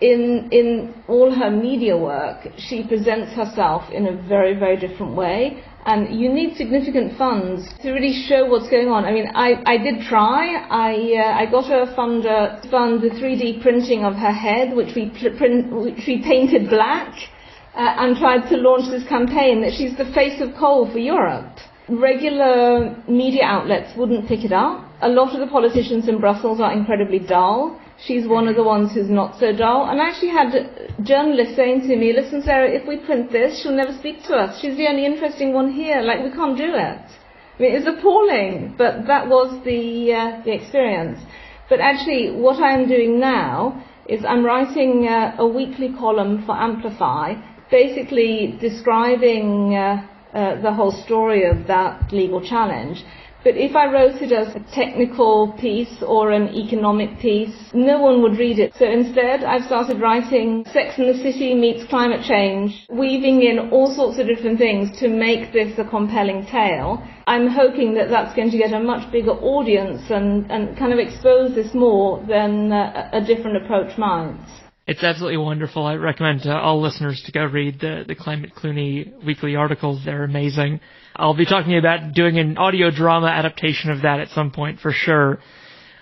in, 0.00 0.48
in 0.52 0.94
all 1.08 1.34
her 1.34 1.50
media 1.50 1.96
work, 1.96 2.48
she 2.56 2.86
presents 2.86 3.32
herself 3.32 3.90
in 3.92 4.06
a 4.06 4.28
very, 4.28 4.58
very 4.58 4.76
different 4.76 5.14
way. 5.16 5.62
And 5.86 6.20
you 6.20 6.32
need 6.32 6.56
significant 6.56 7.16
funds 7.16 7.66
to 7.82 7.92
really 7.92 8.12
show 8.28 8.46
what's 8.46 8.68
going 8.68 8.88
on. 8.88 9.04
I 9.04 9.12
mean, 9.12 9.28
I, 9.34 9.62
I 9.64 9.78
did 9.78 10.02
try. 10.02 10.56
I, 10.68 10.92
uh, 11.16 11.40
I 11.40 11.50
got 11.50 11.64
a 11.70 11.94
funder 11.96 12.60
to 12.60 12.70
fund 12.70 13.00
the 13.00 13.08
3D 13.10 13.62
printing 13.62 14.04
of 14.04 14.14
her 14.14 14.32
head, 14.32 14.76
which 14.76 14.94
we, 14.94 15.10
print, 15.38 15.72
which 15.72 16.04
we 16.06 16.22
painted 16.22 16.68
black 16.68 17.14
uh, 17.14 17.37
and 17.78 18.16
tried 18.16 18.48
to 18.48 18.56
launch 18.56 18.90
this 18.90 19.08
campaign 19.08 19.60
that 19.62 19.72
she's 19.72 19.96
the 19.96 20.10
face 20.12 20.40
of 20.40 20.54
coal 20.58 20.90
for 20.90 20.98
Europe. 20.98 21.58
Regular 21.88 22.96
media 23.08 23.44
outlets 23.44 23.96
wouldn't 23.96 24.28
pick 24.28 24.44
it 24.44 24.52
up. 24.52 24.84
A 25.00 25.08
lot 25.08 25.32
of 25.32 25.40
the 25.40 25.46
politicians 25.46 26.08
in 26.08 26.18
Brussels 26.18 26.60
are 26.60 26.72
incredibly 26.72 27.20
dull. 27.20 27.80
She's 28.04 28.26
one 28.26 28.48
of 28.48 28.56
the 28.56 28.64
ones 28.64 28.92
who's 28.92 29.08
not 29.08 29.38
so 29.38 29.56
dull. 29.56 29.88
And 29.88 30.00
I 30.00 30.08
actually 30.08 30.30
had 30.30 31.04
journalists 31.04 31.56
saying 31.56 31.82
to 31.82 31.96
me, 31.96 32.12
listen, 32.12 32.42
Sara, 32.42 32.68
if 32.68 32.86
we 32.86 32.98
print 32.98 33.30
this, 33.30 33.62
she'll 33.62 33.72
never 33.72 33.96
speak 33.96 34.24
to 34.24 34.34
us. 34.34 34.60
She's 34.60 34.76
the 34.76 34.88
only 34.88 35.06
interesting 35.06 35.52
one 35.52 35.72
here. 35.72 36.02
Like, 36.02 36.22
we 36.22 36.30
can't 36.30 36.56
do 36.58 36.74
it. 36.74 37.00
I 37.00 37.62
mean, 37.62 37.74
it's 37.74 37.86
appalling, 37.86 38.74
but 38.76 39.06
that 39.06 39.28
was 39.28 39.50
the, 39.64 40.12
uh, 40.12 40.44
the 40.44 40.52
experience. 40.52 41.20
But 41.68 41.80
actually, 41.80 42.32
what 42.32 42.60
I'm 42.62 42.88
doing 42.88 43.18
now 43.20 43.84
is 44.08 44.24
I'm 44.24 44.44
writing 44.44 45.06
uh, 45.06 45.36
a 45.38 45.46
weekly 45.46 45.92
column 45.92 46.44
for 46.44 46.52
Amplify 46.56 47.34
basically 47.70 48.56
describing 48.60 49.74
uh, 49.74 50.06
uh, 50.34 50.60
the 50.60 50.72
whole 50.72 50.92
story 50.92 51.44
of 51.44 51.66
that 51.66 52.12
legal 52.12 52.40
challenge. 52.40 53.04
But 53.44 53.56
if 53.56 53.76
I 53.76 53.86
wrote 53.86 54.20
it 54.20 54.32
as 54.32 54.54
a 54.56 54.60
technical 54.74 55.54
piece 55.58 56.02
or 56.02 56.32
an 56.32 56.54
economic 56.54 57.20
piece, 57.20 57.54
no 57.72 58.00
one 58.00 58.20
would 58.20 58.36
read 58.36 58.58
it. 58.58 58.74
So 58.76 58.84
instead, 58.84 59.44
I've 59.44 59.64
started 59.64 60.00
writing 60.00 60.66
Sex 60.72 60.98
and 60.98 61.08
the 61.08 61.22
City 61.22 61.54
meets 61.54 61.88
climate 61.88 62.26
change, 62.26 62.86
weaving 62.90 63.42
in 63.42 63.70
all 63.70 63.94
sorts 63.94 64.18
of 64.18 64.26
different 64.26 64.58
things 64.58 64.98
to 64.98 65.08
make 65.08 65.52
this 65.52 65.78
a 65.78 65.84
compelling 65.84 66.46
tale. 66.46 67.02
I'm 67.26 67.46
hoping 67.46 67.94
that 67.94 68.10
that's 68.10 68.34
going 68.34 68.50
to 68.50 68.58
get 68.58 68.72
a 68.72 68.80
much 68.80 69.10
bigger 69.12 69.32
audience 69.32 70.02
and, 70.10 70.50
and 70.50 70.76
kind 70.76 70.92
of 70.92 70.98
expose 70.98 71.54
this 71.54 71.72
more 71.74 72.22
than 72.26 72.72
uh, 72.72 73.08
a 73.12 73.24
different 73.24 73.64
approach 73.64 73.96
might. 73.96 74.67
It's 74.88 75.02
absolutely 75.02 75.36
wonderful. 75.36 75.84
I 75.84 75.96
recommend 75.96 76.44
to 76.44 76.56
all 76.56 76.80
listeners 76.80 77.22
to 77.26 77.32
go 77.32 77.44
read 77.44 77.78
the, 77.78 78.04
the 78.08 78.14
Climate 78.14 78.52
Clooney 78.56 79.22
weekly 79.22 79.54
articles. 79.54 80.00
They're 80.02 80.24
amazing. 80.24 80.80
I'll 81.14 81.36
be 81.36 81.44
talking 81.44 81.76
about 81.76 82.14
doing 82.14 82.38
an 82.38 82.56
audio 82.56 82.90
drama 82.90 83.26
adaptation 83.26 83.90
of 83.90 84.00
that 84.02 84.18
at 84.20 84.28
some 84.30 84.50
point 84.50 84.80
for 84.80 84.90
sure. 84.90 85.40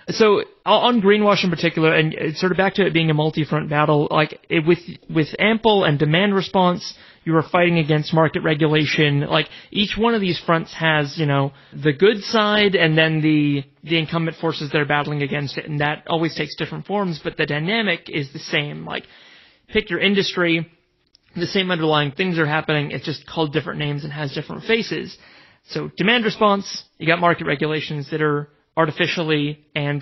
So 0.07 0.43
on 0.65 1.01
greenwash 1.01 1.43
in 1.43 1.49
particular, 1.49 1.93
and 1.93 2.15
uh, 2.15 2.33
sort 2.35 2.53
of 2.53 2.57
back 2.57 2.75
to 2.75 2.85
it 2.85 2.93
being 2.93 3.09
a 3.09 3.13
multi-front 3.13 3.69
battle, 3.69 4.07
like 4.09 4.39
it, 4.47 4.65
with 4.65 4.79
with 5.13 5.35
Ample 5.37 5.83
and 5.83 5.99
demand 5.99 6.33
response, 6.33 6.93
you 7.27 7.35
are 7.35 7.43
fighting 7.43 7.77
against 7.77 8.13
market 8.13 8.41
regulation. 8.41 9.19
Like 9.19 9.49
each 9.69 9.97
one 9.97 10.15
of 10.15 10.21
these 10.21 10.39
fronts 10.45 10.73
has, 10.73 11.17
you 11.17 11.25
know, 11.25 11.51
the 11.73 11.91
good 11.91 12.23
side 12.23 12.73
and 12.73 12.97
then 12.97 13.19
the 13.21 13.65
the 13.83 13.99
incumbent 13.99 14.37
forces 14.37 14.71
that 14.71 14.79
are 14.79 14.85
battling 14.85 15.21
against 15.21 15.57
it, 15.57 15.65
and 15.65 15.81
that 15.81 16.07
always 16.07 16.33
takes 16.35 16.55
different 16.55 16.85
forms, 16.85 17.19
but 17.21 17.35
the 17.35 17.45
dynamic 17.45 18.09
is 18.09 18.31
the 18.31 18.39
same. 18.39 18.85
Like 18.85 19.03
pick 19.67 19.89
your 19.89 19.99
industry, 19.99 20.71
the 21.35 21.45
same 21.45 21.69
underlying 21.69 22.13
things 22.13 22.39
are 22.39 22.45
happening. 22.45 22.91
It's 22.91 23.05
just 23.05 23.27
called 23.27 23.51
different 23.51 23.79
names 23.79 24.05
and 24.05 24.13
has 24.13 24.33
different 24.33 24.63
faces. 24.63 25.17
So 25.67 25.91
demand 25.97 26.23
response, 26.23 26.85
you 26.97 27.07
got 27.07 27.19
market 27.19 27.45
regulations 27.45 28.09
that 28.11 28.21
are 28.21 28.47
artificially 28.77 29.65
and 29.75 30.01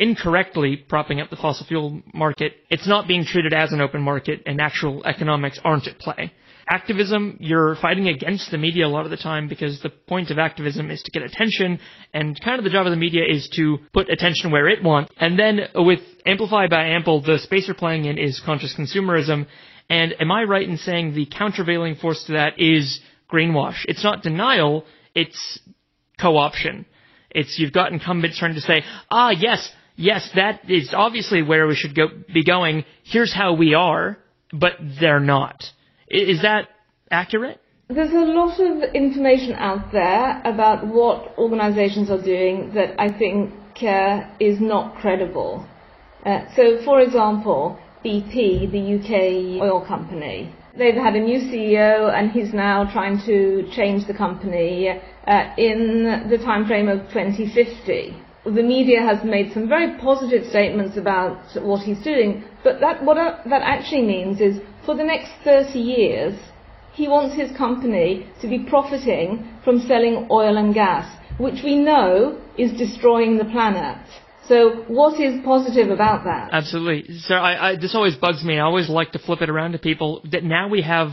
incorrectly 0.00 0.76
propping 0.76 1.20
up 1.20 1.30
the 1.30 1.36
fossil 1.36 1.66
fuel 1.66 2.02
market. 2.12 2.54
It's 2.70 2.88
not 2.88 3.06
being 3.06 3.24
treated 3.24 3.52
as 3.52 3.72
an 3.72 3.80
open 3.80 4.02
market 4.02 4.42
and 4.46 4.60
actual 4.60 5.04
economics 5.04 5.60
aren't 5.62 5.86
at 5.86 5.98
play 5.98 6.32
activism, 6.70 7.36
you're 7.40 7.74
fighting 7.76 8.06
against 8.06 8.50
the 8.50 8.58
media 8.58 8.86
a 8.86 8.88
lot 8.88 9.04
of 9.04 9.10
the 9.10 9.16
time 9.16 9.48
because 9.48 9.80
the 9.82 9.90
point 9.90 10.30
of 10.30 10.38
activism 10.38 10.90
is 10.90 11.02
to 11.02 11.10
get 11.10 11.22
attention, 11.22 11.80
and 12.14 12.40
kind 12.40 12.58
of 12.58 12.64
the 12.64 12.70
job 12.70 12.86
of 12.86 12.92
the 12.92 12.96
media 12.96 13.22
is 13.28 13.48
to 13.56 13.78
put 13.92 14.08
attention 14.08 14.52
where 14.52 14.68
it 14.68 14.82
wants. 14.82 15.12
And 15.18 15.38
then 15.38 15.60
with 15.74 16.00
Amplify 16.24 16.68
by 16.68 16.86
Ample, 16.86 17.22
the 17.22 17.38
space 17.38 17.66
you're 17.66 17.74
playing 17.74 18.04
in 18.04 18.18
is 18.18 18.40
conscious 18.44 18.74
consumerism. 18.78 19.46
And 19.88 20.14
am 20.20 20.30
I 20.30 20.44
right 20.44 20.66
in 20.66 20.76
saying 20.76 21.14
the 21.14 21.26
countervailing 21.26 21.96
force 21.96 22.22
to 22.24 22.34
that 22.34 22.60
is 22.60 23.00
greenwash? 23.30 23.84
It's 23.86 24.04
not 24.04 24.22
denial, 24.22 24.84
it's 25.14 25.58
co-option. 26.20 26.86
It's 27.30 27.58
you've 27.58 27.72
got 27.72 27.92
incumbents 27.92 28.38
trying 28.38 28.54
to 28.54 28.60
say, 28.60 28.84
ah, 29.10 29.30
yes, 29.30 29.72
yes, 30.00 30.28
that 30.34 30.68
is 30.68 30.92
obviously 30.96 31.42
where 31.42 31.66
we 31.66 31.74
should 31.74 31.94
go, 31.94 32.08
be 32.32 32.44
going. 32.44 32.84
Here's 33.04 33.32
how 33.32 33.54
we 33.54 33.74
are, 33.74 34.18
but 34.52 34.72
they're 34.98 35.20
not. 35.20 35.62
Is 36.08 36.42
that 36.42 36.68
accurate? 37.10 37.60
There's 37.88 38.12
a 38.12 38.32
lot 38.32 38.58
of 38.60 38.94
information 38.94 39.52
out 39.54 39.92
there 39.92 40.40
about 40.44 40.86
what 40.86 41.36
organizations 41.38 42.10
are 42.10 42.22
doing 42.22 42.72
that 42.74 43.00
I 43.00 43.16
think 43.16 43.52
uh, 43.82 44.30
is 44.38 44.60
not 44.60 44.96
credible. 44.96 45.66
Uh, 46.24 46.44
so, 46.54 46.78
for 46.84 47.00
example, 47.00 47.78
BP, 48.04 48.70
the 48.70 48.98
UK 48.98 49.60
oil 49.60 49.84
company, 49.86 50.54
they've 50.76 50.94
had 50.94 51.16
a 51.16 51.20
new 51.20 51.38
CEO 51.38 52.12
and 52.16 52.30
he's 52.30 52.54
now 52.54 52.90
trying 52.92 53.20
to 53.26 53.68
change 53.74 54.06
the 54.06 54.14
company 54.14 54.88
uh, 54.88 55.54
in 55.58 56.28
the 56.30 56.38
time 56.38 56.66
frame 56.66 56.88
of 56.88 57.00
2050 57.12 58.14
the 58.44 58.62
media 58.62 59.00
has 59.02 59.22
made 59.24 59.52
some 59.52 59.68
very 59.68 59.98
positive 59.98 60.48
statements 60.48 60.96
about 60.96 61.38
what 61.62 61.82
he's 61.82 62.02
doing, 62.02 62.44
but 62.64 62.80
that, 62.80 63.04
what 63.04 63.16
that 63.16 63.62
actually 63.62 64.02
means 64.02 64.40
is 64.40 64.60
for 64.86 64.96
the 64.96 65.04
next 65.04 65.30
30 65.44 65.78
years, 65.78 66.38
he 66.94 67.06
wants 67.08 67.36
his 67.36 67.56
company 67.56 68.26
to 68.40 68.48
be 68.48 68.58
profiting 68.58 69.46
from 69.62 69.80
selling 69.80 70.26
oil 70.30 70.56
and 70.56 70.74
gas, 70.74 71.06
which 71.38 71.62
we 71.62 71.76
know 71.76 72.40
is 72.58 72.72
destroying 72.72 73.36
the 73.36 73.44
planet. 73.44 73.98
So 74.48 74.84
what 74.88 75.20
is 75.20 75.40
positive 75.44 75.90
about 75.90 76.24
that? 76.24 76.48
Absolutely. 76.52 77.18
So 77.18 77.34
I, 77.34 77.70
I, 77.70 77.76
this 77.76 77.94
always 77.94 78.16
bugs 78.16 78.42
me. 78.42 78.58
I 78.58 78.62
always 78.62 78.88
like 78.88 79.12
to 79.12 79.18
flip 79.18 79.42
it 79.42 79.48
around 79.48 79.72
to 79.72 79.78
people 79.78 80.22
that 80.32 80.42
now 80.42 80.68
we 80.68 80.82
have 80.82 81.10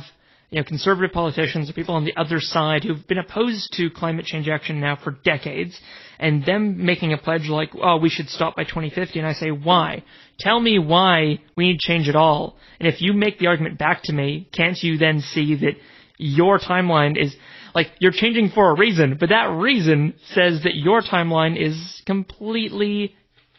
you 0.49 0.59
know, 0.59 0.63
conservative 0.63 1.11
politicians 1.11 1.69
people 1.73 1.95
on 1.95 2.05
the 2.05 2.15
other 2.15 2.39
side 2.39 2.83
who've 2.83 3.05
been 3.07 3.17
opposed 3.17 3.73
to 3.73 3.89
climate 3.89 4.25
change 4.25 4.47
action 4.47 4.79
now 4.79 4.95
for 4.95 5.11
decades, 5.11 5.77
and 6.19 6.45
them 6.45 6.85
making 6.85 7.11
a 7.11 7.17
pledge 7.17 7.49
like, 7.49 7.71
oh, 7.81 7.97
we 7.97 8.09
should 8.09 8.29
stop 8.29 8.55
by 8.55 8.63
2050, 8.63 9.19
and 9.19 9.27
I 9.27 9.33
say, 9.33 9.51
why? 9.51 10.03
Tell 10.39 10.59
me 10.59 10.79
why 10.79 11.39
we 11.57 11.69
need 11.69 11.79
change 11.79 12.07
at 12.07 12.15
all. 12.15 12.55
And 12.79 12.87
if 12.87 13.01
you 13.01 13.11
make 13.13 13.39
the 13.39 13.47
argument 13.47 13.77
back 13.77 14.03
to 14.03 14.13
me, 14.13 14.47
can't 14.53 14.81
you 14.81 14.97
then 14.97 15.19
see 15.19 15.55
that 15.55 15.73
your 16.17 16.59
timeline 16.59 17.21
is, 17.21 17.35
like, 17.75 17.87
you're 17.99 18.11
changing 18.13 18.49
for 18.49 18.71
a 18.71 18.77
reason, 18.77 19.17
but 19.19 19.29
that 19.29 19.49
reason 19.51 20.13
says 20.33 20.63
that 20.63 20.75
your 20.75 21.01
timeline 21.01 21.61
is 21.61 22.01
completely 22.05 23.15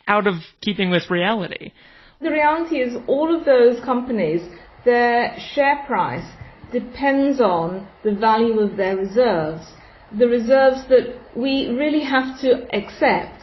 out 0.07 0.26
of 0.26 0.36
keeping 0.62 0.91
with 0.91 1.11
reality. 1.11 1.72
The 2.20 2.30
reality 2.30 2.76
is 2.78 2.97
all 3.07 3.39
of 3.39 3.45
those 3.45 3.84
companies, 3.84 4.41
their 4.84 5.36
share 5.55 5.84
price 5.86 6.24
depends 6.72 7.40
on 7.40 7.88
the 8.04 8.14
value 8.14 8.60
of 8.60 8.76
their 8.76 8.96
reserves. 8.96 9.64
The 10.16 10.26
reserves 10.26 10.86
that 10.88 11.18
we 11.36 11.68
really 11.68 12.02
have 12.04 12.40
to 12.40 12.66
accept 12.74 13.42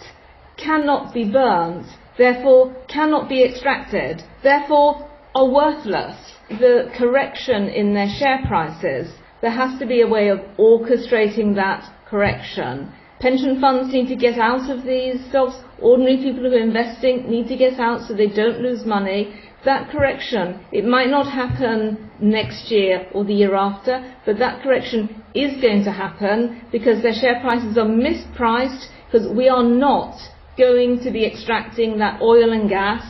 cannot 0.58 1.14
be 1.14 1.30
burnt, 1.30 1.86
therefore 2.18 2.76
cannot 2.88 3.30
be 3.30 3.44
extracted, 3.44 4.24
therefore 4.44 5.10
are 5.36 5.50
worthless. 5.50 6.18
The 6.50 6.92
correction 6.98 7.68
in 7.68 7.94
their 7.94 8.10
share 8.18 8.40
prices, 8.48 9.12
there 9.42 9.52
has 9.52 9.78
to 9.80 9.86
be 9.86 10.02
a 10.02 10.08
way 10.08 10.30
of 10.30 10.40
orchestrating 10.58 11.56
that 11.56 11.84
correction. 12.10 12.92
Pension 13.20 13.60
funds 13.60 13.94
need 13.94 14.08
to 14.08 14.16
get 14.16 14.38
out 14.38 14.70
of 14.70 14.84
these 14.84 15.24
stocks. 15.30 15.56
Ordinary 15.82 16.18
people 16.18 16.44
who 16.44 16.56
are 16.56 16.60
investing 16.60 17.30
need 17.30 17.48
to 17.48 17.58
get 17.58 17.80
out 17.80 18.08
so 18.08 18.14
they 18.14 18.28
don't 18.28 18.62
lose 18.62 18.86
money 18.86 19.34
that 19.66 19.90
correction, 19.92 20.66
it 20.72 20.86
might 20.86 21.10
not 21.10 21.28
happen 21.32 22.10
next 22.20 22.72
year 22.72 23.08
or 23.14 23.26
the 23.26 23.34
year 23.34 23.56
after, 23.56 24.16
but 24.26 24.40
that 24.40 24.64
correction 24.64 25.24
is 25.34 25.60
going 25.62 25.84
to 25.84 25.92
happen 25.92 26.62
because 26.72 27.02
their 27.02 27.14
share 27.14 27.42
prices 27.42 27.78
are 27.78 27.86
mispriced 27.86 28.86
because 29.06 29.28
we 29.36 29.50
are 29.50 29.64
not 29.64 30.18
going 30.58 31.00
to 31.04 31.12
be 31.12 31.26
extracting 31.26 31.98
that 31.98 32.22
oil 32.22 32.54
and 32.54 32.70
gas. 32.70 33.04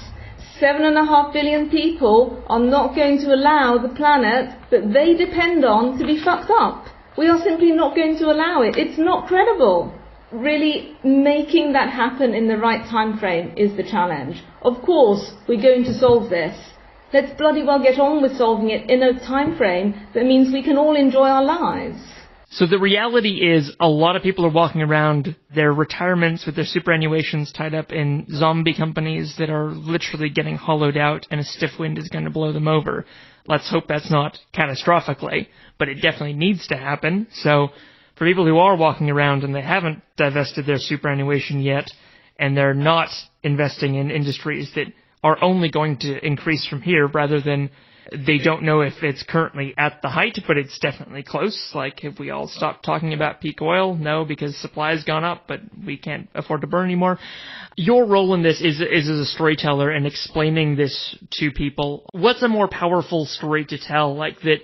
Seven 0.60 0.86
and 0.86 0.98
a 0.98 1.06
half 1.06 1.34
billion 1.34 1.70
people 1.70 2.44
are 2.48 2.60
not 2.60 2.96
going 2.96 3.20
to 3.20 3.34
allow 3.34 3.78
the 3.78 3.94
planet 3.94 4.58
that 4.72 4.94
they 4.94 5.14
depend 5.14 5.66
on 5.66 6.00
to 6.00 6.06
be 6.06 6.24
fucked 6.24 6.50
up. 6.50 6.86
We 7.18 7.28
are 7.28 7.40
simply 7.44 7.72
not 7.72 7.96
going 7.96 8.18
to 8.20 8.26
allow 8.26 8.62
it. 8.62 8.76
It's 8.78 8.98
not 8.98 9.28
credible 9.28 9.94
really 10.32 10.98
making 11.04 11.74
that 11.74 11.90
happen 11.90 12.34
in 12.34 12.48
the 12.48 12.58
right 12.58 12.88
time 12.90 13.18
frame 13.18 13.54
is 13.58 13.76
the 13.78 13.84
challenge. 13.84 14.44
Of 14.62 14.82
course, 14.82 15.34
we're 15.48 15.62
going 15.62 15.84
to 15.86 15.94
solve 15.94 16.30
this. 16.30 16.58
Let's 17.14 17.38
bloody 17.38 17.64
well 17.64 17.82
get 17.82 18.00
on 18.00 18.22
with 18.22 18.36
solving 18.38 18.72
it 18.72 18.90
in 18.90 19.02
a 19.02 19.20
time 19.20 19.58
frame 19.58 19.94
that 20.14 20.26
means 20.26 20.52
we 20.52 20.64
can 20.64 20.78
all 20.78 20.96
enjoy 20.96 21.28
our 21.28 21.44
lives. 21.44 22.02
So 22.50 22.66
the 22.66 22.80
reality 22.80 23.42
is 23.42 23.76
a 23.80 23.88
lot 23.88 24.16
of 24.16 24.24
people 24.24 24.46
are 24.46 24.52
walking 24.52 24.82
around 24.82 25.36
their 25.54 25.74
retirements 25.74 26.46
with 26.46 26.56
their 26.56 26.66
superannuations 26.66 27.54
tied 27.54 27.74
up 27.74 27.92
in 27.92 28.28
zombie 28.30 28.74
companies 28.74 29.36
that 29.40 29.50
are 29.50 29.72
literally 29.72 30.30
getting 30.30 30.56
hollowed 30.56 30.96
out 30.96 31.28
and 31.32 31.40
a 31.40 31.44
stiff 31.44 31.72
wind 31.80 31.98
is 31.98 32.08
going 32.10 32.24
to 32.24 32.30
blow 32.30 32.54
them 32.54 32.68
over. 32.68 33.06
Let's 33.48 33.70
hope 33.70 33.88
that's 33.88 34.10
not 34.10 34.40
catastrophically, 34.54 35.48
but 35.78 35.90
it 35.90 35.96
definitely 35.96 36.34
needs 36.34 36.68
to 36.68 36.78
happen. 36.78 37.28
So 37.32 37.70
for 38.18 38.26
people 38.26 38.46
who 38.46 38.58
are 38.58 38.76
walking 38.76 39.10
around 39.10 39.44
and 39.44 39.54
they 39.54 39.62
haven't 39.62 40.02
divested 40.18 40.66
their 40.66 40.78
superannuation 40.78 41.62
yet, 41.62 41.90
and 42.38 42.56
they're 42.56 42.74
not 42.74 43.10
investing 43.44 43.96
in 43.96 44.12
industries 44.12 44.72
that 44.76 44.88
are 45.24 45.42
only 45.44 45.70
going 45.70 45.98
to 45.98 46.26
increase 46.26 46.68
from 46.68 46.82
here 46.82 47.08
rather 47.08 47.42
than 47.42 47.70
they 48.12 48.38
don't 48.38 48.64
know 48.64 48.82
if 48.82 48.94
it's 49.02 49.24
currently 49.28 49.74
at 49.78 50.02
the 50.02 50.10
height, 50.10 50.38
but 50.48 50.58
it's 50.58 50.78
definitely 50.80 51.24
close. 51.24 51.72
Like, 51.74 52.02
have 52.02 52.20
we 52.20 52.30
all 52.30 52.48
stopped 52.48 52.86
talking 52.86 53.14
about 53.14 53.42
peak 53.42 53.62
oil? 53.62 53.96
No, 53.96 54.26
because 54.26 54.56
supply 54.58 54.92
has 54.92 55.04
gone 55.04 55.24
up, 55.24 55.46
but 55.48 55.62
we 55.86 55.98
can't 55.98 56.30
afford 56.36 56.62
to 56.62 56.68
burn 56.68 56.86
anymore. 56.86 57.18
Your 57.76 58.06
role 58.06 58.34
in 58.36 58.44
this 58.44 58.62
is, 58.62 58.80
is 58.80 59.10
as 59.10 59.20
a 59.20 59.26
storyteller 59.26 59.90
and 59.90 60.06
explaining 60.06 60.76
this 60.76 61.18
to 61.40 61.52
people. 61.52 62.06
What's 62.12 62.44
a 62.44 62.48
more 62.48 62.68
powerful 62.68 63.26
story 63.26 63.66
to 63.66 63.78
tell? 63.80 64.16
Like 64.16 64.40
that 64.42 64.60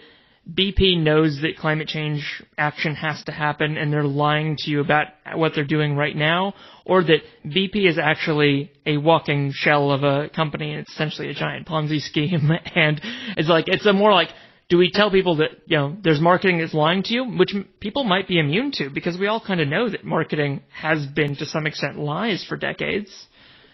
BP 0.49 1.01
knows 1.01 1.39
that 1.41 1.57
climate 1.57 1.87
change 1.87 2.43
action 2.57 2.95
has 2.95 3.23
to 3.25 3.31
happen 3.31 3.77
and 3.77 3.93
they're 3.93 4.03
lying 4.03 4.57
to 4.57 4.71
you 4.71 4.81
about 4.81 5.07
what 5.35 5.53
they're 5.53 5.63
doing 5.63 5.95
right 5.95 6.15
now, 6.15 6.53
or 6.85 7.03
that 7.03 7.19
BP 7.45 7.87
is 7.87 7.99
actually 7.99 8.71
a 8.85 8.97
walking 8.97 9.51
shell 9.53 9.91
of 9.91 10.03
a 10.03 10.29
company 10.29 10.71
and 10.71 10.81
it's 10.81 10.91
essentially 10.91 11.29
a 11.29 11.33
giant 11.33 11.67
Ponzi 11.67 12.01
scheme 12.01 12.49
and 12.75 12.99
it's 13.37 13.49
like, 13.49 13.65
it's 13.67 13.85
a 13.85 13.93
more 13.93 14.13
like, 14.13 14.29
do 14.67 14.77
we 14.77 14.89
tell 14.89 15.11
people 15.11 15.35
that, 15.37 15.49
you 15.65 15.77
know, 15.77 15.95
there's 16.01 16.19
marketing 16.19 16.59
that's 16.59 16.73
lying 16.73 17.03
to 17.03 17.13
you, 17.13 17.25
which 17.25 17.53
people 17.79 18.03
might 18.03 18.27
be 18.27 18.39
immune 18.39 18.71
to 18.73 18.89
because 18.89 19.17
we 19.17 19.27
all 19.27 19.41
kind 19.45 19.59
of 19.59 19.67
know 19.67 19.89
that 19.89 20.03
marketing 20.03 20.61
has 20.71 21.05
been 21.05 21.35
to 21.35 21.45
some 21.45 21.67
extent 21.67 21.99
lies 21.99 22.43
for 22.47 22.55
decades. 22.55 23.27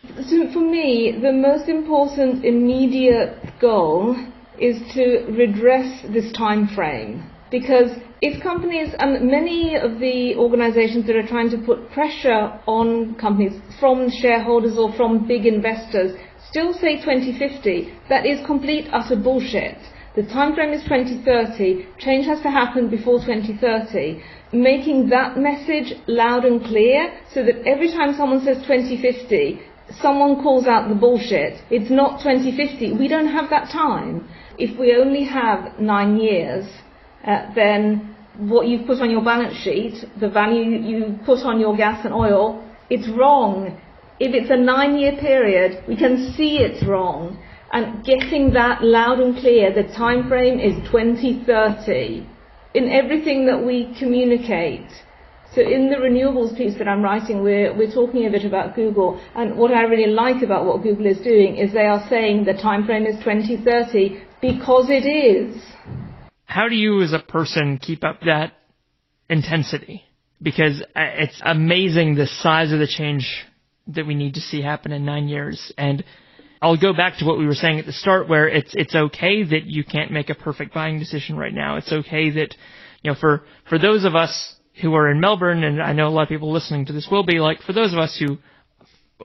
So 0.04 0.52
for 0.52 0.60
me, 0.60 1.18
the 1.22 1.32
most 1.32 1.70
important 1.70 2.44
immediate 2.44 3.60
goal 3.62 4.16
is 4.60 4.78
to 4.94 5.26
redress 5.32 6.02
this 6.10 6.32
time 6.34 6.68
frame. 6.68 7.30
Because 7.50 7.92
if 8.22 8.42
companies, 8.42 8.94
and 8.98 9.30
many 9.30 9.76
of 9.76 10.00
the 10.00 10.36
organizations 10.36 11.06
that 11.08 11.16
are 11.16 11.28
trying 11.28 11.50
to 11.52 11.58
put 11.58 11.92
pressure 11.92 12.60
on 12.66 13.16
companies 13.16 13.62
from 13.80 14.10
shareholders 14.10 14.78
or 14.78 14.92
from 14.94 15.28
big 15.28 15.46
investors 15.46 16.18
still 16.50 16.74
say 16.74 16.96
2050, 16.98 17.94
that 18.10 18.26
is 18.26 18.46
complete 18.46 18.88
utter 18.92 19.16
bullshit. 19.16 19.78
The 20.16 20.24
time 20.24 20.56
frame 20.56 20.74
is 20.74 20.82
2030. 20.86 21.86
Change 22.00 22.26
has 22.26 22.42
to 22.42 22.50
happen 22.50 22.90
before 22.90 23.20
2030. 23.20 24.20
Making 24.52 25.10
that 25.10 25.38
message 25.38 25.94
loud 26.08 26.44
and 26.44 26.64
clear 26.66 27.20
so 27.32 27.44
that 27.44 27.68
every 27.68 27.92
time 27.92 28.16
someone 28.16 28.44
says 28.44 28.58
2050, 28.64 29.62
someone 30.02 30.42
calls 30.42 30.66
out 30.66 30.90
the 30.90 30.96
bullshit. 30.96 31.62
It's 31.70 31.92
not 31.92 32.20
2050. 32.24 32.94
We 32.94 33.08
don't 33.08 33.28
have 33.28 33.52
that 33.52 33.70
time 33.70 34.28
if 34.58 34.78
we 34.80 34.96
only 34.96 35.24
have 35.24 35.80
nine 35.80 36.18
years, 36.18 36.66
uh, 37.26 37.54
then 37.54 38.16
what 38.38 38.68
you've 38.68 38.88
put 38.88 39.00
on 39.02 39.10
your 39.10 39.24
balance 39.24 39.58
sheet, 39.58 40.06
the 40.20 40.30
value 40.30 40.64
you 40.64 41.20
put 41.26 41.40
on 41.40 41.60
your 41.60 41.76
gas 41.76 42.06
and 42.06 42.14
oil, 42.14 42.64
it's 42.90 43.08
wrong. 43.10 43.80
If 44.20 44.34
it's 44.34 44.50
a 44.50 44.58
nine 44.58 44.98
year 44.98 45.14
period, 45.20 45.84
we 45.88 45.96
can 45.96 46.34
see 46.36 46.58
it's 46.58 46.86
wrong. 46.86 47.38
And 47.72 48.04
getting 48.06 48.54
that 48.54 48.84
loud 48.84 49.20
and 49.20 49.36
clear, 49.38 49.74
the 49.74 49.94
time 49.94 50.30
frame 50.30 50.60
is 50.60 50.74
2030 50.90 52.26
in 52.74 52.90
everything 52.90 53.46
that 53.48 53.64
we 53.64 53.94
communicate. 54.00 54.88
So 55.54 55.62
in 55.62 55.90
the 55.90 55.96
renewables 55.96 56.56
piece 56.56 56.78
that 56.78 56.88
I'm 56.88 57.02
writing, 57.02 57.42
we're, 57.42 57.76
we're 57.76 57.92
talking 57.92 58.26
a 58.26 58.30
bit 58.30 58.46
about 58.46 58.76
Google, 58.76 59.20
and 59.36 59.58
what 59.58 59.72
I 59.72 59.82
really 59.84 60.12
like 60.12 60.44
about 60.44 60.66
what 60.66 60.84
Google 60.84 61.08
is 61.08 61.20
doing 61.20 61.58
is 61.58 61.74
they 61.74 61.88
are 61.88 62.06
saying 62.10 62.46
the 62.46 62.54
time 62.54 62.86
frame 62.86 63.06
is 63.06 63.16
2030 63.24 64.22
because 64.42 64.90
it 64.90 65.08
is. 65.08 65.62
How 66.46 66.70
do 66.70 66.76
you 66.76 67.02
as 67.02 67.14
a 67.14 67.20
person 67.20 67.78
keep 67.78 68.04
up 68.04 68.22
that 68.26 68.54
intensity? 69.30 70.04
Because 70.42 70.82
uh, 70.82 70.86
it's 70.96 71.42
amazing 71.44 72.16
the 72.16 72.28
size 72.28 72.72
of 72.72 72.80
the 72.80 72.88
change 72.88 73.46
that 73.88 74.06
we 74.06 74.16
need 74.16 74.36
to 74.36 74.42
see 74.42 74.62
happen 74.62 74.92
in 74.92 75.06
nine 75.06 75.28
years. 75.28 75.72
And 75.78 76.04
I'll 76.62 76.80
go 76.80 76.94
back 76.94 77.18
to 77.18 77.26
what 77.26 77.38
we 77.38 77.46
were 77.46 77.54
saying 77.54 77.80
at 77.80 77.86
the 77.86 77.94
start 77.94 78.28
where 78.28 78.48
it's, 78.48 78.74
it's 78.74 78.96
okay 78.96 79.44
that 79.44 79.66
you 79.66 79.84
can't 79.84 80.12
make 80.12 80.30
a 80.30 80.36
perfect 80.36 80.74
buying 80.74 81.00
decision 81.00 81.38
right 81.38 81.54
now. 81.54 81.78
It's 81.78 81.92
okay 81.92 82.30
that, 82.32 82.56
you 83.02 83.12
know, 83.12 83.18
for, 83.20 83.44
for 83.70 83.78
those 83.78 84.06
of 84.06 84.16
us 84.16 84.56
who 84.82 84.94
are 84.96 85.10
in 85.10 85.20
Melbourne, 85.20 85.64
and 85.64 85.82
I 85.82 85.94
know 85.94 86.08
a 86.08 86.10
lot 86.10 86.24
of 86.24 86.30
people 86.30 86.52
listening 86.52 86.86
to 86.86 86.94
this 86.94 87.08
will 87.10 87.24
be 87.24 87.40
like, 87.40 87.62
for 87.62 87.74
those 87.74 87.94
of 87.94 88.00
us 88.00 88.18
who 88.20 88.38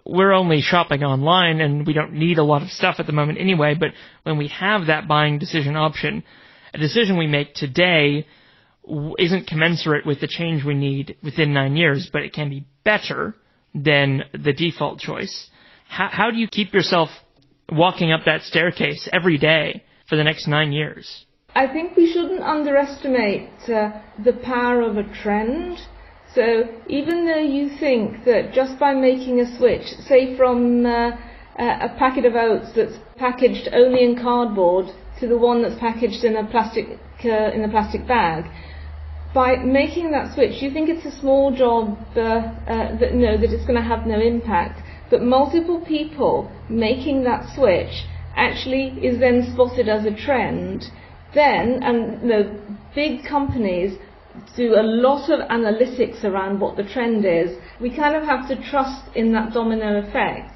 we're 0.04 0.32
only 0.32 0.60
shopping 0.60 1.02
online 1.02 1.60
and 1.60 1.86
we 1.86 1.92
don't 1.92 2.12
need 2.12 2.38
a 2.38 2.44
lot 2.44 2.62
of 2.62 2.68
stuff 2.70 2.96
at 2.98 3.06
the 3.06 3.12
moment 3.12 3.38
anyway, 3.38 3.74
but 3.78 3.90
when 4.22 4.38
we 4.38 4.48
have 4.48 4.86
that 4.86 5.06
buying 5.06 5.38
decision 5.38 5.76
option, 5.76 6.22
a 6.74 6.78
decision 6.78 7.18
we 7.18 7.26
make 7.26 7.54
today 7.54 8.26
isn't 9.18 9.46
commensurate 9.46 10.06
with 10.06 10.20
the 10.20 10.26
change 10.26 10.64
we 10.64 10.74
need 10.74 11.16
within 11.22 11.52
nine 11.52 11.76
years, 11.76 12.08
but 12.12 12.22
it 12.22 12.32
can 12.32 12.48
be 12.48 12.66
better 12.84 13.34
than 13.74 14.24
the 14.32 14.52
default 14.52 14.98
choice. 14.98 15.50
How, 15.88 16.08
how 16.10 16.30
do 16.30 16.38
you 16.38 16.48
keep 16.48 16.72
yourself 16.72 17.10
walking 17.70 18.12
up 18.12 18.22
that 18.26 18.42
staircase 18.42 19.08
every 19.12 19.38
day 19.38 19.84
for 20.08 20.16
the 20.16 20.24
next 20.24 20.48
nine 20.48 20.72
years? 20.72 21.26
I 21.54 21.66
think 21.66 21.96
we 21.96 22.10
shouldn't 22.10 22.42
underestimate 22.42 23.50
uh, 23.68 24.00
the 24.24 24.32
power 24.42 24.80
of 24.80 24.96
a 24.96 25.04
trend. 25.22 25.78
So 26.34 26.64
even 26.88 27.26
though 27.26 27.42
you 27.42 27.68
think 27.78 28.24
that 28.24 28.52
just 28.54 28.78
by 28.78 28.94
making 28.94 29.40
a 29.40 29.58
switch, 29.58 29.86
say 30.08 30.36
from 30.36 30.86
uh, 30.86 31.10
a 31.58 31.94
packet 31.98 32.24
of 32.24 32.34
oats 32.34 32.72
that's 32.74 32.96
packaged 33.18 33.68
only 33.72 34.02
in 34.02 34.16
cardboard 34.16 34.86
to 35.20 35.28
the 35.28 35.36
one 35.36 35.62
that's 35.62 35.78
packaged 35.78 36.24
in 36.24 36.36
a 36.36 36.46
plastic 36.46 36.86
uh, 37.24 37.52
in 37.52 37.62
a 37.64 37.68
plastic 37.68 38.06
bag, 38.08 38.44
by 39.34 39.56
making 39.56 40.10
that 40.10 40.34
switch, 40.34 40.62
you 40.62 40.70
think 40.70 40.88
it's 40.88 41.06
a 41.06 41.20
small 41.20 41.54
job 41.54 41.98
uh, 42.16 42.20
uh, 42.20 42.98
that 42.98 43.14
no, 43.14 43.36
that 43.38 43.52
it's 43.52 43.66
going 43.66 43.80
to 43.80 43.86
have 43.86 44.06
no 44.06 44.20
impact. 44.20 44.80
But 45.10 45.22
multiple 45.22 45.84
people 45.86 46.50
making 46.68 47.24
that 47.24 47.54
switch 47.54 48.06
actually 48.36 48.88
is 49.06 49.20
then 49.20 49.52
spotted 49.52 49.88
as 49.88 50.06
a 50.06 50.14
trend. 50.14 50.86
Then, 51.34 51.82
and 51.82 52.30
the 52.30 52.60
big 52.94 53.24
companies 53.24 53.98
do 54.56 54.74
a 54.74 54.82
lot 54.82 55.30
of 55.30 55.40
analytics 55.48 56.24
around 56.24 56.60
what 56.60 56.76
the 56.76 56.84
trend 56.84 57.24
is. 57.24 57.56
We 57.80 57.94
kind 57.94 58.16
of 58.16 58.24
have 58.24 58.48
to 58.48 58.70
trust 58.70 59.14
in 59.14 59.32
that 59.32 59.52
domino 59.52 59.98
effect. 59.98 60.54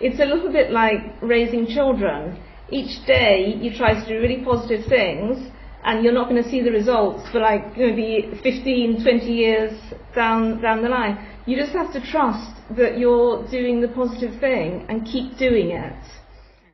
It's 0.00 0.20
a 0.20 0.24
little 0.24 0.52
bit 0.52 0.70
like 0.70 1.00
raising 1.20 1.66
children. 1.66 2.42
Each 2.70 3.04
day 3.06 3.54
you 3.60 3.76
try 3.76 3.94
to 3.94 4.08
do 4.08 4.20
really 4.20 4.44
positive 4.44 4.86
things 4.86 5.50
and 5.84 6.04
you're 6.04 6.12
not 6.12 6.28
going 6.28 6.42
to 6.42 6.48
see 6.48 6.62
the 6.62 6.70
results 6.70 7.28
for 7.30 7.40
like 7.40 7.76
maybe 7.76 8.30
15, 8.42 9.02
20 9.02 9.26
years 9.26 9.72
down, 10.14 10.60
down 10.60 10.82
the 10.82 10.88
line. 10.88 11.26
You 11.46 11.56
just 11.56 11.72
have 11.72 11.92
to 11.92 12.00
trust 12.10 12.60
that 12.76 12.98
you're 12.98 13.46
doing 13.50 13.80
the 13.80 13.88
positive 13.88 14.38
thing 14.40 14.86
and 14.88 15.04
keep 15.04 15.36
doing 15.38 15.70
it. 15.70 16.02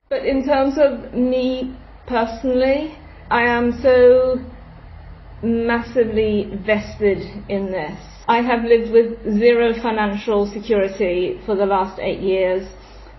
But 0.09 0.24
in 0.24 0.44
terms 0.44 0.74
of 0.78 1.14
me 1.14 1.76
personally, 2.07 2.97
I 3.30 3.42
am 3.42 3.80
so 3.82 4.38
massively 5.43 6.51
vested 6.66 7.18
in 7.49 7.66
this. 7.70 7.99
I 8.28 8.43
have 8.43 8.64
lived 8.64 8.91
with 8.93 9.39
zero 9.39 9.72
financial 9.80 10.51
security 10.51 11.41
for 11.47 11.55
the 11.55 11.66
last 11.66 12.01
eight 12.01 12.20
years 12.20 12.68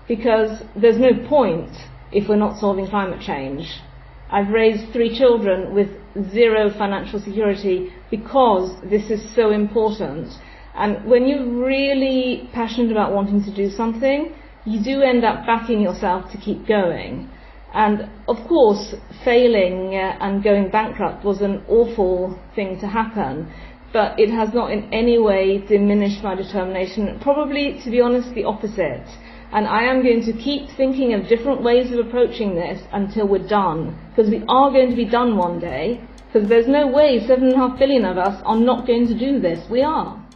because 0.07 0.61
there's 0.75 0.99
no 0.99 1.11
point 1.27 1.69
if 2.11 2.27
we're 2.27 2.35
not 2.35 2.59
solving 2.59 2.87
climate 2.87 3.21
change. 3.21 3.81
I've 4.29 4.49
raised 4.49 4.91
three 4.91 5.17
children 5.17 5.73
with 5.73 5.89
zero 6.31 6.69
financial 6.69 7.19
security 7.19 7.93
because 8.11 8.75
this 8.83 9.09
is 9.09 9.33
so 9.35 9.51
important. 9.51 10.33
And 10.75 11.09
when 11.09 11.27
you're 11.27 11.47
really 11.47 12.49
passionate 12.53 12.91
about 12.91 13.13
wanting 13.13 13.43
to 13.45 13.53
do 13.53 13.69
something, 13.69 14.33
you 14.65 14.83
do 14.83 15.01
end 15.01 15.23
up 15.23 15.45
backing 15.45 15.81
yourself 15.81 16.29
to 16.31 16.37
keep 16.37 16.67
going. 16.67 17.29
And 17.73 18.09
of 18.27 18.37
course, 18.47 18.95
failing 19.23 19.95
uh, 19.95 20.17
and 20.21 20.43
going 20.43 20.69
bankrupt 20.69 21.23
was 21.23 21.41
an 21.41 21.63
awful 21.67 22.39
thing 22.55 22.79
to 22.79 22.87
happen, 22.87 23.51
but 23.93 24.19
it 24.19 24.29
has 24.29 24.53
not 24.53 24.71
in 24.71 24.91
any 24.93 25.17
way 25.19 25.59
diminished 25.59 26.23
my 26.23 26.35
determination. 26.35 27.19
Probably, 27.21 27.79
to 27.83 27.91
be 27.91 28.01
honest, 28.01 28.33
the 28.33 28.45
opposite. 28.45 29.05
And 29.51 29.65
I 29.65 29.83
am 29.83 30.03
going 30.03 30.25
to 30.25 30.33
keep 30.33 30.69
thinking 30.75 31.13
of 31.13 31.27
different 31.27 31.63
ways 31.63 31.91
of 31.91 32.05
approaching 32.05 32.55
this 32.55 32.81
until 32.91 33.27
we're 33.27 33.47
done. 33.47 33.97
Because 34.09 34.29
we 34.29 34.43
are 34.47 34.71
going 34.71 34.89
to 34.89 34.95
be 34.95 35.05
done 35.05 35.37
one 35.37 35.59
day. 35.59 36.01
Because 36.31 36.49
there's 36.49 36.67
no 36.67 36.87
way 36.87 37.25
seven 37.25 37.45
and 37.45 37.53
a 37.53 37.57
half 37.57 37.79
billion 37.79 38.03
of 38.03 38.17
us 38.17 38.41
are 38.45 38.59
not 38.59 38.85
going 38.85 39.07
to 39.07 39.17
do 39.17 39.39
this. 39.39 39.69
We 39.69 39.83
are. 39.83 40.26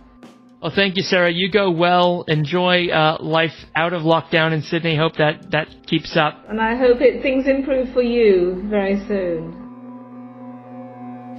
Well, 0.62 0.72
thank 0.76 0.96
you, 0.96 1.02
Sara. 1.02 1.32
You 1.32 1.50
go 1.50 1.72
well. 1.72 2.24
Enjoy 2.28 2.88
uh, 2.90 3.18
life 3.20 3.66
out 3.76 3.94
of 3.94 4.04
lockdown 4.04 4.54
in 4.54 4.62
Sydney. 4.62 4.96
Hope 4.96 5.16
that 5.18 5.50
that 5.50 5.68
keeps 5.88 6.16
up. 6.16 6.46
And 6.50 6.62
I 6.62 6.76
hope 6.76 7.02
it, 7.02 7.24
things 7.24 7.48
improve 7.48 7.92
for 7.94 8.04
you 8.04 8.62
very 8.70 9.04
soon. 9.08 9.58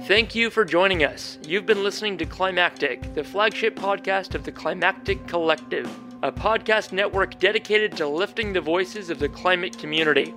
Thank 0.07 0.35
you 0.35 0.49
for 0.49 0.65
joining 0.65 1.05
us. 1.05 1.37
You've 1.47 1.65
been 1.65 1.83
listening 1.83 2.17
to 2.17 2.25
Climactic, 2.25 3.13
the 3.15 3.23
flagship 3.23 3.77
podcast 3.77 4.35
of 4.35 4.43
the 4.43 4.51
Climactic 4.51 5.25
Collective, 5.25 5.89
a 6.21 6.29
podcast 6.29 6.91
network 6.91 7.39
dedicated 7.39 7.95
to 7.95 8.07
lifting 8.09 8.51
the 8.51 8.59
voices 8.59 9.09
of 9.09 9.19
the 9.19 9.29
climate 9.29 9.77
community. 9.77 10.33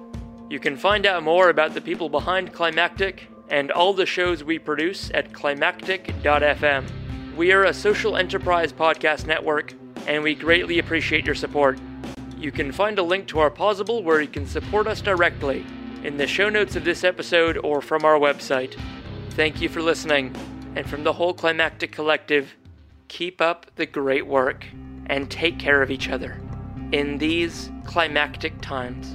You 0.48 0.60
can 0.60 0.76
find 0.76 1.06
out 1.06 1.24
more 1.24 1.50
about 1.50 1.74
the 1.74 1.80
people 1.80 2.08
behind 2.08 2.52
Climactic 2.52 3.26
and 3.48 3.72
all 3.72 3.92
the 3.92 4.06
shows 4.06 4.44
we 4.44 4.60
produce 4.60 5.10
at 5.12 5.32
climactic.fm. 5.32 7.05
We 7.36 7.52
are 7.52 7.64
a 7.64 7.74
social 7.74 8.16
enterprise 8.16 8.72
podcast 8.72 9.26
network, 9.26 9.74
and 10.06 10.22
we 10.22 10.34
greatly 10.34 10.78
appreciate 10.78 11.26
your 11.26 11.34
support. 11.34 11.78
You 12.38 12.50
can 12.50 12.72
find 12.72 12.98
a 12.98 13.02
link 13.02 13.26
to 13.28 13.40
our 13.40 13.50
Pozible 13.50 14.02
where 14.02 14.22
you 14.22 14.28
can 14.28 14.46
support 14.46 14.86
us 14.86 15.02
directly 15.02 15.66
in 16.02 16.16
the 16.16 16.26
show 16.26 16.48
notes 16.48 16.76
of 16.76 16.84
this 16.84 17.04
episode 17.04 17.58
or 17.58 17.82
from 17.82 18.06
our 18.06 18.18
website. 18.18 18.74
Thank 19.32 19.60
you 19.60 19.68
for 19.68 19.82
listening, 19.82 20.34
and 20.76 20.88
from 20.88 21.04
the 21.04 21.12
whole 21.12 21.34
Climactic 21.34 21.92
Collective, 21.92 22.54
keep 23.08 23.42
up 23.42 23.66
the 23.76 23.84
great 23.84 24.26
work 24.26 24.64
and 25.04 25.30
take 25.30 25.58
care 25.58 25.82
of 25.82 25.90
each 25.90 26.08
other 26.08 26.40
in 26.92 27.18
these 27.18 27.70
climactic 27.84 28.58
times. 28.62 29.14